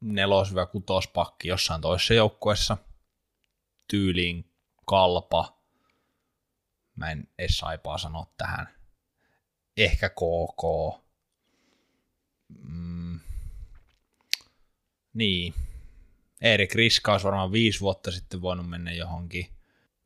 nelos-kutospakki 0.00 1.48
jossain 1.48 1.80
toisessa 1.80 2.14
joukkueessa, 2.14 2.76
tyyliin 3.88 4.52
kalpa, 4.86 5.58
mä 6.96 7.10
en 7.10 7.28
edes 7.38 7.58
saipaa 7.58 7.98
sanoa 7.98 8.26
tähän, 8.38 8.68
ehkä 9.76 10.08
KK, 10.08 10.62
mm. 12.48 13.20
niin, 15.14 15.54
Erik 16.40 16.74
Riska 16.74 17.12
olisi 17.12 17.24
varmaan 17.24 17.52
viisi 17.52 17.80
vuotta 17.80 18.10
sitten 18.10 18.42
voinut 18.42 18.68
mennä 18.68 18.92
johonkin. 18.92 19.46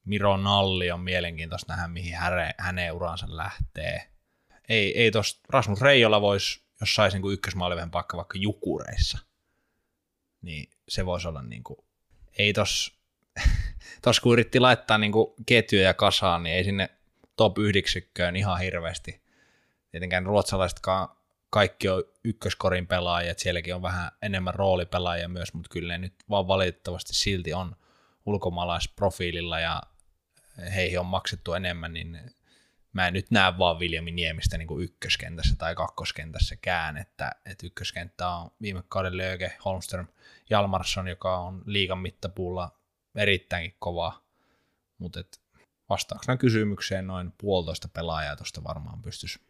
Miro 0.04 0.36
Nalli 0.36 0.90
on 0.90 1.00
mielenkiintoista 1.00 1.72
nähdä, 1.72 1.88
mihin 1.88 2.14
hänen 2.58 2.92
uransa 2.92 3.26
lähtee. 3.28 4.10
Ei, 4.68 4.98
ei 4.98 5.10
tos, 5.10 5.40
Rasmus 5.48 5.80
Reijola 5.80 6.20
voisi, 6.20 6.62
jos 6.80 6.94
saisi 6.94 7.18
niin 7.18 7.32
ykkösmaalivahin 7.32 7.90
paikka 7.90 8.16
vaikka 8.16 8.38
Jukureissa, 8.38 9.18
niin 10.44 10.70
se 10.88 11.06
voisi 11.06 11.28
olla 11.28 11.42
niin 11.42 11.64
kuin, 11.64 11.78
ei 12.38 12.52
tos, 12.52 12.98
tos 14.02 14.20
kun 14.20 14.32
yritti 14.32 14.60
laittaa 14.60 14.98
niin 14.98 15.12
kuin 15.12 15.34
ketjuja 15.46 15.94
kasaan, 15.94 16.42
niin 16.42 16.56
ei 16.56 16.64
sinne 16.64 16.88
top 17.36 17.58
yhdeksikköön 17.58 18.36
ihan 18.36 18.60
hirveästi. 18.60 19.22
Tietenkään 19.90 20.26
ruotsalaisetkaan 20.26 21.08
kaikki 21.50 21.88
on 21.88 22.04
ykköskorin 22.24 22.86
pelaajia, 22.86 23.30
että 23.30 23.42
sielläkin 23.42 23.74
on 23.74 23.82
vähän 23.82 24.10
enemmän 24.22 24.54
roolipelaajia 24.54 25.28
myös, 25.28 25.54
mutta 25.54 25.68
kyllä 25.72 25.92
ne 25.92 25.98
nyt 25.98 26.14
vaan 26.30 26.48
valitettavasti 26.48 27.14
silti 27.14 27.52
on 27.52 27.76
ulkomaalaisprofiililla 28.26 29.60
ja 29.60 29.82
heihin 30.74 31.00
on 31.00 31.06
maksettu 31.06 31.52
enemmän, 31.52 31.92
niin 31.92 32.33
mä 32.94 33.06
en 33.08 33.12
nyt 33.12 33.30
näe 33.30 33.58
vaan 33.58 33.78
Viljami 33.78 34.10
Niemistä 34.10 34.58
niin 34.58 34.68
kuin 34.68 34.84
ykköskentässä 34.84 35.56
tai 35.56 35.74
kakkoskentässäkään, 35.74 36.96
että, 36.96 37.32
että 37.46 37.66
ykköskenttä 37.66 38.28
on 38.28 38.50
viime 38.62 38.82
kauden 38.88 39.16
Lööke, 39.16 39.56
Holmström, 39.64 40.06
Jalmarsson, 40.50 41.08
joka 41.08 41.38
on 41.38 41.62
liigan 41.66 41.98
mittapuulla 41.98 42.78
erittäinkin 43.14 43.76
kova, 43.78 44.22
mutta 44.98 45.20
vastauksena 45.88 46.36
kysymykseen 46.36 47.06
noin 47.06 47.32
puolitoista 47.38 47.88
pelaajaa 47.88 48.36
tuosta 48.36 48.64
varmaan 48.64 49.02
pystyisi 49.02 49.40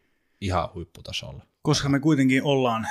ihan 0.41 0.69
huipputasolla. 0.73 1.45
Koska 1.61 1.89
me 1.89 1.99
kuitenkin 1.99 2.43
ollaan 2.43 2.87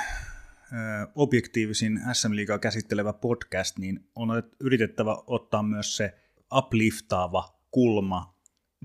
objektiivisin 1.15 2.01
SM-liigaa 2.13 2.59
käsittelevä 2.59 3.13
podcast, 3.13 3.77
niin 3.77 4.09
on 4.15 4.43
yritettävä 4.59 5.17
ottaa 5.27 5.63
myös 5.63 5.97
se 5.97 6.13
upliftaava 6.55 7.59
kulma. 7.71 8.35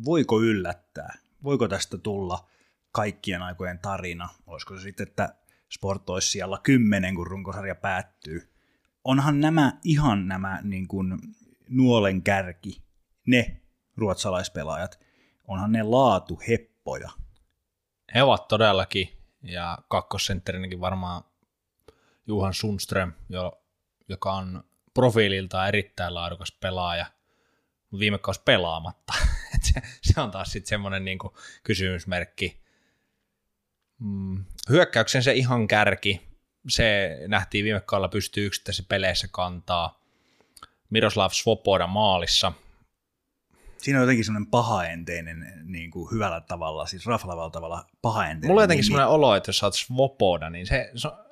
Voiko 0.05 0.43
yllättää? 0.43 1.30
Voiko 1.45 1.69
tästä 1.69 1.99
tulla 1.99 2.49
kaikkien 2.93 3.43
aikojen 3.43 3.79
tarina? 3.79 4.29
Olisiko 4.47 4.77
se 4.77 4.83
sitten, 4.83 5.09
että 5.09 5.35
Sport 5.73 6.11
olisi 6.11 6.31
siellä 6.31 6.59
kymmenen, 6.63 7.15
kun 7.15 7.27
runkosarja 7.27 7.75
päättyy? 7.75 8.53
Onhan 9.05 9.41
nämä 9.41 9.73
ihan 9.85 10.29
nämä 10.29 10.61
niin 10.63 10.89
kuin 10.89 11.19
nuolen 11.69 12.23
kärki, 12.23 12.83
ne 13.27 13.61
ruotsalaispelaajat, 13.97 15.01
onhan 15.49 15.73
ne 15.73 15.83
laatu 15.83 16.41
heppoja. 16.49 17.11
He 18.15 18.23
ovat 18.23 18.49
todellakin, 18.49 19.09
ja 19.43 19.79
kakkosentterinäkin 19.89 20.81
varmaan 20.81 21.23
Juhan 22.27 22.55
Sundström, 22.55 23.13
jo, 23.29 23.63
joka 24.09 24.33
on 24.33 24.65
profiililtaan 24.95 25.69
erittäin 25.69 26.15
laadukas 26.15 26.53
pelaaja, 26.61 27.07
viime 27.99 28.19
kausi 28.19 28.41
pelaamatta. 28.45 29.13
se, 29.63 29.81
se 30.03 30.21
on 30.21 30.31
taas 30.31 30.53
sitten 30.53 30.69
semmoinen 30.69 31.05
niinku 31.05 31.37
kysymysmerkki. 31.63 32.61
Mm, 33.99 34.45
hyökkäyksen 34.69 35.23
se 35.23 35.33
ihan 35.33 35.69
kärki, 35.69 36.21
se 36.69 37.19
nähtiin 37.27 37.65
viime 37.65 37.81
kaudella 37.81 38.09
pystyy 38.09 38.47
yksittäisissä 38.47 38.89
peleissä 38.89 39.29
kantaa. 39.31 40.01
Miroslav 40.91 41.31
Svoboda 41.33 41.87
maalissa, 41.87 42.53
Siinä 43.79 43.99
on 43.99 44.03
jotenkin 44.03 44.25
semmoinen 44.25 44.51
pahaenteinen 44.51 45.53
niin 45.65 45.91
kuin 45.91 46.11
hyvällä 46.13 46.41
tavalla, 46.41 46.87
siis 46.87 47.07
raflavalla 47.07 47.51
tavalla 47.51 47.87
pahaenteinen. 48.03 48.49
Mulla 48.51 48.61
on 48.61 48.65
jotenkin 48.65 48.85
semmoinen 48.85 49.09
olo, 49.09 49.35
että 49.37 49.49
jos 49.49 49.59
sä 49.59 49.67
oot 49.67 49.75
Svoboda, 49.75 50.51
niin 50.51 50.67
se, 50.67 50.91
se 50.95 51.09
on- 51.09 51.30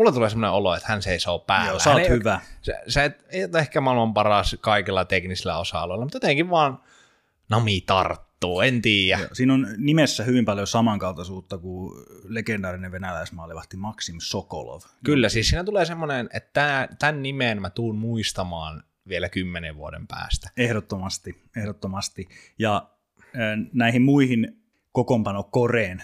mulla 0.00 0.12
tulee 0.12 0.30
semmoinen 0.30 0.50
olo, 0.50 0.74
että 0.74 0.88
hän 0.88 1.02
seisoo 1.02 1.38
päällä. 1.38 1.70
Joo, 1.70 1.78
sä 1.78 1.90
Hän 1.90 1.96
oot 1.96 2.04
ei- 2.04 2.10
hyvä. 2.10 2.40
Sä, 2.62 2.72
sä 2.88 3.04
et, 3.04 3.24
et 3.30 3.54
ehkä 3.54 3.80
maailman 3.80 4.14
paras 4.14 4.56
kaikilla 4.60 5.04
teknisillä 5.04 5.58
osa-alueilla, 5.58 6.04
mutta 6.04 6.16
jotenkin 6.16 6.50
vaan 6.50 6.78
nami 7.48 7.80
tarttuu, 7.80 8.60
en 8.60 8.82
tiedä. 8.82 9.20
Joo, 9.20 9.28
Siinä 9.32 9.54
on 9.54 9.66
nimessä 9.78 10.24
hyvin 10.24 10.44
paljon 10.44 10.66
samankaltaisuutta 10.66 11.58
kuin 11.58 12.04
legendaarinen 12.24 12.92
venäläismaalivahti 12.92 13.76
Maxim 13.76 14.16
Sokolov. 14.20 14.80
Kyllä, 15.04 15.28
siis 15.28 15.48
siinä 15.48 15.64
tulee 15.64 15.84
semmoinen, 15.84 16.28
että 16.32 16.88
tämän 16.98 17.22
nimen 17.22 17.60
mä 17.60 17.70
tuun 17.70 17.96
muistamaan 17.96 18.82
vielä 19.08 19.28
kymmenen 19.28 19.76
vuoden 19.76 20.06
päästä. 20.06 20.50
Ehdottomasti, 20.56 21.42
ehdottomasti. 21.56 22.28
Ja 22.58 22.90
näihin 23.72 24.02
muihin 24.02 24.62
kokoonpanokoreen 24.92 26.02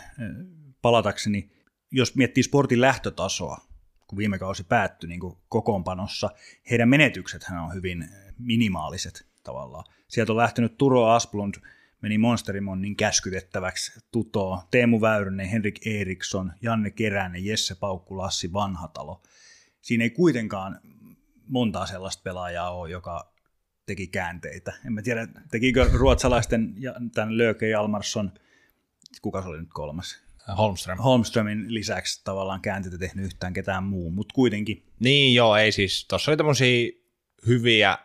palatakseni, 0.82 1.51
jos 1.90 2.14
miettii 2.14 2.42
sportin 2.42 2.80
lähtötasoa, 2.80 3.66
kun 4.07 4.19
viime 4.19 4.39
kausi 4.39 4.65
päättyi 4.65 5.09
niin 5.09 5.21
kokoonpanossa, 5.49 6.31
heidän 6.71 6.89
menetyksethän 6.89 7.63
on 7.63 7.75
hyvin 7.75 8.09
minimaaliset 8.39 9.27
tavallaan. 9.43 9.85
Sieltä 10.09 10.33
on 10.33 10.37
lähtenyt 10.37 10.79
Turo 10.79 11.07
Asplund, 11.07 11.55
meni 12.03 12.19
Monsterimonnin 12.19 12.97
käskytettäväksi 12.97 14.01
Tuto, 14.13 14.63
Teemu 14.71 15.01
Väyrynen, 15.01 15.47
Henrik 15.47 15.87
Eriksson, 15.87 16.53
Janne 16.63 16.91
Keränen, 16.91 17.45
Jesse 17.45 17.75
Paukku, 17.75 18.19
Lassi 18.19 18.53
Vanhatalo. 18.53 19.23
Siinä 19.81 20.05
ei 20.05 20.11
kuitenkaan 20.11 20.81
montaa 21.49 21.87
sellaista 21.87 22.23
pelaajaa 22.23 22.71
ole, 22.71 22.91
joka 22.91 23.35
teki 23.87 24.07
käänteitä. 24.07 24.73
En 24.87 24.93
mä 24.93 25.03
tiedä, 25.03 25.29
tekikö 25.51 25.91
ruotsalaisten 25.93 26.75
ja 26.77 26.95
tämän 27.15 27.39
Löke 27.39 27.69
Jalmarsson, 27.69 28.33
kuka 29.23 29.43
se 29.43 29.49
oli 29.49 29.61
nyt 29.61 29.73
kolmas? 29.73 30.26
Holmström. 30.59 30.99
Holmströmin 30.99 31.74
lisäksi 31.74 32.20
tavallaan 32.24 32.61
käänteitä 32.61 32.99
tehnyt 32.99 33.24
yhtään 33.24 33.53
ketään 33.53 33.84
muu, 33.84 34.11
mutta 34.11 34.34
kuitenkin 34.34 34.86
Niin 35.01 35.34
joo, 35.34 35.57
ei 35.57 35.72
siis, 35.72 36.07
tuossa 36.09 36.30
oli 36.30 36.36
tämmöisiä 36.36 36.92
hyviä 37.47 37.99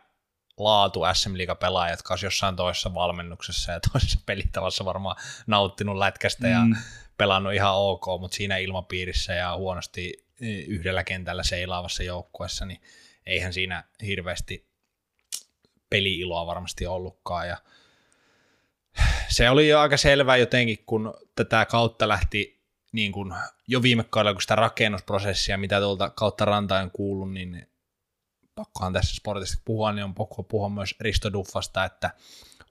laatu 0.57 0.99
SM 1.13 1.33
pelaajia, 1.59 1.93
jotka 1.93 2.13
olisi 2.13 2.25
jossain 2.25 2.55
toisessa 2.55 2.93
valmennuksessa 2.93 3.71
ja 3.71 3.79
toisessa 3.91 4.19
pelitavassa 4.25 4.85
varmaan 4.85 5.15
nauttinut 5.47 5.97
lätkästä 5.97 6.47
ja 6.47 6.65
Mm. 6.65 6.75
pelannut 7.17 7.53
ihan 7.53 7.75
ok, 7.75 8.05
mutta 8.19 8.35
siinä 8.35 8.57
ilmapiirissä 8.57 9.33
ja 9.33 9.55
huonosti 9.57 10.25
eh, 10.41 10.65
yhdellä 10.67 11.03
kentällä 11.03 11.43
seilaavassa 11.43 12.03
joukkueessa, 12.03 12.65
niin 12.65 12.81
eihän 13.25 13.53
siinä 13.53 13.83
hirveästi 14.05 14.67
peliiloa 15.89 16.45
varmasti 16.45 16.87
ollutkaan. 16.87 17.47
Ja 17.47 17.57
se 19.31 19.49
oli 19.49 19.67
jo 19.67 19.79
aika 19.79 19.97
selvää 19.97 20.37
jotenkin, 20.37 20.83
kun 20.85 21.13
tätä 21.35 21.65
kautta 21.65 22.07
lähti 22.07 22.61
niin 22.91 23.11
kuin 23.11 23.33
jo 23.67 23.81
viime 23.81 24.03
kaudella, 24.03 24.33
kun 24.33 24.41
sitä 24.41 24.55
rakennusprosessia, 24.55 25.57
mitä 25.57 25.79
tuolta 25.79 26.09
kautta 26.09 26.45
rantain 26.45 26.91
kuullut, 26.91 27.33
niin 27.33 27.67
pakkohan 28.55 28.93
tässä 28.93 29.15
sportista 29.15 29.61
puhua, 29.65 29.91
niin 29.91 30.03
on 30.03 30.15
pakko 30.15 30.43
puhua 30.43 30.69
myös 30.69 30.95
Risto 30.99 31.33
Duffasta, 31.33 31.85
että 31.85 32.09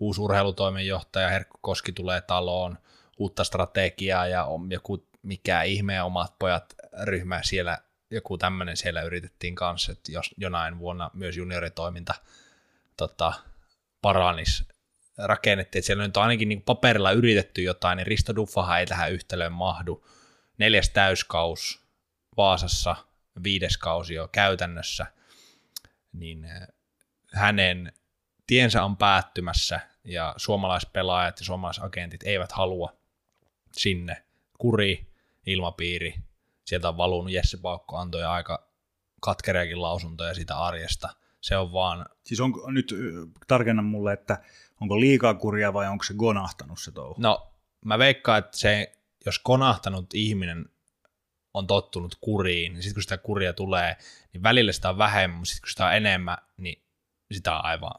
uusi 0.00 0.20
urheilutoimenjohtaja 0.20 1.28
Herkku 1.28 1.58
Koski 1.60 1.92
tulee 1.92 2.20
taloon, 2.20 2.78
uutta 3.18 3.44
strategiaa 3.44 4.26
ja 4.26 4.44
on 4.44 4.70
joku 4.70 5.06
mikä 5.22 5.62
ihmeen 5.62 6.04
omat 6.04 6.38
pojat 6.38 6.74
ryhmä 7.02 7.40
siellä, 7.44 7.78
joku 8.10 8.38
tämmöinen 8.38 8.76
siellä 8.76 9.02
yritettiin 9.02 9.54
kanssa, 9.54 9.92
että 9.92 10.12
jos 10.12 10.30
jonain 10.36 10.78
vuonna 10.78 11.10
myös 11.14 11.36
junioritoiminta 11.36 12.14
tota, 12.96 13.32
paranis 14.02 14.64
rakennettiin, 15.22 15.80
että 15.80 15.86
siellä 15.86 16.06
nyt 16.06 16.16
on 16.16 16.22
ainakin 16.22 16.48
niin 16.48 16.62
paperilla 16.62 17.10
yritetty 17.10 17.62
jotain, 17.62 17.96
niin 17.96 18.06
Risto 18.06 18.36
Duffahan 18.36 18.80
ei 18.80 18.86
tähän 18.86 19.12
yhtälöön 19.12 19.52
mahdu. 19.52 20.06
Neljäs 20.58 20.90
täyskaus 20.90 21.80
Vaasassa, 22.36 22.96
viides 23.42 23.78
kausi 23.78 24.14
jo 24.14 24.28
käytännössä, 24.28 25.06
niin 26.12 26.44
eh, 26.44 26.68
hänen 27.32 27.92
tiensä 28.46 28.84
on 28.84 28.96
päättymässä 28.96 29.80
ja 30.04 30.34
suomalaispelaajat 30.36 31.40
ja 31.40 31.44
suomalaisagentit 31.44 32.22
eivät 32.22 32.52
halua 32.52 32.96
sinne 33.72 34.24
kuri, 34.58 35.12
ilmapiiri. 35.46 36.14
Sieltä 36.64 36.88
on 36.88 36.96
valunut 36.96 37.32
Jesse 37.32 37.56
Paukko 37.56 37.96
antoi 37.96 38.24
aika 38.24 38.68
katkeriakin 39.20 39.82
lausuntoja 39.82 40.34
siitä 40.34 40.58
arjesta. 40.58 41.08
Se 41.40 41.56
on 41.56 41.72
vaan 41.72 42.06
Siis 42.24 42.40
onko 42.40 42.70
nyt, 42.70 42.92
ö, 42.92 42.96
tarkenna 43.46 43.82
mulle, 43.82 44.12
että 44.12 44.38
onko 44.80 45.00
liikaa 45.00 45.34
kuria 45.34 45.72
vai 45.72 45.88
onko 45.88 46.04
se 46.04 46.14
gonahtanut 46.14 46.78
se 46.80 46.92
touhu? 46.92 47.14
No, 47.18 47.52
mä 47.84 47.98
veikkaan, 47.98 48.38
että 48.38 48.58
se, 48.58 48.92
jos 49.26 49.38
konahtanut 49.38 50.14
ihminen 50.14 50.68
on 51.54 51.66
tottunut 51.66 52.18
kuriin, 52.20 52.72
niin 52.72 52.82
sitten 52.82 52.94
kun 52.94 53.02
sitä 53.02 53.18
kuria 53.18 53.52
tulee, 53.52 53.96
niin 54.32 54.42
välillä 54.42 54.72
sitä 54.72 54.88
on 54.88 54.98
vähemmän, 54.98 55.38
mutta 55.38 55.50
sitten 55.50 55.62
kun 55.62 55.70
sitä 55.70 55.86
on 55.86 55.94
enemmän, 55.94 56.38
niin 56.56 56.82
sitä 57.32 57.56
on 57.56 57.64
aivan 57.64 57.94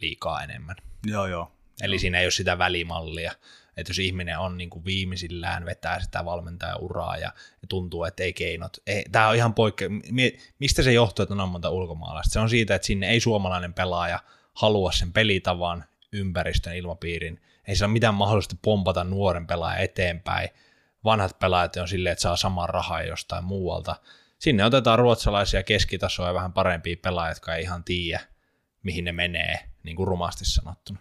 liikaa 0.00 0.42
enemmän. 0.42 0.76
Joo, 1.06 1.26
joo. 1.26 1.52
Eli 1.82 1.98
siinä 1.98 2.18
ei 2.18 2.24
ole 2.24 2.30
sitä 2.30 2.58
välimallia, 2.58 3.32
että 3.76 3.90
jos 3.90 3.98
ihminen 3.98 4.38
on 4.38 4.56
niin 4.56 4.70
kuin 4.70 4.84
viimeisillään, 4.84 5.64
vetää 5.64 6.00
sitä 6.00 6.24
valmentajauraa 6.24 7.16
ja, 7.16 7.32
ja 7.62 7.68
tuntuu, 7.68 8.04
että 8.04 8.22
ei 8.22 8.32
keinot. 8.32 8.76
Ei, 8.86 9.04
tämä 9.12 9.28
on 9.28 9.36
ihan 9.36 9.54
poikke... 9.54 9.88
mi- 9.88 10.38
Mistä 10.58 10.82
se 10.82 10.92
johtuu, 10.92 11.22
että 11.22 11.34
on 11.34 11.48
monta 11.48 11.70
ulkomaalaista? 11.70 12.32
Se 12.32 12.40
on 12.40 12.50
siitä, 12.50 12.74
että 12.74 12.86
sinne 12.86 13.08
ei 13.08 13.20
suomalainen 13.20 13.74
pelaaja 13.74 14.20
halua 14.58 14.92
sen 14.92 15.12
pelitavan, 15.12 15.84
ympäristön, 16.12 16.76
ilmapiirin. 16.76 17.40
Ei 17.68 17.76
se 17.76 17.84
ole 17.84 17.92
mitään 17.92 18.14
mahdollista 18.14 18.56
pompata 18.62 19.04
nuoren 19.04 19.46
pelaajan 19.46 19.84
eteenpäin. 19.84 20.48
Vanhat 21.04 21.38
pelaajat 21.38 21.76
on 21.76 21.88
silleen, 21.88 22.12
että 22.12 22.22
saa 22.22 22.36
saman 22.36 22.68
rahaa 22.68 23.02
jostain 23.02 23.44
muualta. 23.44 23.96
Sinne 24.38 24.64
otetaan 24.64 24.98
ruotsalaisia 24.98 25.62
keskitasoja 25.62 26.28
ja 26.28 26.34
vähän 26.34 26.52
parempia 26.52 26.96
pelaajia, 27.02 27.30
jotka 27.30 27.54
ei 27.54 27.62
ihan 27.62 27.84
tiedä, 27.84 28.20
mihin 28.82 29.04
ne 29.04 29.12
menee, 29.12 29.58
niin 29.82 29.96
kuin 29.96 30.08
rumasti 30.08 30.44
sanottuna. 30.44 30.98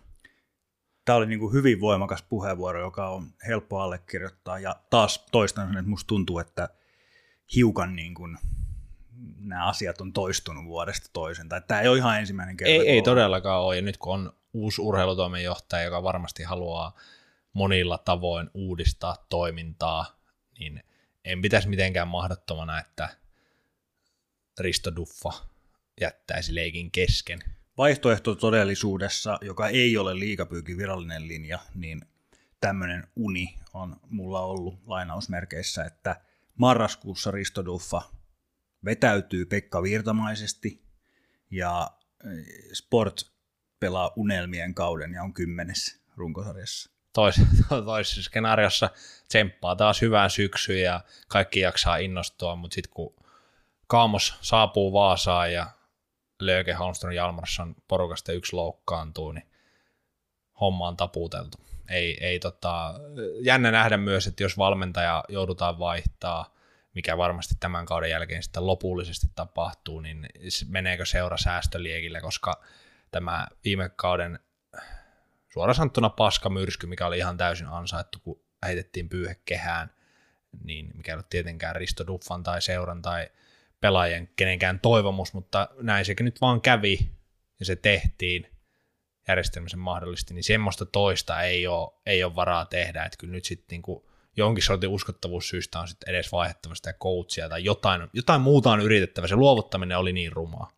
Tämä 1.05 1.15
oli 1.15 1.25
niin 1.25 1.39
kuin 1.39 1.53
hyvin 1.53 1.81
voimakas 1.81 2.23
puheenvuoro, 2.29 2.81
joka 2.81 3.09
on 3.09 3.27
helppo 3.47 3.79
allekirjoittaa. 3.79 4.59
Ja 4.59 4.75
taas 4.89 5.25
toistan 5.31 5.67
sen, 5.67 5.77
että 5.77 5.89
musta 5.89 6.07
tuntuu, 6.07 6.39
että 6.39 6.69
hiukan 7.55 7.95
niin 7.95 8.13
kuin 8.13 8.37
nämä 9.39 9.67
asiat 9.67 10.01
on 10.01 10.13
toistunut 10.13 10.65
vuodesta 10.65 11.09
toisen. 11.13 11.49
Tai 11.49 11.61
tämä 11.67 11.81
ei 11.81 11.87
ole 11.87 11.97
ihan 11.97 12.19
ensimmäinen 12.19 12.57
kerta. 12.57 12.71
Ei, 12.71 12.89
ei 12.89 13.01
todellakaan 13.01 13.61
ole, 13.61 13.75
ja 13.75 13.81
nyt 13.81 13.97
kun 13.97 14.13
on 14.13 14.33
uusi 14.53 14.81
urheilutoimenjohtaja, 14.81 15.83
joka 15.83 16.03
varmasti 16.03 16.43
haluaa 16.43 16.95
monilla 17.53 17.97
tavoin 17.97 18.49
uudistaa 18.53 19.25
toimintaa, 19.29 20.19
niin 20.59 20.83
en 21.25 21.41
pitäisi 21.41 21.69
mitenkään 21.69 22.07
mahdottomana, 22.07 22.79
että 22.79 23.09
Risto 24.59 24.95
Duffa 24.95 25.33
jättäisi 26.01 26.55
leikin 26.55 26.91
kesken. 26.91 27.39
Vaihtoehto 27.77 28.35
todellisuudessa, 28.35 29.37
joka 29.41 29.67
ei 29.67 29.97
ole 29.97 30.19
liikapyykin 30.19 30.77
virallinen 30.77 31.27
linja, 31.27 31.59
niin 31.75 32.01
tämmöinen 32.61 33.07
uni 33.15 33.59
on 33.73 33.99
mulla 34.09 34.41
ollut 34.41 34.79
lainausmerkeissä, 34.87 35.83
että 35.83 36.21
marraskuussa 36.57 37.31
Risto 37.31 37.65
Duffa 37.65 38.01
vetäytyy 38.87 39.45
Pekka 39.45 39.83
Virtamaisesti 39.83 40.83
ja 41.51 41.91
eh, 42.25 42.45
Sport 42.73 43.31
pelaa 43.79 44.13
unelmien 44.15 44.75
kauden 44.75 45.13
ja 45.13 45.23
on 45.23 45.33
kymmenes 45.33 46.01
runkosarjassa. 46.15 46.91
Tois, 47.13 47.35
toisessa 47.85 48.23
skenaariossa 48.23 48.89
tsemppaa 49.27 49.75
taas 49.75 50.01
hyvään 50.01 50.29
syksyyn 50.29 50.81
ja 50.81 51.01
kaikki 51.27 51.59
jaksaa 51.59 51.97
innostua, 51.97 52.55
mutta 52.55 52.75
sitten 52.75 52.93
kun 52.93 53.15
Kaamos 53.87 54.35
saapuu 54.41 54.93
Vaasaan 54.93 55.53
ja 55.53 55.67
Löke 56.39 56.73
Holmström 56.73 57.13
Jalmarsson 57.13 57.75
porukasta 57.87 58.31
yksi 58.31 58.55
loukkaantuu, 58.55 59.31
niin 59.31 59.47
homma 60.59 60.87
on 60.87 60.97
taputeltu. 60.97 61.57
Ei, 61.89 62.25
ei 62.25 62.39
tota, 62.39 62.93
jännä 63.41 63.71
nähdä 63.71 63.97
myös, 63.97 64.27
että 64.27 64.43
jos 64.43 64.57
valmentaja 64.57 65.23
joudutaan 65.29 65.79
vaihtaa, 65.79 66.55
mikä 66.97 67.17
varmasti 67.17 67.55
tämän 67.59 67.85
kauden 67.85 68.09
jälkeen 68.09 68.43
sitten 68.43 68.67
lopullisesti 68.67 69.27
tapahtuu, 69.35 69.99
niin 69.99 70.25
meneekö 70.67 71.05
seura 71.05 71.37
säästöliekille, 71.37 72.21
koska 72.21 72.61
tämä 73.11 73.47
viime 73.63 73.89
kauden 73.89 74.39
suoraan 75.49 75.75
sanottuna 75.75 76.09
paskamyrsky, 76.09 76.87
mikä 76.87 77.07
oli 77.07 77.17
ihan 77.17 77.37
täysin 77.37 77.67
ansaittu, 77.67 78.19
kun 78.19 78.41
heitettiin 78.65 79.09
pyyhekehään, 79.09 79.91
niin 80.63 80.91
mikä 80.95 81.11
ei 81.11 81.13
ollut 81.13 81.29
tietenkään 81.29 81.75
Risto 81.75 82.07
Duffan 82.07 82.43
tai 82.43 82.61
seuran 82.61 83.01
tai 83.01 83.29
pelaajien 83.79 84.29
kenenkään 84.35 84.79
toivomus, 84.79 85.33
mutta 85.33 85.69
näin 85.81 86.05
sekin 86.05 86.25
nyt 86.25 86.41
vaan 86.41 86.61
kävi 86.61 87.11
ja 87.59 87.65
se 87.65 87.75
tehtiin, 87.75 88.47
järjestelmä 89.27 89.69
sen 89.69 89.79
mahdollisti, 89.79 90.33
niin 90.33 90.43
semmoista 90.43 90.85
toista 90.85 91.41
ei 91.41 91.67
ole, 91.67 91.93
ei 92.05 92.23
ole 92.23 92.35
varaa 92.35 92.65
tehdä, 92.65 93.03
että 93.03 93.17
kyllä 93.17 93.31
nyt 93.31 93.45
sitten 93.45 93.67
niinku 93.69 94.06
jonkin 94.37 94.63
sortin 94.63 94.89
uskottavuussyystä 94.89 95.79
on 95.79 95.87
sitten 95.87 96.09
edes 96.09 96.31
vaihdettava 96.31 96.75
sitä 96.75 96.93
coachia 96.93 97.49
tai 97.49 97.63
jotain, 97.63 98.01
jotain 98.13 98.41
muuta 98.41 98.71
on 98.71 98.81
yritettävä, 98.81 99.27
se 99.27 99.35
luovuttaminen 99.35 99.97
oli 99.97 100.13
niin 100.13 100.31
rumaa. 100.31 100.71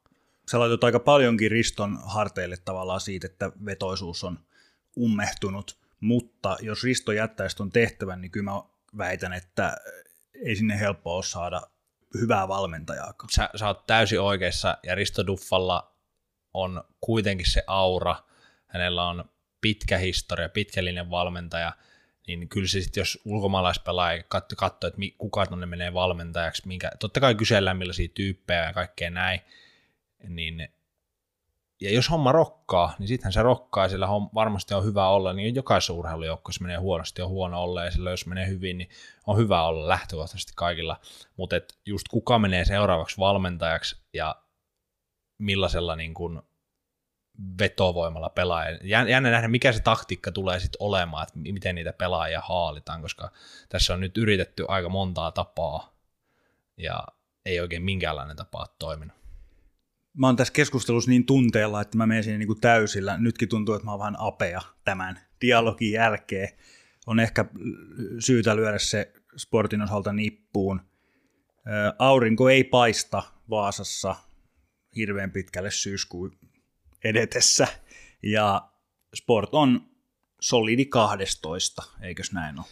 sä 0.52 0.60
laitot 0.60 0.84
aika 0.84 1.00
paljonkin 1.00 1.52
Riston 1.52 2.00
harteille 2.06 2.58
tavallaan 2.66 3.02
siitä, 3.02 3.28
että 3.28 3.52
vetoisuus 3.66 4.24
on 4.24 4.40
ummehtunut, 4.98 5.78
mutta 6.00 6.58
jos 6.62 6.84
Risto 6.84 7.12
jättäisi 7.12 7.58
tuon 7.58 7.72
tehtävän, 7.72 8.22
niin 8.22 8.32
kyllä 8.32 8.52
mä 8.52 8.62
väitän, 8.98 9.34
että 9.34 9.78
ei 10.46 10.56
sinne 10.56 10.80
helppoa 10.80 11.16
ole 11.16 11.24
saada 11.24 11.62
hyvää 12.22 12.48
valmentajaa. 12.48 13.14
Sä, 13.36 13.50
sä 13.56 13.68
oot 13.68 13.86
täysin 13.88 14.22
oikeassa, 14.22 14.78
ja 14.84 14.96
Risto 14.96 15.28
Duffalla 15.28 15.96
on 16.54 16.84
kuitenkin 17.02 17.52
se 17.52 17.64
aura, 17.68 18.16
hänellä 18.68 19.08
on 19.08 19.30
pitkä 19.62 19.98
historia, 19.98 20.50
pitkällinen 20.50 21.10
valmentaja, 21.10 21.74
niin 22.38 22.50
kyllä 22.50 22.68
se 22.68 22.82
sitten, 22.82 23.02
jos 23.02 23.20
ulkomaalaispelaaja 23.26 24.24
katsoo, 24.24 24.56
katso, 24.58 24.88
että 24.88 25.02
kuka 25.18 25.46
tuonne 25.46 25.66
menee 25.66 25.94
valmentajaksi, 25.94 26.68
minkä, 26.68 26.92
totta 27.00 27.20
kai 27.20 27.36
kysellään 27.36 27.78
millaisia 27.78 28.08
tyyppejä 28.14 28.66
ja 28.66 28.74
kaikkea 28.74 29.10
näin, 29.10 29.40
niin 30.28 30.70
ja 31.82 31.92
jos 31.92 32.10
homma 32.10 32.32
rokkaa, 32.32 32.94
niin 33.00 33.08
sittenhän 33.08 33.34
se 33.34 33.42
rokkaa, 33.42 33.90
sillä 33.90 34.08
varmasti 34.34 34.74
on 34.74 34.84
hyvä 34.84 35.08
olla, 35.08 35.34
niin 35.34 35.56
jokaisessa 35.56 35.94
urheilujoukkoissa 35.94 36.62
menee 36.62 36.78
huonosti, 36.78 37.22
on 37.22 37.30
huono 37.30 37.64
olla, 37.64 37.86
ja 37.86 37.92
sillä 37.92 38.10
jos 38.10 38.26
menee 38.26 38.48
hyvin, 38.48 38.78
niin 38.78 38.90
on 39.28 39.38
hyvä 39.38 39.64
olla 39.64 39.88
lähtökohtaisesti 39.88 40.54
kaikilla, 40.56 41.00
mutta 41.38 41.56
just 41.86 42.08
kuka 42.08 42.40
menee 42.40 42.66
seuraavaksi 42.66 43.18
valmentajaksi, 43.18 43.98
ja 44.14 44.36
millaisella 45.38 45.96
niin 45.96 46.14
kuin 46.14 46.42
vetovoimalla 47.60 48.30
pelaaja. 48.30 48.80
Jännä 48.84 49.32
nähdä, 49.32 49.48
mikä 49.48 49.72
se 49.72 49.82
taktiikka 49.82 50.32
tulee 50.32 50.60
sitten 50.60 50.78
olemaan, 50.80 51.24
että 51.24 51.40
miten 51.40 51.76
niitä 51.76 51.94
pelaajia 51.94 52.42
haalitaan, 52.42 53.02
koska 53.02 53.32
tässä 53.70 53.94
on 53.94 54.00
nyt 54.00 54.18
yritetty 54.18 54.66
aika 54.68 54.90
montaa 54.90 55.32
tapaa, 55.32 55.94
ja 56.78 57.04
ei 57.46 57.60
oikein 57.60 57.84
minkäänlainen 57.84 58.36
tapa 58.36 58.60
ole 58.60 58.68
toiminut 58.80 59.20
mä 60.20 60.28
oon 60.28 60.36
tässä 60.36 60.54
keskustelussa 60.54 61.10
niin 61.10 61.26
tunteella, 61.26 61.82
että 61.82 61.98
mä 61.98 62.08
menen 62.08 62.24
siinä 62.24 62.38
niin 62.38 62.48
kuin 62.48 62.62
täysillä. 62.62 63.18
Nytkin 63.18 63.50
tuntuu, 63.50 63.76
että 63.76 63.86
mä 63.86 63.92
oon 63.92 64.00
vähän 64.00 64.16
apea 64.20 64.62
tämän 64.84 65.20
dialogin 65.42 65.92
jälkeen. 65.92 66.50
On 67.08 67.20
ehkä 67.20 67.46
syytä 68.20 68.56
lyödä 68.56 68.80
se 68.80 69.14
sportin 69.38 69.82
osalta 69.82 70.14
nippuun. 70.14 70.82
Aurinko 72.00 72.50
ei 72.50 72.64
paista 72.64 73.24
Vaasassa 73.50 74.16
hirveän 74.96 75.32
pitkälle 75.32 75.72
syyskuun 75.72 76.38
edetessä. 77.04 77.68
Ja 78.24 78.70
sport 79.16 79.50
on 79.54 79.90
solidi 80.42 80.86
12, 80.86 81.84
eikös 82.02 82.32
näin 82.34 82.60
ole? 82.60 82.68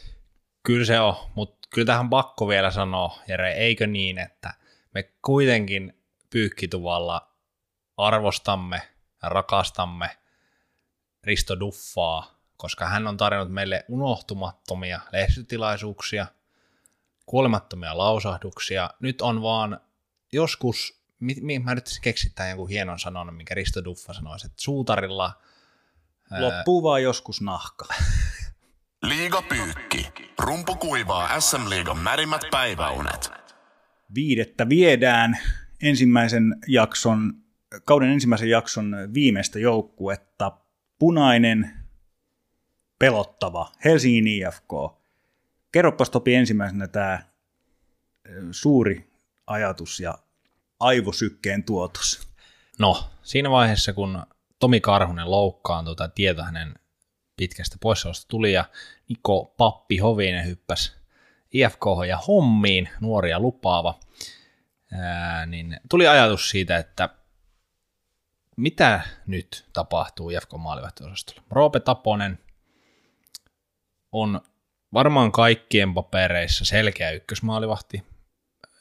Kyllä 0.63 0.85
se 0.85 0.99
on, 0.99 1.15
mutta 1.35 1.67
kyllä 1.73 1.85
tähän 1.85 2.09
pakko 2.09 2.47
vielä 2.47 2.71
sanoa, 2.71 3.19
Jere, 3.27 3.53
eikö 3.53 3.87
niin, 3.87 4.17
että 4.17 4.53
me 4.93 5.03
kuitenkin 5.21 6.03
pyykkituvalla 6.29 7.33
arvostamme 7.97 8.81
ja 9.23 9.29
rakastamme 9.29 10.09
Risto 11.23 11.59
Duffaa, 11.59 12.39
koska 12.57 12.85
hän 12.85 13.07
on 13.07 13.17
tarjonnut 13.17 13.53
meille 13.53 13.85
unohtumattomia 13.87 14.99
lehdistötilaisuuksia, 15.11 16.27
kuolemattomia 17.25 17.97
lausahduksia. 17.97 18.89
Nyt 18.99 19.21
on 19.21 19.41
vaan 19.41 19.81
joskus, 20.31 20.96
mi, 21.19 21.35
mi, 21.41 21.59
mä 21.59 21.71
yrittäisin 21.71 22.01
keksittää 22.01 22.49
jonkun 22.49 22.69
hienon 22.69 22.99
sanon, 22.99 23.33
mikä 23.33 23.55
Risto 23.55 23.83
Duffa 23.83 24.13
sanoisi, 24.13 24.45
että 24.45 24.61
suutarilla... 24.61 25.41
Loppuu 26.39 26.83
vaan 26.83 27.03
joskus 27.03 27.41
nahka. 27.41 27.85
Liiga 29.03 29.41
pyykki. 29.41 30.11
Rumpu 30.39 30.75
kuivaa 30.75 31.39
SM-liigan 31.39 31.97
märimmät 31.97 32.41
päiväunet. 32.51 33.31
Viidettä 34.15 34.69
viedään 34.69 35.37
ensimmäisen 35.81 36.55
jakson, 36.67 37.33
kauden 37.85 38.09
ensimmäisen 38.09 38.49
jakson 38.49 38.95
viimeistä 39.13 39.59
joukkuetta. 39.59 40.51
Punainen, 40.99 41.73
pelottava 42.99 43.71
Helsingin 43.85 44.27
IFK. 44.27 44.71
Kerropas 45.71 46.09
Topi 46.09 46.35
ensimmäisenä 46.35 46.87
tämä 46.87 47.19
suuri 48.51 49.11
ajatus 49.47 49.99
ja 49.99 50.17
aivosykkeen 50.79 51.63
tuotos. 51.63 52.27
No, 52.79 53.09
siinä 53.23 53.51
vaiheessa 53.51 53.93
kun 53.93 54.23
Tomi 54.59 54.79
Karhunen 54.79 55.31
loukkaantui 55.31 55.95
tai 55.95 56.09
tieto 56.15 56.43
hänen 56.43 56.75
pitkästä 57.37 57.77
poissaolosta 57.81 58.25
tuli 58.27 58.53
ja 58.53 58.65
Niko 59.09 59.53
Pappi 59.57 59.97
Hovinen 59.97 60.45
hyppäsi 60.45 60.91
IFK 61.51 61.83
ja 62.07 62.17
hommiin, 62.17 62.89
nuoria 63.01 63.39
lupaava, 63.39 63.99
niin 65.45 65.79
tuli 65.89 66.07
ajatus 66.07 66.49
siitä, 66.49 66.77
että 66.77 67.09
mitä 68.57 69.01
nyt 69.27 69.65
tapahtuu 69.73 70.29
IFK 70.29 70.49
maalivahtiosastolla. 70.57 71.41
Roope 71.51 71.79
Taponen 71.79 72.39
on 74.11 74.41
varmaan 74.93 75.31
kaikkien 75.31 75.93
papereissa 75.93 76.65
selkeä 76.65 77.11
ykkösmaalivahti. 77.11 78.03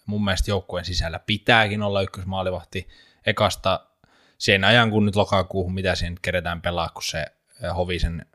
Mun 0.07 0.25
mielestä 0.25 0.51
joukkueen 0.51 0.85
sisällä 0.85 1.19
pitääkin 1.19 1.83
olla 1.83 2.03
ykkösmaalivahti. 2.03 2.89
Ekasta 3.27 3.87
sen 4.39 4.65
ajan, 4.65 4.91
kun 4.91 5.07
nyt 5.07 5.17
lokakuuhun, 5.17 5.75
mitä 5.75 5.95
siinä 5.95 6.17
keretään 6.23 6.63
pelaa, 6.63 6.89
kun 6.89 7.03
se 7.03 7.27
Hovisen 7.77 8.27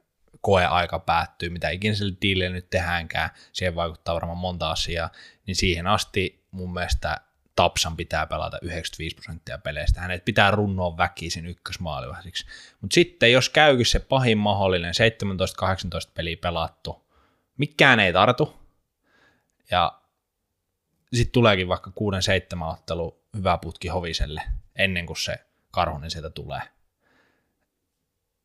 koeaika 0.42 1.00
päättyy, 1.00 1.50
mitä 1.50 1.70
ikinä 1.70 1.96
sille 1.96 2.18
diilille 2.22 2.50
nyt 2.50 2.70
tehdäänkään, 2.70 3.30
siihen 3.54 3.76
vaikuttaa 3.76 4.16
varmaan 4.16 4.38
monta 4.38 4.72
asiaa, 4.72 5.10
niin 5.48 5.56
siihen 5.56 5.88
asti 5.88 6.46
mun 6.52 6.74
mielestä 6.74 7.22
Tapsan 7.56 7.98
pitää 7.98 8.28
pelata 8.28 8.58
95 8.62 9.16
prosenttia 9.16 9.58
peleistä. 9.58 10.02
Hänet 10.02 10.26
pitää 10.26 10.52
runnoa 10.52 10.98
väkisin 10.98 11.46
ykkösmaalivahdiksi. 11.46 12.46
Mutta 12.82 12.94
sitten 12.94 13.32
jos 13.32 13.50
käykin 13.50 13.86
se 13.86 14.00
pahin 14.00 14.38
mahdollinen 14.38 14.94
17-18 16.08 16.12
peliä 16.14 16.38
pelattu, 16.42 17.08
mikään 17.58 18.00
ei 18.00 18.14
tartu, 18.14 18.58
ja 19.72 20.01
sitten 21.18 21.34
tuleekin 21.34 21.68
vaikka 21.68 21.92
6-7 22.60 22.64
ottelu 22.64 23.22
hyvä 23.38 23.58
putki 23.58 23.88
Hoviselle 23.88 24.42
ennen 24.76 25.06
kuin 25.06 25.18
se 25.18 25.36
Karhonen 25.72 26.12
sieltä 26.12 26.30
tulee. 26.30 26.62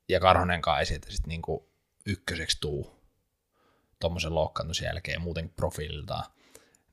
Ja 0.08 0.20
Karhonenkaan 0.20 0.80
ei 0.80 0.86
sieltä 0.86 1.10
sitten 1.10 1.28
niinku 1.28 1.68
ykköseksi 2.06 2.60
tuu 2.60 2.96
tuommoisen 4.00 4.34
loukkaantumisen 4.34 4.86
jälkeen 4.86 5.20
muuten 5.20 5.48
profiililtaan. 5.48 6.24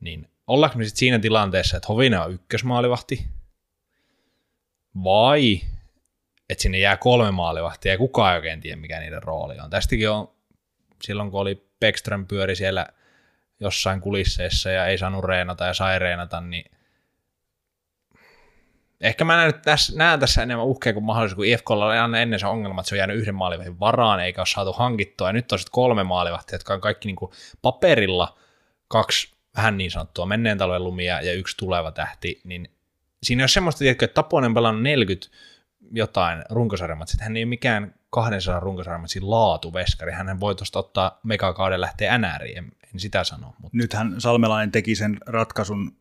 Niin 0.00 0.30
ollaanko 0.46 0.78
me 0.78 0.84
sitten 0.84 0.98
siinä 0.98 1.18
tilanteessa, 1.18 1.76
että 1.76 1.86
Hovinen 1.88 2.20
on 2.20 2.32
ykkösmaalivahti, 2.32 3.26
vai 5.04 5.60
että 6.48 6.62
sinne 6.62 6.78
jää 6.78 6.96
kolme 6.96 7.30
maalivahtia 7.30 7.92
ja 7.92 7.98
kukaan 7.98 8.32
ei 8.32 8.36
oikein 8.36 8.60
tiedä, 8.60 8.76
mikä 8.76 9.00
niiden 9.00 9.22
rooli 9.22 9.58
on. 9.58 9.70
Tästäkin 9.70 10.10
on 10.10 10.34
silloin, 11.02 11.30
kun 11.30 11.40
oli 11.40 11.68
Beckström 11.80 12.26
pyöri 12.26 12.56
siellä 12.56 12.86
jossain 13.64 14.00
kulisseissa 14.00 14.70
ja 14.70 14.86
ei 14.86 14.98
saanut 14.98 15.24
reenata 15.24 15.66
ja 15.66 15.74
sai 15.74 15.98
reenata, 15.98 16.40
niin 16.40 16.70
ehkä 19.00 19.24
mä 19.24 19.36
näen, 19.36 19.54
tässä, 19.64 19.92
näen 19.96 20.20
tässä 20.20 20.42
enemmän 20.42 20.66
uhkeja 20.66 20.94
kuin 20.94 21.04
mahdollista, 21.04 21.36
kun 21.36 21.46
IFKlla 21.46 21.86
oli 21.86 21.98
aina 21.98 22.18
ennen 22.18 22.40
se 22.40 22.46
ongelma, 22.46 22.80
että 22.80 22.88
se 22.88 22.94
on 22.94 22.98
jäänyt 22.98 23.16
yhden 23.16 23.34
maalivahdin 23.34 23.80
varaan 23.80 24.20
eikä 24.20 24.40
ole 24.40 24.46
saatu 24.46 24.72
hankittua, 24.72 25.28
ja 25.28 25.32
nyt 25.32 25.52
on 25.52 25.58
sitten 25.58 25.72
kolme 25.72 26.04
maalivahtia, 26.04 26.54
jotka 26.54 26.74
on 26.74 26.80
kaikki 26.80 27.08
niin 27.08 27.16
kuin 27.16 27.32
paperilla. 27.62 28.38
Kaksi 28.88 29.34
vähän 29.56 29.76
niin 29.76 29.90
sanottua 29.90 30.26
menneen 30.26 30.58
talven 30.58 30.84
lumia 30.84 31.20
ja 31.20 31.32
yksi 31.32 31.56
tuleva 31.56 31.92
tähti, 31.92 32.40
niin 32.44 32.70
siinä 33.22 33.42
on 33.42 33.48
semmoista, 33.48 33.78
tiedätkö, 33.78 34.04
että 34.04 34.14
Taponen 34.14 34.54
pelannut 34.54 34.82
40 34.82 35.26
jotain 35.92 36.42
runkosarjamatsia, 36.50 37.24
hän 37.24 37.36
ei 37.36 37.42
ole 37.42 37.48
mikään 37.48 37.94
200 38.10 38.60
runkosarjamatsin 38.60 39.30
laatuveskari, 39.30 40.12
hän 40.12 40.40
voi 40.40 40.54
tuosta 40.54 40.78
ottaa 40.78 41.20
megakauden 41.22 41.80
lähteä 41.80 42.18
NRiin, 42.18 42.72
en, 42.94 42.96
en 42.96 43.00
sitä 43.00 43.24
sano. 43.24 43.54
Mutta. 43.58 43.76
Nythän 43.76 44.14
Salmelainen 44.18 44.72
teki 44.72 44.94
sen 44.94 45.16
ratkaisun 45.26 45.96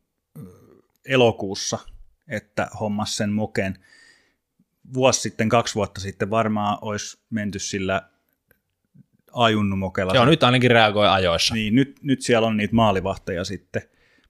elokuussa, 1.05 1.79
että 2.27 2.67
hommas 2.79 3.17
sen 3.17 3.31
moken. 3.31 3.79
Vuosi 4.93 5.21
sitten, 5.21 5.49
kaksi 5.49 5.75
vuotta 5.75 6.01
sitten 6.01 6.29
varmaan 6.29 6.77
olisi 6.81 7.19
menty 7.29 7.59
sillä 7.59 8.01
ajunnumokella. 9.33 10.13
Joo, 10.13 10.25
nyt 10.25 10.43
ainakin 10.43 10.71
reagoi 10.71 11.07
ajoissa. 11.07 11.55
Niin, 11.55 11.75
nyt, 11.75 11.97
nyt 12.01 12.21
siellä 12.21 12.47
on 12.47 12.57
niitä 12.57 12.75
maalivahteja 12.75 13.43
sitten. 13.43 13.81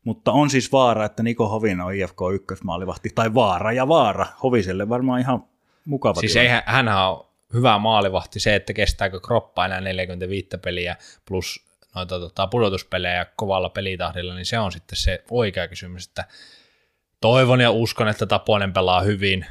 Mutta 0.03 0.31
on 0.31 0.49
siis 0.49 0.71
vaara, 0.71 1.05
että 1.05 1.23
Niko 1.23 1.49
Hovina 1.49 1.85
on 1.85 1.95
IFK 1.95 2.17
ykkösmaalivahti, 2.33 3.09
tai 3.15 3.33
vaara 3.33 3.71
ja 3.71 3.87
vaara. 3.87 4.25
Hoviselle 4.43 4.89
varmaan 4.89 5.19
ihan 5.19 5.43
mukava 5.85 6.19
Siis 6.19 6.35
ei, 6.35 6.47
hän 6.65 6.87
on 6.87 7.25
hyvä 7.53 7.77
maalivahti, 7.77 8.39
se, 8.39 8.55
että 8.55 8.73
kestääkö 8.73 9.19
kroppa 9.19 9.65
enää 9.65 9.81
45 9.81 10.47
peliä 10.63 10.95
plus 11.25 11.65
noita 11.95 12.19
tota, 12.19 12.47
pudotuspelejä 12.47 13.25
kovalla 13.25 13.69
pelitahdilla, 13.69 14.35
niin 14.35 14.45
se 14.45 14.59
on 14.59 14.71
sitten 14.71 14.97
se 14.97 15.23
oikea 15.31 15.67
kysymys, 15.67 16.07
että 16.07 16.25
toivon 17.21 17.61
ja 17.61 17.71
uskon, 17.71 18.07
että 18.07 18.25
Taponen 18.25 18.73
pelaa 18.73 19.01
hyvin, 19.01 19.45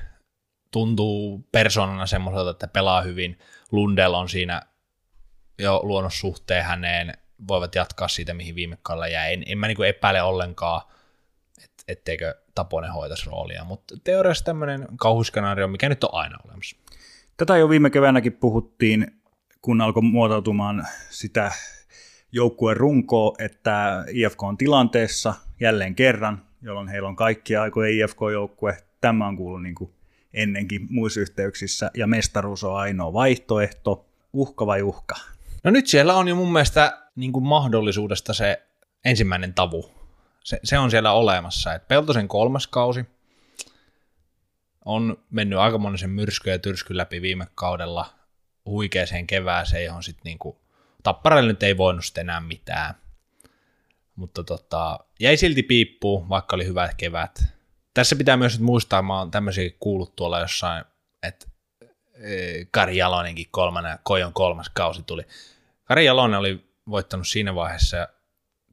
tuntuu 0.70 1.49
persoonana 1.53 2.07
semmoiselta, 2.07 2.51
että 2.51 2.68
pelaa 2.68 3.03
hyvin, 3.03 3.38
Lundell 3.72 4.14
on 4.14 4.28
siinä 4.28 4.62
jo 5.59 5.80
luonut 5.82 6.14
suhteen 6.14 6.64
häneen, 6.64 7.14
voivat 7.49 7.74
jatkaa 7.74 8.09
siitä, 8.09 8.34
mihin 8.34 8.55
viime 8.55 8.78
kaudella 8.82 9.09
jäi. 9.09 9.32
En, 9.32 9.43
en 9.47 9.59
mä 9.59 9.66
niin 9.66 9.84
epäile 9.84 10.22
ollenkaan, 10.22 10.82
että 11.64 11.84
etteikö 11.88 12.34
Taponen 12.55 12.93
hoitaisi 12.93 13.26
roolia, 13.26 13.64
mutta 13.64 13.95
teoriassa 14.05 14.45
tämmöinen 14.45 14.88
kauhuskenaario, 14.97 15.68
mikä 15.68 15.88
nyt 15.88 16.05
on 16.05 16.11
aina 16.12 16.38
olemassa. 16.45 16.76
Tätä 17.36 17.57
jo 17.57 17.68
viime 17.68 17.90
keväänäkin 17.90 18.32
puhuttiin, 18.32 19.22
kun 19.62 19.80
alkoi 19.80 20.03
muotoutumaan 20.03 20.86
sitä 21.11 21.53
joukkueen 22.33 22.76
runkoa, 22.76 23.35
että 23.39 24.05
IFK 24.09 24.43
on 24.43 24.57
tilanteessa 24.57 25.35
jälleen 25.61 25.95
kerran, 25.95 26.43
jolloin 26.62 26.89
heillä 26.89 27.09
on 27.09 27.16
kaikkia 27.16 27.62
aikoja 27.62 28.05
IFK-joukkue. 28.05 28.76
Tämä 29.01 29.26
on 29.26 29.37
kuullut 29.37 29.62
niin 29.62 29.74
kuin 29.74 29.93
ennenkin 30.35 30.87
muissa 30.91 31.20
yhteyksissä, 31.20 31.91
ja 31.95 32.07
mestaruus 32.07 32.64
on 32.64 32.76
ainoa 32.76 33.12
vaihtoehto. 33.12 34.07
Uhka 34.33 34.66
vai 34.66 34.83
uhka? 34.83 35.14
No 35.64 35.70
nyt 35.70 35.87
siellä 35.87 36.14
on 36.14 36.28
jo 36.28 36.35
mun 36.35 36.53
mielestä 36.53 37.03
niin 37.16 37.33
kuin 37.33 37.45
mahdollisuudesta 37.45 38.35
se 38.35 38.62
ensimmäinen 39.05 39.55
tavu. 39.55 39.91
Se, 40.45 40.61
se 40.64 40.78
on 40.78 40.91
siellä 40.91 41.12
olemassa. 41.12 41.74
Et 41.74 41.89
Peltosen 41.89 42.28
kolmas 42.28 42.66
kausi 42.66 43.05
on 44.85 45.18
mennyt 45.30 45.59
aika 45.59 45.78
monisen 45.78 46.11
myrsky 46.11 46.51
ja 46.51 46.59
tyrsky 46.59 46.97
läpi 46.97 47.22
viime 47.22 47.47
kaudella 47.55 48.07
huikeeseen 48.66 49.26
kevääseen, 49.26 49.85
johon 49.85 50.03
sitten 50.03 50.24
niinku, 50.24 50.62
Tapparalle 51.03 51.48
nyt 51.48 51.62
ei 51.62 51.76
voinut 51.76 52.05
sitten 52.05 52.22
enää 52.22 52.40
mitään. 52.40 52.94
Mutta 54.16 54.44
tota, 54.44 54.98
jäi 55.20 55.36
silti 55.36 55.62
piippuun, 55.62 56.28
vaikka 56.28 56.57
oli 56.57 56.66
hyvät 56.66 56.94
kevät. 56.94 57.44
Tässä 57.94 58.16
pitää 58.16 58.36
myös 58.36 58.53
nyt 58.53 58.66
muistaa, 58.66 59.03
mä 59.03 59.18
oon 59.18 59.30
tämmöisiä 59.30 59.70
kuullut 59.80 60.16
tuolla 60.16 60.40
jossain, 60.40 60.84
että 61.22 61.46
e, 62.14 62.64
Kari 62.70 62.96
Jalonenkin 62.96 63.46
kolmannen, 63.50 63.98
Kojon 64.03 64.32
kolmas 64.32 64.68
kausi 64.68 65.03
tuli. 65.03 65.22
Kari 65.84 66.05
Jalonen 66.05 66.40
oli 66.40 66.72
voittanut 66.90 67.28
siinä 67.28 67.55
vaiheessa 67.55 68.09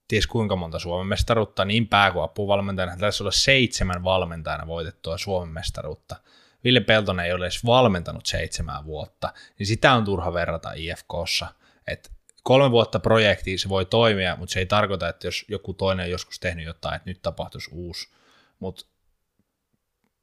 ties 0.07 0.27
kuinka 0.27 0.55
monta 0.55 0.80
Suomen 0.80 1.07
mestaruutta 1.07 1.65
niin 1.65 1.88
pää- 1.88 2.11
kuin 2.11 2.23
apuvalmentajana. 2.23 2.97
Tässä 2.97 3.23
olla 3.23 3.32
seitsemän 3.32 4.03
valmentajana 4.03 4.67
voitettua 4.67 5.17
Suomen 5.17 5.53
mestaruutta. 5.53 6.15
Ville 6.63 6.80
Peltonen 6.80 7.25
ei 7.25 7.34
ole 7.34 7.45
edes 7.45 7.65
valmentanut 7.65 8.25
seitsemän 8.25 8.86
vuotta, 8.86 9.34
niin 9.59 9.67
sitä 9.67 9.93
on 9.93 10.05
turha 10.05 10.34
verrata 10.34 10.71
IFKssa. 10.75 11.47
Et 11.88 12.11
kolme 12.44 12.72
vuotta 12.72 13.00
projekti 13.00 13.58
se 13.58 13.70
voi 13.70 13.86
toimia, 13.86 14.36
mutta 14.36 14.54
se 14.54 14.60
ei 14.60 14.66
tarkoita, 14.66 15.10
että 15.10 15.28
jos 15.28 15.46
joku 15.48 15.74
toinen 15.74 16.04
on 16.04 16.12
joskus 16.12 16.40
tehnyt 16.40 16.66
jotain, 16.66 16.96
että 16.96 17.10
nyt 17.10 17.22
tapahtuisi 17.22 17.70
uusi. 17.74 18.10
Mutta 18.60 18.86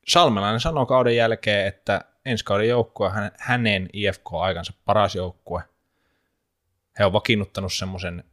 Salmelainen 0.09 0.61
sanoi 0.61 0.87
kauden 0.87 1.17
jälkeen, 1.17 1.67
että 1.67 2.05
ensi 2.25 2.45
kauden 2.45 2.69
joukkue 2.69 3.07
on 3.07 3.13
hänen 3.39 3.89
IFK-aikansa 3.93 4.73
paras 4.85 5.15
joukkue. 5.15 5.63
He 6.99 7.05
on 7.05 7.13
vakiinnuttanut 7.13 7.73
semmoisen 7.73 8.25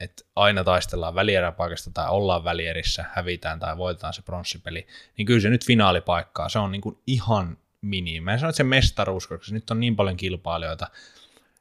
että 0.00 0.24
aina 0.36 0.64
taistellaan 0.64 1.14
välieräpaikasta 1.14 1.90
tai 1.90 2.10
ollaan 2.10 2.44
välierissä, 2.44 3.04
hävitään 3.12 3.60
tai 3.60 3.76
voitetaan 3.76 4.12
se 4.14 4.22
pronssipeli, 4.22 4.86
niin 5.16 5.26
kyllä 5.26 5.40
se 5.40 5.50
nyt 5.50 5.66
finaalipaikkaa, 5.66 6.48
se 6.48 6.58
on 6.58 6.72
niin 6.72 6.80
kuin 6.80 6.98
ihan 7.06 7.58
mini. 7.80 8.20
Mä 8.20 8.32
en 8.32 8.38
sano, 8.38 8.50
että 8.50 8.56
se 8.56 8.64
mestaruus, 8.64 9.26
koska 9.26 9.54
nyt 9.54 9.70
on 9.70 9.80
niin 9.80 9.96
paljon 9.96 10.16
kilpailijoita 10.16 10.88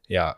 ja 0.10 0.36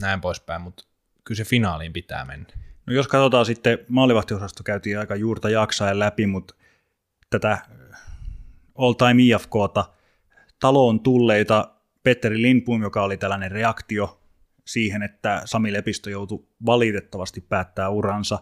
näin 0.00 0.20
poispäin, 0.20 0.62
mutta 0.62 0.84
kyllä 1.24 1.36
se 1.36 1.44
finaaliin 1.44 1.92
pitää 1.92 2.24
mennä. 2.24 2.46
No 2.86 2.92
jos 2.92 3.08
katsotaan 3.08 3.46
sitten, 3.46 3.78
maalivahtiosasto 3.88 4.62
käytiin 4.62 4.98
aika 4.98 5.16
juurta 5.16 5.50
jaksaen 5.50 5.98
läpi, 5.98 6.26
mutta 6.26 6.54
tätä 7.30 7.58
all 8.78 8.92
time 8.92 9.22
IFKta, 9.22 9.84
taloon 10.60 11.00
tulleita 11.00 11.74
Petteri 12.02 12.42
Lindbom, 12.42 12.82
joka 12.82 13.02
oli 13.02 13.16
tällainen 13.16 13.50
reaktio 13.50 14.20
siihen, 14.66 15.02
että 15.02 15.42
Sami 15.44 15.72
Lepistö 15.72 16.10
joutui 16.10 16.46
valitettavasti 16.66 17.40
päättää 17.40 17.88
uransa. 17.88 18.38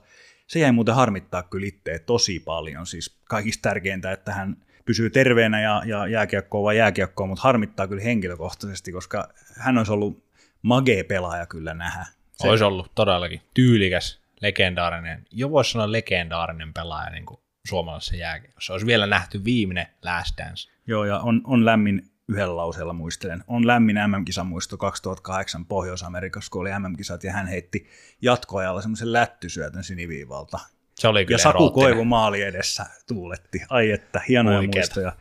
Se 0.47 0.59
jäi 0.59 0.73
muuten 0.73 0.95
harmittaa 0.95 1.43
kyllä 1.43 1.67
itse 1.67 1.99
tosi 1.99 2.41
paljon. 2.41 2.87
Siis 2.87 3.19
kaikista 3.25 3.69
tärkeintä, 3.69 4.13
että 4.13 4.33
hän 4.33 4.57
pysyy 4.85 5.11
terveenä 5.11 5.61
ja, 5.61 5.83
ja 5.87 6.07
jääkiekkoa 6.07 6.63
vai 6.63 6.77
jääkiekkoa, 6.77 7.27
mutta 7.27 7.43
harmittaa 7.43 7.89
kyllä 7.89 8.03
henkilökohtaisesti, 8.03 8.93
koska 8.93 9.29
hän 9.57 9.79
olisi 9.79 9.93
ollut 9.93 10.28
magee 10.63 11.03
pelaaja 11.03 11.47
kyllä 11.47 11.75
nähdä. 11.75 12.07
Se... 12.33 12.49
Olisi 12.49 12.65
ollut 12.65 12.93
todellakin 12.95 13.43
tyylikäs, 13.55 14.21
legendaarinen, 14.41 15.27
jo 15.31 15.51
voisi 15.51 15.71
sanoa 15.71 15.93
legendaarinen 15.93 16.75
pelaaja 16.75 17.11
niin 17.11 17.27
kuin 17.27 17.41
suomalaisessa 17.69 18.17
jääkiekossa. 18.17 18.73
Olisi 18.73 18.87
vielä 18.87 19.07
nähty 19.07 19.45
viimeinen 19.45 19.87
Last 20.05 20.39
Dance. 20.39 20.71
Joo, 20.87 21.05
ja 21.05 21.19
on, 21.19 21.41
on 21.45 21.65
lämmin 21.65 22.11
yhdellä 22.29 22.57
lauseella 22.57 22.93
muistelen. 22.93 23.45
On 23.47 23.67
lämmin 23.67 23.97
MM-kisamuisto 23.97 24.77
2008 24.77 25.67
Pohjois-Amerikassa, 25.67 26.51
kun 26.51 26.61
oli 26.61 26.71
MM-kisat, 26.79 27.25
ja 27.25 27.33
hän 27.33 27.47
heitti 27.47 27.87
jatkoajalla 28.23 28.83
semmoisen 28.83 29.13
lättysyötön 29.13 29.85
siniviivalta. 29.85 30.59
Se 30.99 31.09
oli 31.09 31.27
kyllä 31.27 31.35
Ja 31.35 31.43
Saku 31.43 31.71
Koivu 31.71 32.05
maali 32.05 32.43
edessä 32.43 32.87
tuuletti. 33.09 33.63
Ai 33.69 33.91
että, 33.91 34.21
hienoja 34.29 34.59
Oikeeta. 34.59 34.79
muistoja. 34.79 35.13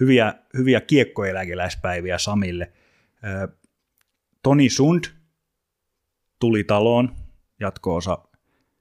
Hyviä, 0.00 0.34
hyviä 0.56 0.80
kiekkoeläkeläispäiviä 0.80 2.18
Samille. 2.18 2.72
Toni 4.44 4.70
Sund 4.70 5.04
tuli 6.40 6.64
taloon, 6.64 7.16
jatko-osa 7.60 8.18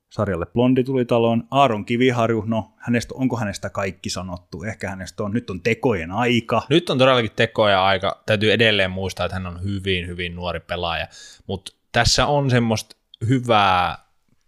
sarjalle 0.09 0.45
Blondi 0.45 0.84
tuli 0.84 1.05
taloon. 1.05 1.43
Aaron 1.51 1.86
Kiviharju, 1.86 2.43
no 2.47 2.74
hänestä, 2.78 3.14
onko 3.18 3.38
hänestä 3.38 3.70
kaikki 3.70 4.09
sanottu? 4.09 4.64
Ehkä 4.64 4.89
hänestä 4.89 5.24
on, 5.24 5.32
nyt 5.32 5.49
on 5.49 5.61
tekojen 5.61 6.11
aika. 6.11 6.61
Nyt 6.70 6.89
on 6.89 6.97
todellakin 6.97 7.32
tekojen 7.36 7.78
aika. 7.78 8.24
Täytyy 8.26 8.51
edelleen 8.51 8.91
muistaa, 8.91 9.26
että 9.26 9.36
hän 9.36 9.47
on 9.47 9.64
hyvin, 9.64 10.07
hyvin 10.07 10.36
nuori 10.36 10.59
pelaaja. 10.59 11.07
Mutta 11.47 11.72
tässä 11.91 12.26
on 12.26 12.49
semmoista 12.49 12.95
hyvää 13.28 13.97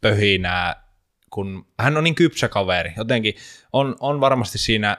pöhinää, 0.02 0.84
kun 1.30 1.68
hän 1.80 1.98
on 1.98 2.04
niin 2.04 2.16
kypsä 2.16 2.48
kaveri. 2.48 2.94
Jotenkin 2.98 3.36
on, 3.74 3.96
on 4.00 4.20
varmasti 4.20 4.58
siinä 4.58 4.98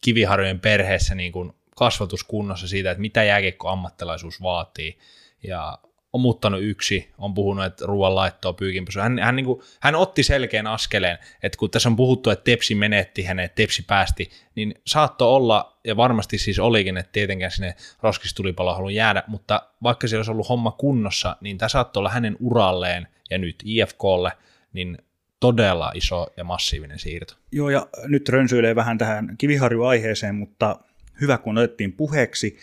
Kiviharjojen 0.00 0.60
perheessä 0.60 1.14
niin 1.14 1.32
kuin 1.32 1.52
kasvatuskunnossa 1.76 2.68
siitä, 2.68 2.90
että 2.90 3.00
mitä 3.00 3.24
jääkiekko 3.24 3.68
ammattilaisuus 3.68 4.42
vaatii. 4.42 4.98
Ja 5.42 5.78
on 6.12 6.20
muuttanut 6.20 6.60
yksi, 6.62 7.10
on 7.18 7.34
puhunut, 7.34 7.64
että 7.64 7.86
ruoan 7.86 8.14
laittoa 8.14 8.52
pyykinpesy. 8.52 9.00
Hän, 9.00 9.18
hän, 9.18 9.36
niin 9.36 9.46
kuin, 9.46 9.60
hän 9.80 9.94
otti 9.94 10.22
selkeän 10.22 10.66
askeleen, 10.66 11.18
että 11.42 11.58
kun 11.58 11.70
tässä 11.70 11.88
on 11.88 11.96
puhuttu, 11.96 12.30
että 12.30 12.44
Tepsi 12.44 12.74
menetti 12.74 13.22
hänet, 13.22 13.54
Tepsi 13.54 13.82
päästi, 13.82 14.30
niin 14.54 14.74
saattoi 14.86 15.28
olla, 15.28 15.78
ja 15.84 15.96
varmasti 15.96 16.38
siis 16.38 16.58
olikin, 16.58 16.96
että 16.96 17.12
tietenkään 17.12 17.50
sinne 17.50 17.74
roskistulipalo 18.02 18.74
haluaa 18.74 18.90
jäädä, 18.90 19.22
mutta 19.26 19.62
vaikka 19.82 20.08
se 20.08 20.16
olisi 20.16 20.30
ollut 20.30 20.48
homma 20.48 20.72
kunnossa, 20.72 21.36
niin 21.40 21.58
tämä 21.58 21.68
saattoi 21.68 22.00
olla 22.00 22.10
hänen 22.10 22.36
uralleen 22.40 23.08
ja 23.30 23.38
nyt 23.38 23.62
IFKlle, 23.64 24.32
niin 24.72 24.98
todella 25.40 25.92
iso 25.94 26.26
ja 26.36 26.44
massiivinen 26.44 26.98
siirto. 26.98 27.34
Joo, 27.52 27.70
ja 27.70 27.86
nyt 28.04 28.28
rönsyilee 28.28 28.76
vähän 28.76 28.98
tähän 28.98 29.34
kiviharju-aiheeseen, 29.38 30.34
mutta 30.34 30.78
hyvä 31.20 31.38
kun 31.38 31.58
otettiin 31.58 31.92
puheeksi. 31.92 32.58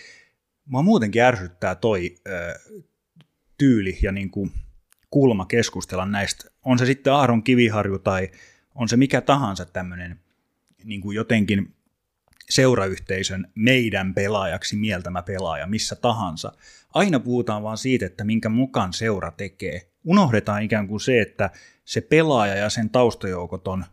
Mua 0.70 0.82
muutenkin 0.82 1.22
ärsyttää 1.22 1.76
toi 1.76 2.16
tyyli 3.58 3.98
ja 4.02 4.12
niin 4.12 4.32
kuin 4.32 4.52
kulma 5.10 5.46
keskustella 5.46 6.06
näistä. 6.06 6.50
On 6.66 6.80
se 6.80 6.86
sitten 6.86 7.14
Aaron 7.14 7.44
Kiviharju 7.44 8.00
tai 8.00 8.32
on 8.76 8.90
se 8.90 8.98
mikä 8.98 9.22
tahansa 9.22 9.66
tämmöinen 9.66 10.20
niin 10.84 11.02
kuin 11.02 11.16
jotenkin 11.16 11.76
seurayhteisön 12.50 13.52
meidän 13.56 14.14
pelaajaksi 14.14 14.76
mieltämä 14.76 15.22
pelaaja 15.22 15.68
missä 15.68 15.96
tahansa. 15.96 16.52
Aina 16.94 17.20
puhutaan 17.20 17.64
vaan 17.64 17.78
siitä, 17.78 18.06
että 18.06 18.24
minkä 18.24 18.50
mukaan 18.50 18.94
seura 18.94 19.32
tekee. 19.32 19.92
Unohdetaan 20.04 20.64
ikään 20.64 20.88
kuin 20.88 21.00
se, 21.00 21.22
että 21.22 21.50
se 21.86 22.02
pelaaja 22.02 22.56
ja 22.56 22.70
sen 22.70 22.90
taustajoukot 22.90 23.68
on 23.68 23.86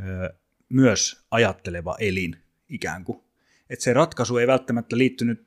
ö, 0.00 0.34
myös 0.68 1.26
ajatteleva 1.30 1.96
elin 2.00 2.36
ikään 2.68 3.04
kuin. 3.04 3.20
Että 3.70 3.84
se 3.84 3.92
ratkaisu 3.92 4.36
ei 4.36 4.46
välttämättä 4.46 4.98
liittynyt 4.98 5.45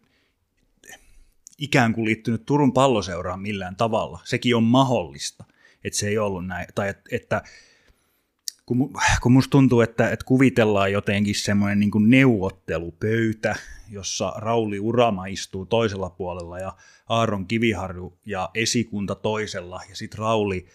ikään 1.59 1.93
kuin 1.93 2.05
liittynyt 2.05 2.45
Turun 2.45 2.73
palloseuraan 2.73 3.39
millään 3.39 3.75
tavalla. 3.75 4.19
Sekin 4.23 4.55
on 4.55 4.63
mahdollista, 4.63 5.43
että 5.83 5.99
se 5.99 6.07
ei 6.07 6.17
ollut 6.17 6.47
näin. 6.47 6.67
Tai 6.75 6.89
että, 6.89 7.09
että 7.11 7.41
kun, 8.65 8.93
kun 9.21 9.31
musta 9.31 9.51
tuntuu, 9.51 9.81
että, 9.81 10.09
että 10.09 10.25
kuvitellaan 10.25 10.91
jotenkin 10.91 11.35
semmoinen 11.35 11.79
niin 11.79 11.91
neuvottelupöytä, 12.09 13.55
jossa 13.89 14.33
Rauli 14.35 14.79
Urama 14.79 15.25
istuu 15.25 15.65
toisella 15.65 16.09
puolella 16.09 16.59
ja 16.59 16.75
Aaron 17.09 17.47
Kiviharju 17.47 18.19
ja 18.25 18.49
esikunta 18.53 19.15
toisella, 19.15 19.81
ja 19.89 19.95
sitten 19.95 20.19
Rauli 20.19 20.67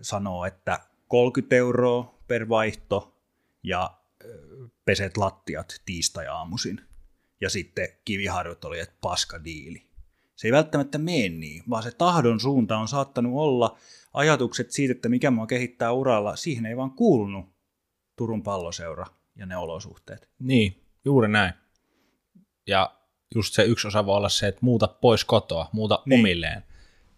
sanoo, 0.00 0.44
että 0.44 0.80
30 1.08 1.56
euroa 1.56 2.18
per 2.28 2.48
vaihto 2.48 3.16
ja 3.62 3.98
peset 4.84 5.16
lattiat 5.16 5.82
tiistai-aamuisin. 5.86 6.80
Ja 7.40 7.50
sitten 7.50 7.88
Kiviharjut 8.04 8.64
oli, 8.64 8.80
että 8.80 8.96
paska 9.00 9.44
diili 9.44 9.85
se 10.36 10.48
ei 10.48 10.52
välttämättä 10.52 10.98
mene 10.98 11.28
niin, 11.28 11.62
vaan 11.70 11.82
se 11.82 11.90
tahdon 11.90 12.40
suunta 12.40 12.78
on 12.78 12.88
saattanut 12.88 13.32
olla 13.34 13.78
ajatukset 14.12 14.70
siitä, 14.70 14.92
että 14.92 15.08
mikä 15.08 15.30
mua 15.30 15.46
kehittää 15.46 15.92
uralla, 15.92 16.36
siihen 16.36 16.66
ei 16.66 16.76
vaan 16.76 16.90
kuulunut 16.90 17.56
Turun 18.16 18.42
palloseura 18.42 19.06
ja 19.36 19.46
ne 19.46 19.56
olosuhteet. 19.56 20.28
Niin, 20.38 20.82
juuri 21.04 21.28
näin. 21.28 21.52
Ja 22.66 22.96
just 23.34 23.54
se 23.54 23.64
yksi 23.64 23.88
osa 23.88 24.06
voi 24.06 24.16
olla 24.16 24.28
se, 24.28 24.48
että 24.48 24.58
muuta 24.62 24.88
pois 24.88 25.24
kotoa, 25.24 25.68
muuta 25.72 26.02
niin. 26.06 26.20
omilleen 26.20 26.64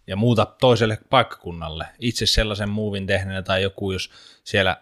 ja 0.07 0.15
muuta 0.15 0.45
toiselle 0.45 0.97
paikkakunnalle. 1.09 1.85
Itse 1.99 2.25
sellaisen 2.25 2.69
muuvin 2.69 3.07
tehneenä 3.07 3.41
tai 3.41 3.63
joku, 3.63 3.91
jos 3.91 4.11
siellä 4.43 4.81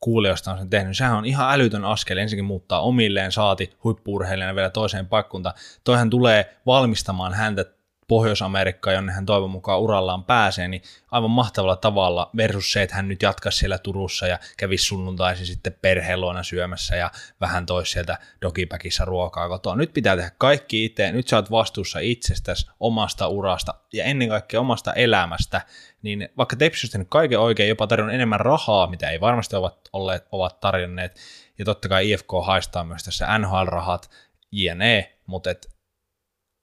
kuulijoista 0.00 0.52
on 0.52 0.58
sen 0.58 0.70
tehnyt, 0.70 0.96
sehän 0.96 1.16
on 1.16 1.26
ihan 1.26 1.54
älytön 1.54 1.84
askel 1.84 2.18
ensinnäkin 2.18 2.44
muuttaa 2.44 2.80
omilleen, 2.80 3.32
saati 3.32 3.76
huippuurheilijana 3.84 4.54
vielä 4.54 4.70
toiseen 4.70 5.06
paikkuntaan. 5.06 5.54
Toihan 5.84 6.10
tulee 6.10 6.56
valmistamaan 6.66 7.34
häntä 7.34 7.64
Pohjois-Amerikkaan, 8.08 8.94
jonne 8.94 9.12
hän 9.12 9.26
toivon 9.26 9.50
mukaan 9.50 9.80
urallaan 9.80 10.24
pääsee, 10.24 10.68
niin 10.68 10.82
aivan 11.10 11.30
mahtavalla 11.30 11.76
tavalla 11.76 12.30
versus 12.36 12.72
se, 12.72 12.82
että 12.82 12.96
hän 12.96 13.08
nyt 13.08 13.22
jatkaisi 13.22 13.58
siellä 13.58 13.78
Turussa 13.78 14.26
ja 14.26 14.38
kävisi 14.56 14.84
sunnuntaisin 14.84 15.46
sitten 15.46 15.76
perheluona 15.82 16.42
syömässä 16.42 16.96
ja 16.96 17.10
vähän 17.40 17.66
toisi 17.66 17.92
sieltä 17.92 18.18
dogipäkissä 18.42 19.04
ruokaa 19.04 19.48
kotoa. 19.48 19.76
Nyt 19.76 19.92
pitää 19.92 20.16
tehdä 20.16 20.30
kaikki 20.38 20.84
itse, 20.84 21.12
nyt 21.12 21.28
sä 21.28 21.36
oot 21.36 21.50
vastuussa 21.50 21.98
itsestäsi, 21.98 22.66
omasta 22.80 23.28
urasta 23.28 23.74
ja 23.92 24.04
ennen 24.04 24.28
kaikkea 24.28 24.60
omasta 24.60 24.92
elämästä, 24.92 25.60
niin 26.02 26.28
vaikka 26.36 26.56
Tepsi 26.56 26.88
kaiken 27.08 27.40
oikein, 27.40 27.68
jopa 27.68 27.86
tarjonnut 27.86 28.14
enemmän 28.14 28.40
rahaa, 28.40 28.86
mitä 28.86 29.10
ei 29.10 29.20
varmasti 29.20 29.56
ovat, 29.56 29.88
olleet, 29.92 30.26
ovat 30.32 30.60
tarjonneet, 30.60 31.20
ja 31.58 31.64
totta 31.64 31.88
kai 31.88 32.10
IFK 32.10 32.30
haistaa 32.46 32.84
myös 32.84 33.04
tässä 33.04 33.38
NHL-rahat, 33.38 34.10
jne, 34.52 35.12
mutta 35.26 35.50
et 35.50 35.77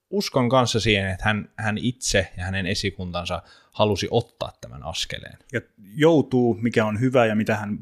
uskon 0.09 0.49
kanssa 0.49 0.79
siihen, 0.79 1.11
että 1.11 1.25
hän, 1.25 1.49
hän 1.57 1.77
itse 1.77 2.31
ja 2.37 2.43
hänen 2.43 2.65
esikuntansa 2.65 3.41
halusi 3.71 4.07
ottaa 4.11 4.51
tämän 4.61 4.83
askeleen. 4.83 5.37
Ja 5.53 5.61
joutuu, 5.95 6.57
mikä 6.61 6.85
on 6.85 6.99
hyvä 6.99 7.25
ja 7.25 7.35
mitä 7.35 7.55
hän 7.55 7.79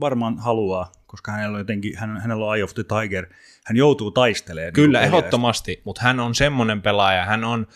varmaan 0.00 0.38
haluaa, 0.38 0.92
koska 1.06 1.32
hänellä 1.32 1.54
on 1.54 1.60
jotenkin, 1.60 1.98
hän, 1.98 2.20
hänellä 2.20 2.46
on 2.46 2.56
Eye 2.56 2.64
of 2.64 2.74
the 2.74 2.82
Tiger, 2.82 3.26
hän 3.64 3.76
joutuu 3.76 4.10
taistelemaan. 4.10 4.72
Kyllä, 4.72 4.98
niin 4.98 5.06
ehdottomasti, 5.06 5.82
mutta 5.84 6.02
hän 6.02 6.20
on 6.20 6.34
semmoinen 6.34 6.82
pelaaja, 6.82 7.24
hän 7.24 7.44
on, 7.44 7.66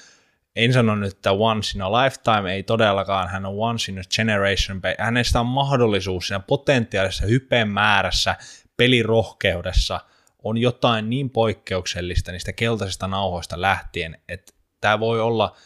en 0.56 0.72
sano 0.72 0.96
nyt, 0.96 1.12
että 1.12 1.32
once 1.32 1.78
in 1.78 1.82
a 1.82 1.92
lifetime, 1.92 2.54
ei 2.54 2.62
todellakaan, 2.62 3.28
hän 3.28 3.46
on 3.46 3.54
once 3.56 3.92
in 3.92 3.98
a 3.98 4.02
generation, 4.16 4.80
hänestä 4.98 5.40
on 5.40 5.46
mahdollisuus 5.46 6.28
siinä 6.28 6.40
potentiaalisessa 6.40 7.26
hypeen 7.26 7.68
määrässä, 7.68 8.36
pelirohkeudessa– 8.76 10.00
on 10.48 10.58
jotain 10.58 11.10
niin 11.10 11.30
poikkeuksellista 11.30 12.32
niistä 12.32 12.52
keltaisista 12.52 13.08
nauhoista 13.08 13.60
lähtien, 13.60 14.20
että 14.28 14.52
tämä 14.80 15.00
voi 15.00 15.20
olla, 15.20 15.56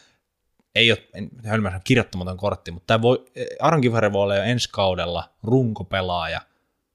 ei 0.75 0.93
ole 0.93 0.99
hölmä 1.45 1.81
kirjoittamaton 1.85 2.37
kortti, 2.37 2.71
mutta 2.71 2.87
tämä 2.87 3.03
voi, 3.03 3.25
Aron 3.61 3.81
Kivari 3.81 4.13
voi 4.13 4.23
olla 4.23 4.37
jo 4.37 4.43
ensi 4.43 4.69
kaudella 4.73 5.31
runkopelaaja 5.43 6.41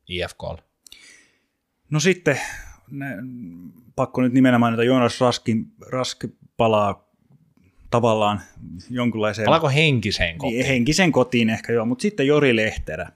IFK. 0.08 0.44
No 1.90 2.00
sitten, 2.00 2.40
ne, 2.92 3.06
pakko 3.96 4.22
nyt 4.22 4.34
nimenomaan, 4.34 4.74
että 4.74 4.84
Joonas 4.84 5.22
Raskin, 5.22 5.66
Rask 5.92 6.24
palaa 6.58 7.06
tavallaan 7.90 8.42
jonkunlaiseen... 8.90 9.46
Palaako 9.46 9.70
henkiseen 9.70 10.38
kotiin? 10.38 10.58
Niin, 10.58 10.68
henkiseen 10.68 11.12
kotiin 11.12 11.50
ehkä 11.50 11.74
joo, 11.74 11.86
mutta 11.86 12.02
sitten 12.02 12.28
Jori 12.28 12.56
Lehterä. 12.56 13.10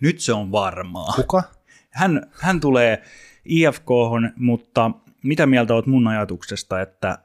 Nyt 0.00 0.20
se 0.20 0.32
on 0.32 0.52
varmaa. 0.52 1.12
Kuka? 1.16 1.42
Hän, 1.90 2.30
hän 2.40 2.60
tulee 2.60 3.02
IFK, 3.44 3.88
mutta 4.36 4.90
mitä 5.24 5.46
mieltä 5.46 5.74
olet 5.74 5.86
mun 5.86 6.06
ajatuksesta, 6.06 6.80
että 6.80 7.18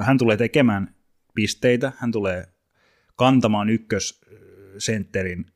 hän 0.00 0.18
tulee 0.18 0.36
tekemään 0.36 0.94
pisteitä, 1.34 1.92
hän 1.96 2.12
tulee 2.12 2.48
kantamaan 3.16 3.70
ykkössentterin 3.70 5.46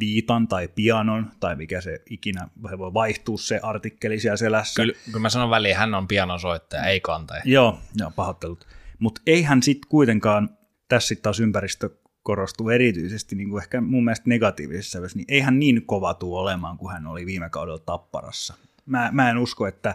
viitan 0.00 0.48
tai 0.48 0.68
pianon, 0.68 1.30
tai 1.40 1.56
mikä 1.56 1.80
se 1.80 2.02
ikinä 2.10 2.48
voi 2.62 2.94
vaihtua 2.94 3.38
se 3.38 3.60
artikkeli 3.62 4.18
siellä 4.18 4.36
selässä. 4.36 4.82
Kyllä, 4.82 4.94
kyllä 5.04 5.18
mä 5.18 5.28
sanon 5.28 5.50
väliin, 5.50 5.76
hän 5.76 5.94
on 5.94 6.08
pianosoittaja, 6.08 6.84
ei 6.84 7.00
kantaja. 7.00 7.42
Joo, 7.44 7.78
joo 7.94 8.10
pahoittelut. 8.16 8.66
Mutta 8.98 9.20
eihän 9.26 9.62
sitten 9.62 9.88
kuitenkaan, 9.88 10.58
tässä 10.88 11.08
sitten 11.08 11.22
taas 11.22 11.40
ympäristö 11.40 11.90
korostuu 12.22 12.70
erityisesti 12.70 13.36
niin 13.36 13.50
kuin 13.50 13.62
ehkä 13.62 13.80
mun 13.80 14.04
mielestä 14.04 14.28
negatiivisessa 14.28 14.90
sävyssä, 14.90 15.18
niin 15.18 15.26
eihän 15.28 15.58
niin 15.58 15.86
kova 15.86 16.14
tuu 16.14 16.36
olemaan 16.36 16.78
kuin 16.78 16.92
hän 16.92 17.06
oli 17.06 17.26
viime 17.26 17.50
kaudella 17.50 17.78
Tapparassa. 17.78 18.54
Mä, 18.86 19.08
mä 19.12 19.30
en 19.30 19.38
usko, 19.38 19.66
että 19.66 19.94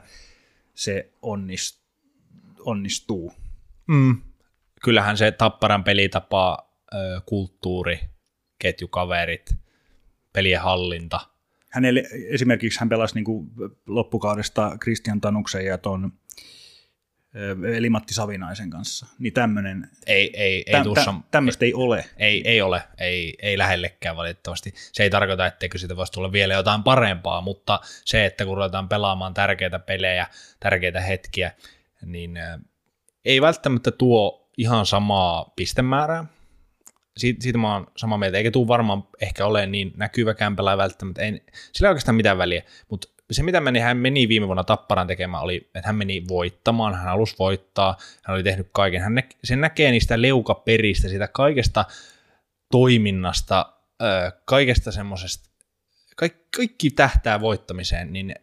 se 0.76 1.12
onnist, 1.22 1.82
onnistuu. 2.60 3.34
Mm. 3.88 4.22
Kyllähän 4.84 5.18
se 5.18 5.32
Tapparan 5.32 5.84
pelitapa, 5.84 6.70
kulttuuri, 7.26 8.00
ketjukaverit, 8.60 9.56
pelien 10.34 10.62
hallinta. 10.62 11.20
Hänelle, 11.70 12.04
esimerkiksi 12.30 12.80
hän 12.80 12.90
pelasi 12.90 13.16
niin 13.16 13.26
kuin 13.26 13.52
loppukaudesta 13.88 14.78
Christian 14.82 15.22
Tanuksen 15.22 15.66
ja 15.66 15.78
ton 15.78 16.14
eli 17.76 17.90
Matti 17.90 18.14
Savinaisen 18.14 18.70
kanssa, 18.70 19.06
niin 19.20 19.34
tämmöinen, 19.34 19.90
ei, 20.06 20.32
ei, 20.34 20.64
ei 20.68 20.84
tuossa, 20.84 21.14
tämmöistä 21.32 21.66
ei 21.66 21.74
ole. 21.74 22.06
Ei, 22.18 22.48
ei 22.48 22.62
ole, 22.62 22.84
ei, 22.98 23.36
ei 23.42 23.58
lähellekään 23.58 24.16
valitettavasti. 24.16 24.74
Se 24.92 25.04
ei 25.04 25.10
tarkoita, 25.10 25.46
etteikö 25.46 25.78
siitä 25.78 25.96
voisi 25.96 26.12
tulla 26.12 26.32
vielä 26.32 26.54
jotain 26.54 26.84
parempaa, 26.84 27.42
mutta 27.42 27.80
se, 28.06 28.26
että 28.26 28.46
kun 28.46 28.58
ruvetaan 28.58 28.90
pelaamaan 28.90 29.34
tärkeitä 29.34 29.80
pelejä, 29.80 30.28
tärkeitä 30.60 31.02
hetkiä, 31.02 31.52
niin 32.06 32.40
ei 33.26 33.42
välttämättä 33.42 33.92
tuo 33.92 34.52
ihan 34.58 34.86
samaa 34.86 35.54
pistemäärää. 35.56 36.26
Siitä, 37.18 37.44
siitä 37.44 37.58
mä 37.58 37.74
oon 37.74 37.88
samaa 37.98 38.18
mieltä, 38.18 38.38
eikä 38.38 38.52
tuu 38.52 38.68
varmaan 38.68 39.04
ehkä 39.22 39.46
ole 39.46 39.66
niin 39.66 39.94
näkyväkään 39.96 40.56
pelaaja 40.56 40.78
välttämättä, 40.78 41.22
ei, 41.22 41.44
sillä 41.74 41.88
ei 41.88 41.90
oikeastaan 41.90 42.16
mitään 42.16 42.38
väliä, 42.38 42.64
mutta 42.90 43.08
se 43.32 43.44
mitä 43.44 43.62
meni, 43.62 43.80
hän 43.80 43.98
meni 43.98 44.28
viime 44.28 44.48
vuonna 44.48 44.64
Tapparan 44.64 45.08
tekemään 45.08 45.44
oli, 45.44 45.56
että 45.76 45.88
hän 45.88 45.96
meni 45.96 46.24
voittamaan, 46.28 46.96
hän 46.96 47.06
halusi 47.06 47.36
voittaa, 47.40 47.98
hän 48.24 48.36
oli 48.36 48.44
tehnyt 48.44 48.70
kaiken, 48.72 49.02
hän 49.02 49.16
nä, 49.16 49.24
sen 49.44 49.62
näkee 49.62 49.92
niistä 49.92 50.22
leukaperistä, 50.22 51.10
siitä 51.10 51.28
kaikesta 51.28 51.86
toiminnasta, 52.72 53.74
kaikesta 54.46 54.92
semmoisesta, 54.92 55.50
kaikki, 56.16 56.48
kaikki 56.58 56.90
tähtää 56.90 57.42
voittamiseen, 57.42 58.14
niin 58.14 58.36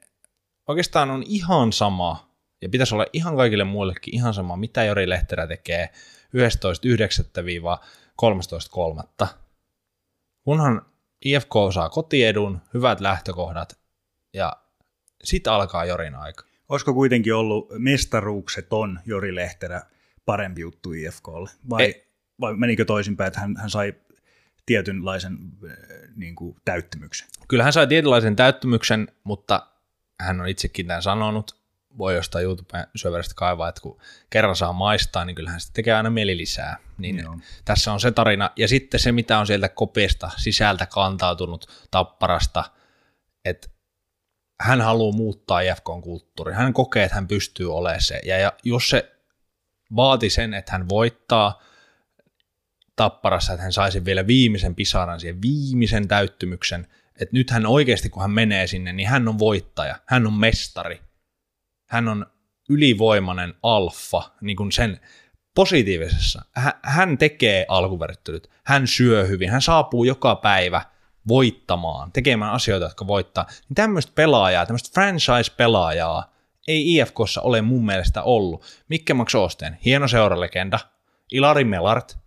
oikeastaan 0.69 1.11
on 1.11 1.23
ihan 1.27 1.73
sama, 1.73 2.35
ja 2.63 2.69
pitäisi 2.69 2.95
olla 2.95 3.07
ihan 3.13 3.37
kaikille 3.37 3.65
muillekin 3.65 4.15
ihan 4.15 4.35
sama, 4.35 4.57
mitä 4.57 4.85
Jori 4.85 5.09
Lehterä 5.09 5.47
tekee 5.47 5.91
11.9.13.3. 9.23 9.27
Kunhan 10.45 10.87
IFK 11.25 11.53
saa 11.75 11.89
kotiedun, 11.89 12.61
hyvät 12.75 13.01
lähtökohdat 13.01 13.79
ja 14.35 14.64
sitten 15.25 15.53
alkaa 15.53 15.85
Jorin 15.85 16.15
aika. 16.15 16.45
Olisiko 16.69 16.95
kuitenkin 16.95 17.35
ollut 17.35 17.69
mestaruukseton 17.79 19.01
Jori 19.07 19.35
Lehterä 19.35 19.83
parempi 20.25 20.61
juttu 20.61 20.93
IFKlle? 20.93 21.51
Vai, 21.71 21.85
e- 21.85 22.07
vai 22.41 22.57
menikö 22.57 22.85
toisinpäin, 22.85 23.29
että 23.29 23.41
hän, 23.41 23.57
hän 23.57 23.71
sai 23.71 23.95
tietynlaisen 24.67 25.39
äh, 25.65 25.77
niin 26.17 26.35
kuin, 26.35 26.57
täyttymyksen? 26.65 27.29
Kyllä 27.49 27.65
hän 27.65 27.73
sai 27.73 27.87
tietynlaisen 27.87 28.37
täyttymyksen, 28.37 29.09
mutta 29.25 29.67
hän 30.21 30.41
on 30.41 30.49
itsekin 30.49 30.87
tämän 30.87 31.03
sanonut, 31.03 31.65
voi 31.99 32.15
jostain 32.15 32.45
YouTuben 32.45 32.87
syöverestä 32.97 33.35
kaivaa, 33.37 33.69
että 33.69 33.81
kun 33.81 34.01
kerran 34.31 34.57
saa 34.57 34.73
maistaa, 34.73 35.25
niin 35.25 35.37
kyllähän 35.37 35.61
se 35.61 35.73
tekee 35.73 35.95
aina 35.95 36.11
mieli 36.11 36.37
lisää. 36.37 36.77
Niin 36.99 37.19
Joo. 37.19 37.39
tässä 37.65 37.93
on 37.93 38.01
se 38.01 38.11
tarina. 38.11 38.51
Ja 38.57 38.69
sitten 38.69 39.01
se, 39.01 39.13
mitä 39.13 39.39
on 39.39 39.47
sieltä 39.47 39.69
kopiesta 39.69 40.31
sisältä 40.37 40.87
kantautunut 40.87 41.87
tapparasta, 41.91 42.65
että 43.45 43.69
hän 44.61 44.81
haluaa 44.81 45.17
muuttaa 45.17 45.61
IFKn 45.61 46.01
kulttuuri. 46.03 46.53
Hän 46.53 46.73
kokee, 46.73 47.05
että 47.05 47.15
hän 47.15 47.29
pystyy 47.29 47.75
olemaan 47.75 48.01
se. 48.01 48.21
Ja, 48.25 48.53
jos 48.65 48.89
se 48.89 49.13
vaati 49.97 50.31
sen, 50.31 50.55
että 50.55 50.73
hän 50.73 50.89
voittaa 50.89 51.63
tapparassa, 52.97 53.53
että 53.53 53.63
hän 53.63 53.73
saisi 53.73 54.05
vielä 54.05 54.27
viimeisen 54.27 54.75
pisaran, 54.75 55.21
siihen 55.21 55.43
viimeisen 55.43 56.09
täyttymyksen, 56.09 56.87
että 57.21 57.37
nyt 57.37 57.51
hän 57.51 57.67
oikeasti, 57.67 58.11
kun 58.11 58.23
hän 58.23 58.31
menee 58.31 58.67
sinne, 58.67 58.93
niin 58.93 59.09
hän 59.09 59.29
on 59.29 59.39
voittaja, 59.39 59.99
hän 60.07 60.27
on 60.27 60.33
mestari, 60.33 61.01
hän 61.89 62.09
on 62.09 62.27
ylivoimainen 62.69 63.55
alfa, 63.63 64.31
niin 64.41 64.57
kuin 64.57 64.73
sen 64.73 65.01
positiivisessa. 65.55 66.43
Hän 66.83 67.19
tekee 67.19 67.67
alkuverryttelyt, 67.69 68.51
hän 68.65 68.87
syö 68.87 69.27
hyvin, 69.27 69.51
hän 69.51 69.63
saapuu 69.63 70.05
joka 70.05 70.37
päivä– 70.37 70.83
voittamaan, 71.29 72.13
tekemään 72.13 72.53
asioita, 72.53 72.87
jotka 72.87 73.07
voittaa, 73.07 73.47
niin 73.69 73.75
tämmöistä 73.75 74.13
pelaajaa, 74.15 74.67
tämmöistä 74.67 74.91
franchise-pelaajaa 74.95 76.35
ei 76.69 76.97
IFKssa 76.97 77.41
ole 77.41 77.63
mun 77.63 77.87
mielestä 77.87 78.23
ollut. 78.23 78.65
Mikke 78.89 79.15
Max 79.15 79.35
Osten, 79.35 79.79
hieno 79.85 80.09
seuralegenda, 80.09 80.79
Ilari 81.33 81.65
Melart, 81.65 82.19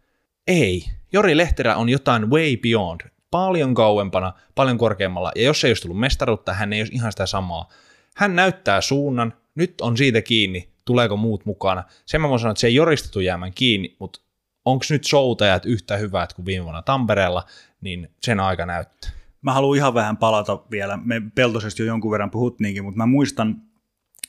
ei. 0.47 0.85
Jori 1.13 1.37
Lehterä 1.37 1.75
on 1.75 1.89
jotain 1.89 2.29
way 2.29 2.57
beyond, 2.57 3.01
paljon 3.31 3.73
kauempana, 3.73 4.33
paljon 4.55 4.77
korkeammalla, 4.77 5.31
ja 5.35 5.41
jos 5.41 5.63
ei 5.63 5.69
olisi 5.69 5.81
tullut 5.81 5.99
mestaruutta, 5.99 6.53
hän 6.53 6.73
ei 6.73 6.81
olisi 6.81 6.93
ihan 6.93 7.11
sitä 7.11 7.25
samaa. 7.25 7.69
Hän 8.15 8.35
näyttää 8.35 8.81
suunnan, 8.81 9.33
nyt 9.55 9.81
on 9.81 9.97
siitä 9.97 10.21
kiinni, 10.21 10.69
tuleeko 10.85 11.17
muut 11.17 11.45
mukana. 11.45 11.83
Sen 12.05 12.21
mä 12.21 12.29
voin 12.29 12.39
sanoa, 12.39 12.51
että 12.51 12.61
se 12.61 12.67
ei 12.67 12.75
joristetu 12.75 13.19
jäämään 13.19 13.53
kiinni, 13.53 13.95
mutta 13.99 14.19
onko 14.65 14.85
nyt 14.89 15.03
soutajat 15.03 15.65
yhtä 15.65 15.97
hyvät 15.97 16.33
kuin 16.33 16.45
viime 16.45 16.63
vuonna 16.63 16.81
Tampereella, 16.81 17.43
niin 17.81 18.09
sen 18.21 18.39
aika 18.39 18.65
näyttää. 18.65 19.11
Mä 19.41 19.53
haluan 19.53 19.77
ihan 19.77 19.93
vähän 19.93 20.17
palata 20.17 20.63
vielä. 20.71 20.97
Me 20.97 21.21
peltoisesti 21.35 21.81
jo 21.81 21.85
jonkun 21.85 22.11
verran 22.11 22.31
puhuttiinkin, 22.31 22.83
mutta 22.83 22.97
mä 22.97 23.05
muistan 23.05 23.61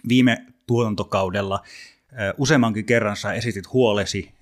viime 0.08 0.46
tuotantokaudella 0.66 1.62
useammankin 2.38 2.84
kerran 2.84 3.16
sä 3.16 3.32
esitit 3.32 3.72
huolesi 3.72 4.34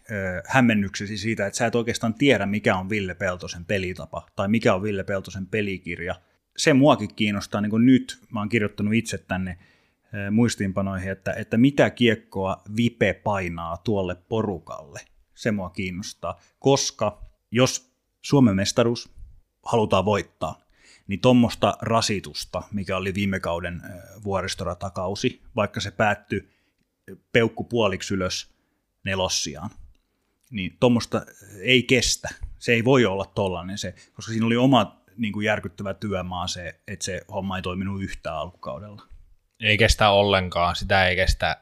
hämmennyksesi 0.46 1.18
siitä, 1.18 1.46
että 1.46 1.56
sä 1.56 1.66
et 1.66 1.74
oikeastaan 1.74 2.14
tiedä, 2.14 2.46
mikä 2.46 2.76
on 2.76 2.90
Ville 2.90 3.14
Peltosen 3.14 3.64
pelitapa 3.64 4.26
tai 4.36 4.48
mikä 4.48 4.74
on 4.74 4.82
Ville 4.82 5.04
Peltosen 5.04 5.46
pelikirja. 5.46 6.14
Se 6.56 6.72
muakin 6.72 7.14
kiinnostaa 7.14 7.60
niin 7.60 7.70
kuin 7.70 7.86
nyt. 7.86 8.18
Mä 8.30 8.40
oon 8.40 8.48
kirjoittanut 8.48 8.94
itse 8.94 9.18
tänne 9.18 9.58
muistiinpanoihin, 10.30 11.12
että, 11.12 11.32
että 11.32 11.56
mitä 11.56 11.90
kiekkoa 11.90 12.62
Vipe 12.76 13.12
painaa 13.12 13.76
tuolle 13.76 14.16
porukalle. 14.28 15.00
Se 15.34 15.50
mua 15.50 15.70
kiinnostaa, 15.70 16.40
koska 16.58 17.22
jos 17.50 17.85
Suomen 18.26 18.56
mestaruus 18.56 19.10
halutaan 19.62 20.04
voittaa, 20.04 20.60
niin 21.06 21.20
tuommoista 21.20 21.78
rasitusta, 21.82 22.62
mikä 22.72 22.96
oli 22.96 23.14
viime 23.14 23.40
kauden 23.40 23.82
vuoristoratakausi, 24.24 25.42
vaikka 25.56 25.80
se 25.80 25.90
päättyi 25.90 26.48
peukku 27.32 27.64
puoliksi 27.64 28.14
ylös 28.14 28.54
nelossiaan, 29.04 29.70
niin 30.50 30.76
tuommoista 30.80 31.26
ei 31.60 31.82
kestä. 31.82 32.28
Se 32.58 32.72
ei 32.72 32.84
voi 32.84 33.04
olla 33.04 33.24
tollainen 33.24 33.78
se, 33.78 33.94
koska 34.12 34.32
siinä 34.32 34.46
oli 34.46 34.56
oma 34.56 35.00
niin 35.16 35.32
kuin 35.32 35.46
järkyttävä 35.46 35.94
työmaa 35.94 36.46
se, 36.46 36.80
että 36.88 37.04
se 37.04 37.20
homma 37.32 37.56
ei 37.56 37.62
toiminut 37.62 38.02
yhtään 38.02 38.36
alkukaudella. 38.36 39.02
Ei 39.60 39.78
kestä 39.78 40.10
ollenkaan, 40.10 40.76
sitä 40.76 41.08
ei 41.08 41.16
kestä 41.16 41.56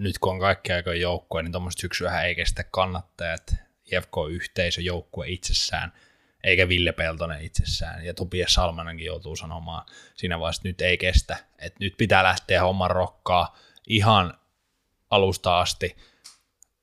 nyt 0.00 0.18
kun 0.18 0.32
on 0.32 0.40
kaikki 0.40 0.72
aikojen 0.72 1.00
joukkue, 1.00 1.42
niin 1.42 1.52
tuommoista 1.52 1.80
syksyä 1.80 2.22
ei 2.22 2.34
kestä 2.34 2.64
kannattajat, 2.64 3.67
IFK-yhteisö, 3.92 4.80
joukkue 4.80 5.28
itsessään– 5.28 5.92
eikä 6.44 6.68
Ville 6.68 6.92
Peltonen 6.92 7.42
itsessään. 7.42 8.04
Ja 8.04 8.14
Topias 8.14 8.54
Salmanenkin 8.54 9.06
joutuu 9.06 9.36
sanomaan 9.36 9.86
siinä 10.14 10.40
vaiheessa, 10.40 10.60
että 10.60 10.68
nyt 10.68 10.80
ei 10.80 10.98
kestä, 10.98 11.36
että 11.58 11.76
nyt 11.80 11.94
pitää 11.98 12.22
lähteä 12.22 12.62
homman 12.62 12.90
rokkaa 12.90 13.56
ihan 13.86 14.34
alusta 15.10 15.60
asti. 15.60 15.96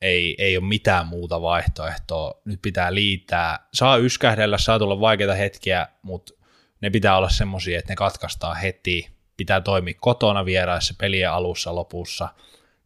Ei, 0.01 0.35
ei 0.37 0.57
ole 0.57 0.65
mitään 0.65 1.07
muuta 1.07 1.41
vaihtoehtoa. 1.41 2.41
Nyt 2.45 2.61
pitää 2.61 2.93
liittää. 2.93 3.67
Saa 3.73 3.97
yskähdellä, 3.97 4.57
saa 4.57 4.79
tulla 4.79 4.99
vaikeita 4.99 5.33
hetkiä, 5.33 5.87
mutta 6.01 6.33
ne 6.81 6.89
pitää 6.89 7.17
olla 7.17 7.29
semmoisia, 7.29 7.79
että 7.79 7.91
ne 7.91 7.95
katkaistaan 7.95 8.57
heti. 8.57 9.09
Pitää 9.37 9.61
toimia 9.61 9.93
kotona 10.01 10.45
vieraissa 10.45 10.93
pelien 10.99 11.31
alussa, 11.31 11.75
lopussa. 11.75 12.29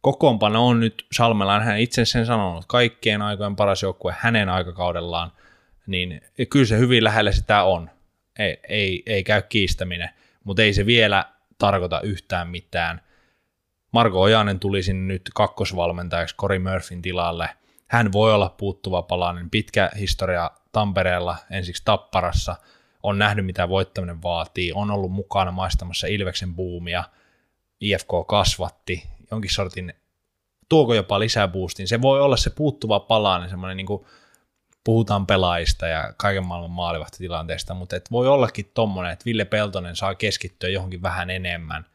Kokoonpano 0.00 0.66
on 0.66 0.80
nyt, 0.80 1.06
Salmela 1.12 1.60
hän 1.60 1.80
itse 1.80 2.04
sen 2.04 2.26
sanonut, 2.26 2.64
kaikkien 2.68 3.22
aikojen 3.22 3.56
paras 3.56 3.82
joukkue 3.82 4.14
hänen 4.18 4.48
aikakaudellaan– 4.48 5.32
niin 5.90 6.20
kyllä 6.50 6.66
se 6.66 6.78
hyvin 6.78 7.04
lähellä 7.04 7.32
sitä 7.32 7.64
on. 7.64 7.90
Ei, 8.38 8.60
ei, 8.68 9.02
ei 9.06 9.24
käy 9.24 9.42
kiistäminen, 9.42 10.10
mutta 10.44 10.62
ei 10.62 10.74
se 10.74 10.86
vielä 10.86 11.24
tarkoita 11.58 12.00
yhtään 12.00 12.48
mitään. 12.48 13.00
Marko 13.92 14.20
Ojanen 14.20 14.60
tuli 14.60 14.82
sinne 14.82 15.14
nyt 15.14 15.30
kakkosvalmentajaksi 15.34 16.36
Cory 16.36 16.58
Murphyn 16.58 17.02
tilalle. 17.02 17.48
Hän 17.86 18.12
voi 18.12 18.34
olla 18.34 18.54
puuttuva 18.58 19.02
palanen. 19.02 19.50
Pitkä 19.50 19.90
historia 19.98 20.50
Tampereella, 20.72 21.36
ensiksi 21.50 21.82
Tapparassa. 21.84 22.56
On 23.02 23.18
nähnyt, 23.18 23.46
mitä 23.46 23.68
voittaminen 23.68 24.22
vaatii. 24.22 24.72
On 24.72 24.90
ollut 24.90 25.12
mukana 25.12 25.50
maistamassa 25.50 26.06
Ilveksen 26.06 26.54
buumia. 26.54 27.04
IFK 27.80 28.08
kasvatti 28.28 29.02
jonkin 29.30 29.54
sortin, 29.54 29.94
tuoko 30.68 30.94
jopa 30.94 31.20
lisää 31.20 31.48
boostin. 31.48 31.88
Se 31.88 32.02
voi 32.02 32.20
olla 32.20 32.36
se 32.36 32.50
puuttuva 32.50 33.00
palanen, 33.00 33.50
semmoinen 33.50 33.76
niin 33.76 33.86
kuin 33.86 34.06
puhutaan 34.84 35.26
pelaajista 35.26 35.86
ja 35.86 36.14
kaiken 36.16 36.44
maailman 36.44 36.70
maalivahtitilanteesta, 36.70 37.74
mutta 37.74 37.96
et 37.96 38.10
voi 38.10 38.28
ollakin 38.28 38.70
tommonen, 38.74 39.12
että 39.12 39.24
Ville 39.24 39.44
Peltonen 39.44 39.96
saa 39.96 40.14
keskittyä 40.14 40.70
johonkin 40.70 41.02
vähän 41.02 41.30
enemmän, 41.30 41.86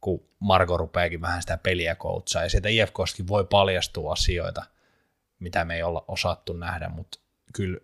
kun 0.00 0.24
Marko 0.40 0.76
rupeakin 0.76 1.20
vähän 1.20 1.42
sitä 1.42 1.58
peliä 1.58 1.94
koutsaa, 1.94 2.42
ja 2.42 2.50
sieltä 2.50 2.68
IFKskin 2.68 3.28
voi 3.28 3.44
paljastua 3.44 4.12
asioita, 4.12 4.62
mitä 5.38 5.64
me 5.64 5.76
ei 5.76 5.82
olla 5.82 6.04
osattu 6.08 6.52
nähdä, 6.52 6.88
mutta 6.88 7.18
kyllä 7.52 7.78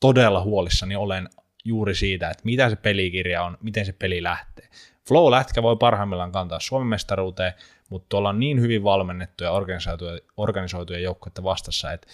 todella 0.00 0.42
huolissani 0.42 0.96
olen 0.96 1.28
juuri 1.64 1.94
siitä, 1.94 2.30
että 2.30 2.42
mitä 2.44 2.70
se 2.70 2.76
pelikirja 2.76 3.42
on, 3.42 3.58
miten 3.62 3.86
se 3.86 3.92
peli 3.92 4.22
lähtee. 4.22 4.68
Flow-lätkä 5.08 5.62
voi 5.62 5.76
parhaimmillaan 5.76 6.32
kantaa 6.32 6.60
Suomen 6.60 6.86
mestaruuteen, 6.88 7.52
mutta 7.88 8.06
tuolla 8.08 8.28
on 8.28 8.40
niin 8.40 8.60
hyvin 8.60 8.84
valmennettuja 8.84 9.50
organisoituja, 9.50 10.18
organisoituja 10.36 11.00
joukkoja 11.00 11.42
vastassa, 11.42 11.92
että 11.92 12.06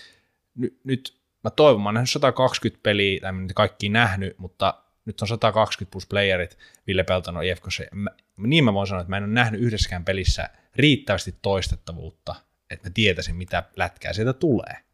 nyt, 0.54 0.80
nyt 0.84 1.20
mä 1.44 1.50
toivon, 1.50 1.82
mä 1.82 1.88
oon 1.88 2.06
120 2.06 2.82
peliä, 2.82 3.20
tai 3.20 3.28
en 3.28 3.48
kaikki 3.54 3.88
nähnyt, 3.88 4.38
mutta 4.38 4.74
nyt 5.04 5.20
on 5.20 5.28
120 5.28 5.92
plus 5.92 6.06
playerit 6.06 6.58
Ville 6.86 7.04
Peltonen 7.04 7.42
IFKssa. 7.42 7.82
Mä, 7.92 8.10
niin 8.36 8.64
mä 8.64 8.74
voin 8.74 8.86
sanoa, 8.86 9.00
että 9.00 9.10
mä 9.10 9.16
en 9.16 9.24
ole 9.24 9.32
nähnyt 9.32 9.60
yhdessäkään 9.60 10.04
pelissä 10.04 10.50
riittävästi 10.76 11.34
toistettavuutta, 11.42 12.34
että 12.70 12.88
mä 12.88 12.92
tietäisin, 12.94 13.36
mitä 13.36 13.62
lätkää 13.76 14.12
sieltä 14.12 14.32
tulee. 14.32 14.85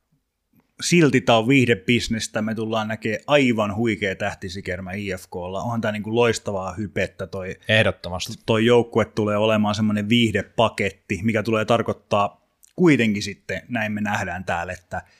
Silti 0.83 1.21
tämä 1.21 1.39
on 1.39 1.49
viihdebisnestä, 1.49 2.43
me 2.43 2.55
tullaan 2.55 2.89
näkemään 2.89 3.23
aivan 3.27 3.77
huikea 3.77 4.17
tähtisikermä 4.17 4.93
IFKlla. 4.93 5.63
Onhan 5.63 5.81
tämä 5.81 5.93
niinku 5.93 6.15
loistavaa 6.15 6.75
hypettä. 6.75 7.27
Toi, 7.27 7.57
Ehdottomasti. 7.69 8.33
Toi 8.47 8.67
joukkue 8.67 9.05
tulee 9.05 9.37
olemaan 9.37 9.75
semmoinen 9.75 10.09
viihdepaketti, 10.09 11.21
mikä 11.23 11.43
tulee 11.43 11.65
tarkoittaa 11.65 12.47
kuitenkin 12.77 13.23
sitten, 13.23 13.63
näin 13.69 13.93
me 13.93 14.01
nähdään 14.01 14.45
täällä, 14.45 14.73
että– 14.73 15.03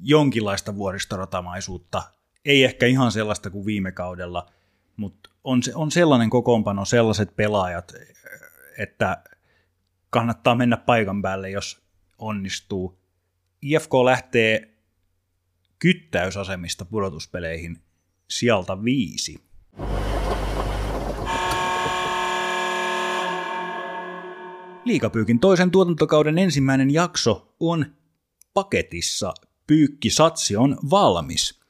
jonkinlaista 0.00 0.76
vuoristoratamaisuutta. 0.76 2.02
Ei 2.44 2.64
ehkä 2.64 2.86
ihan 2.86 3.12
sellaista 3.12 3.50
kuin 3.50 3.66
viime 3.66 3.92
kaudella, 3.92 4.50
mutta 4.96 5.30
on, 5.44 5.62
se, 5.62 5.74
on 5.74 5.90
sellainen 5.90 6.30
kokoonpano, 6.30 6.84
sellaiset 6.84 7.36
pelaajat, 7.36 7.92
että 8.78 9.22
kannattaa 10.10 10.54
mennä 10.54 10.76
paikan 10.76 11.22
päälle, 11.22 11.50
jos 11.50 11.82
onnistuu. 12.18 12.98
IFK 13.62 13.94
lähtee 14.04 14.71
kyttäysasemista 15.82 16.84
pudotuspeleihin 16.84 17.78
sieltä 18.30 18.84
viisi. 18.84 19.40
Liikapyykin 24.84 25.38
toisen 25.38 25.70
tuotantokauden 25.70 26.38
ensimmäinen 26.38 26.90
jakso 26.92 27.54
on 27.60 27.86
paketissa 28.54 29.34
pyykkisatsi 29.66 30.56
on 30.56 30.78
valmis. 30.90 31.60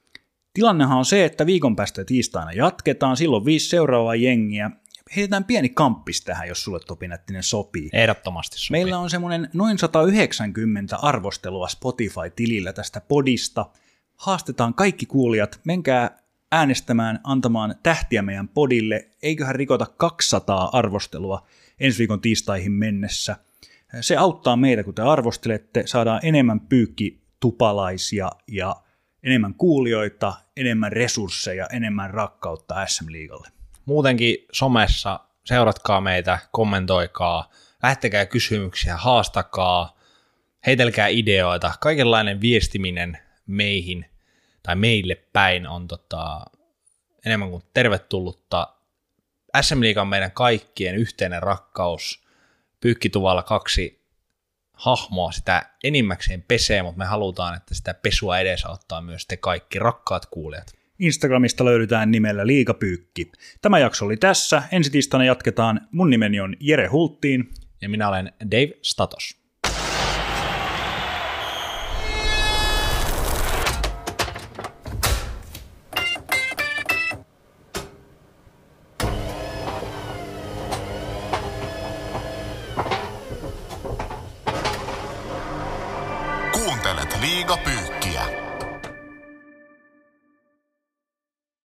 Tilannehan 0.55 0.99
on 0.99 1.05
se, 1.05 1.25
että 1.25 1.47
viikon 1.47 1.77
päästä 1.77 2.05
tiistaina 2.05 2.53
jatketaan, 2.53 3.17
silloin 3.17 3.45
viisi 3.45 3.69
seuraavaa 3.69 4.15
jengiä. 4.15 4.71
Heitetään 5.17 5.45
pieni 5.45 5.69
kamppis 5.69 6.25
tähän, 6.25 6.49
jos 6.49 6.65
sulle 6.65 6.81
Topinättinen 6.87 7.43
sopii. 7.43 7.91
Ehdottomasti 7.93 8.59
sopii. 8.59 8.81
Meillä 8.81 8.99
on 8.99 9.11
semmoinen 9.11 9.49
noin 9.53 9.79
190 9.79 10.97
arvostelua 10.97 11.69
Spotify-tilillä 11.69 12.73
tästä 12.73 13.01
podista. 13.01 13.67
Haastetaan 14.23 14.75
kaikki 14.75 15.07
kuulijat, 15.07 15.61
menkää 15.65 16.19
äänestämään, 16.53 17.21
antamaan 17.25 17.75
tähtiä 17.83 18.23
meidän 18.23 18.49
podille. 18.49 19.09
Eiköhän 19.23 19.55
rikota 19.55 19.87
200 19.97 20.71
arvostelua 20.73 21.47
ensi 21.81 21.99
viikon 21.99 22.21
tiistaihin 22.21 22.73
mennessä. 22.73 23.37
Se 24.01 24.17
auttaa 24.17 24.57
meitä, 24.57 24.85
kun 24.85 24.95
te 24.95 25.03
arvostelette, 25.03 25.83
saadaan 25.87 26.21
enemmän 26.23 26.61
pyykki 26.61 27.23
tupalaisia 27.41 28.31
ja 28.49 28.77
enemmän 29.23 29.55
kuulijoita, 29.55 30.35
enemmän 30.57 30.93
resursseja, 30.93 31.67
enemmän 31.73 32.11
rakkautta 32.11 32.87
SM-liigalle. 32.87 33.49
Muutenkin 33.85 34.37
somessa 34.53 35.21
seuratkaa 35.45 36.01
meitä, 36.01 36.39
kommentoikaa, 36.53 37.51
lähtekää 37.83 38.27
kysymyksiä, 38.27 38.97
haastakaa, 38.97 39.99
heitelkää 40.67 41.09
ideoita. 41.09 41.73
Kaikenlainen 41.81 42.41
viestiminen 42.41 43.19
meihin 43.47 44.12
tai 44.63 44.77
meille 44.77 45.15
päin 45.15 45.67
on 45.67 45.89
tota, 45.89 46.45
enemmän 47.27 47.51
kuin 47.51 47.63
tervetullutta. 47.75 48.75
SM 49.61 49.81
Liiga 49.81 50.01
on 50.01 50.09
meidän 50.09 50.33
kaikkien 50.33 50.95
yhteinen 50.95 51.43
rakkaus. 51.43 52.23
Pyykkituvalla 52.81 53.43
kaksi 53.43 54.03
hahmoa 54.73 55.33
sitä 55.33 55.71
enimmäkseen 55.85 56.43
pesee, 56.43 56.83
mutta 56.83 56.99
me 56.99 57.05
halutaan, 57.05 57.57
että 57.57 57.75
sitä 57.75 57.95
pesua 57.95 58.39
edesauttaa 58.39 59.01
myös 59.01 59.27
te 59.27 59.37
kaikki 59.37 59.79
rakkaat 59.79 60.27
kuulijat. 60.27 60.73
Instagramista 60.99 61.65
löydetään 61.65 62.11
nimellä 62.11 62.47
Liikapyykki. 62.47 63.33
Tämä 63.63 63.79
jakso 63.79 64.05
oli 64.05 64.17
tässä. 64.17 64.63
Ensi 64.73 64.91
tiistaina 64.91 65.25
jatketaan. 65.25 65.89
Mun 65.93 66.11
nimeni 66.11 66.41
on 66.41 66.57
Jere 66.61 66.87
Hulttiin. 66.87 67.51
Ja 67.81 67.89
minä 67.89 68.09
olen 68.09 68.33
Dave 68.51 68.73
Statos. 68.83 69.42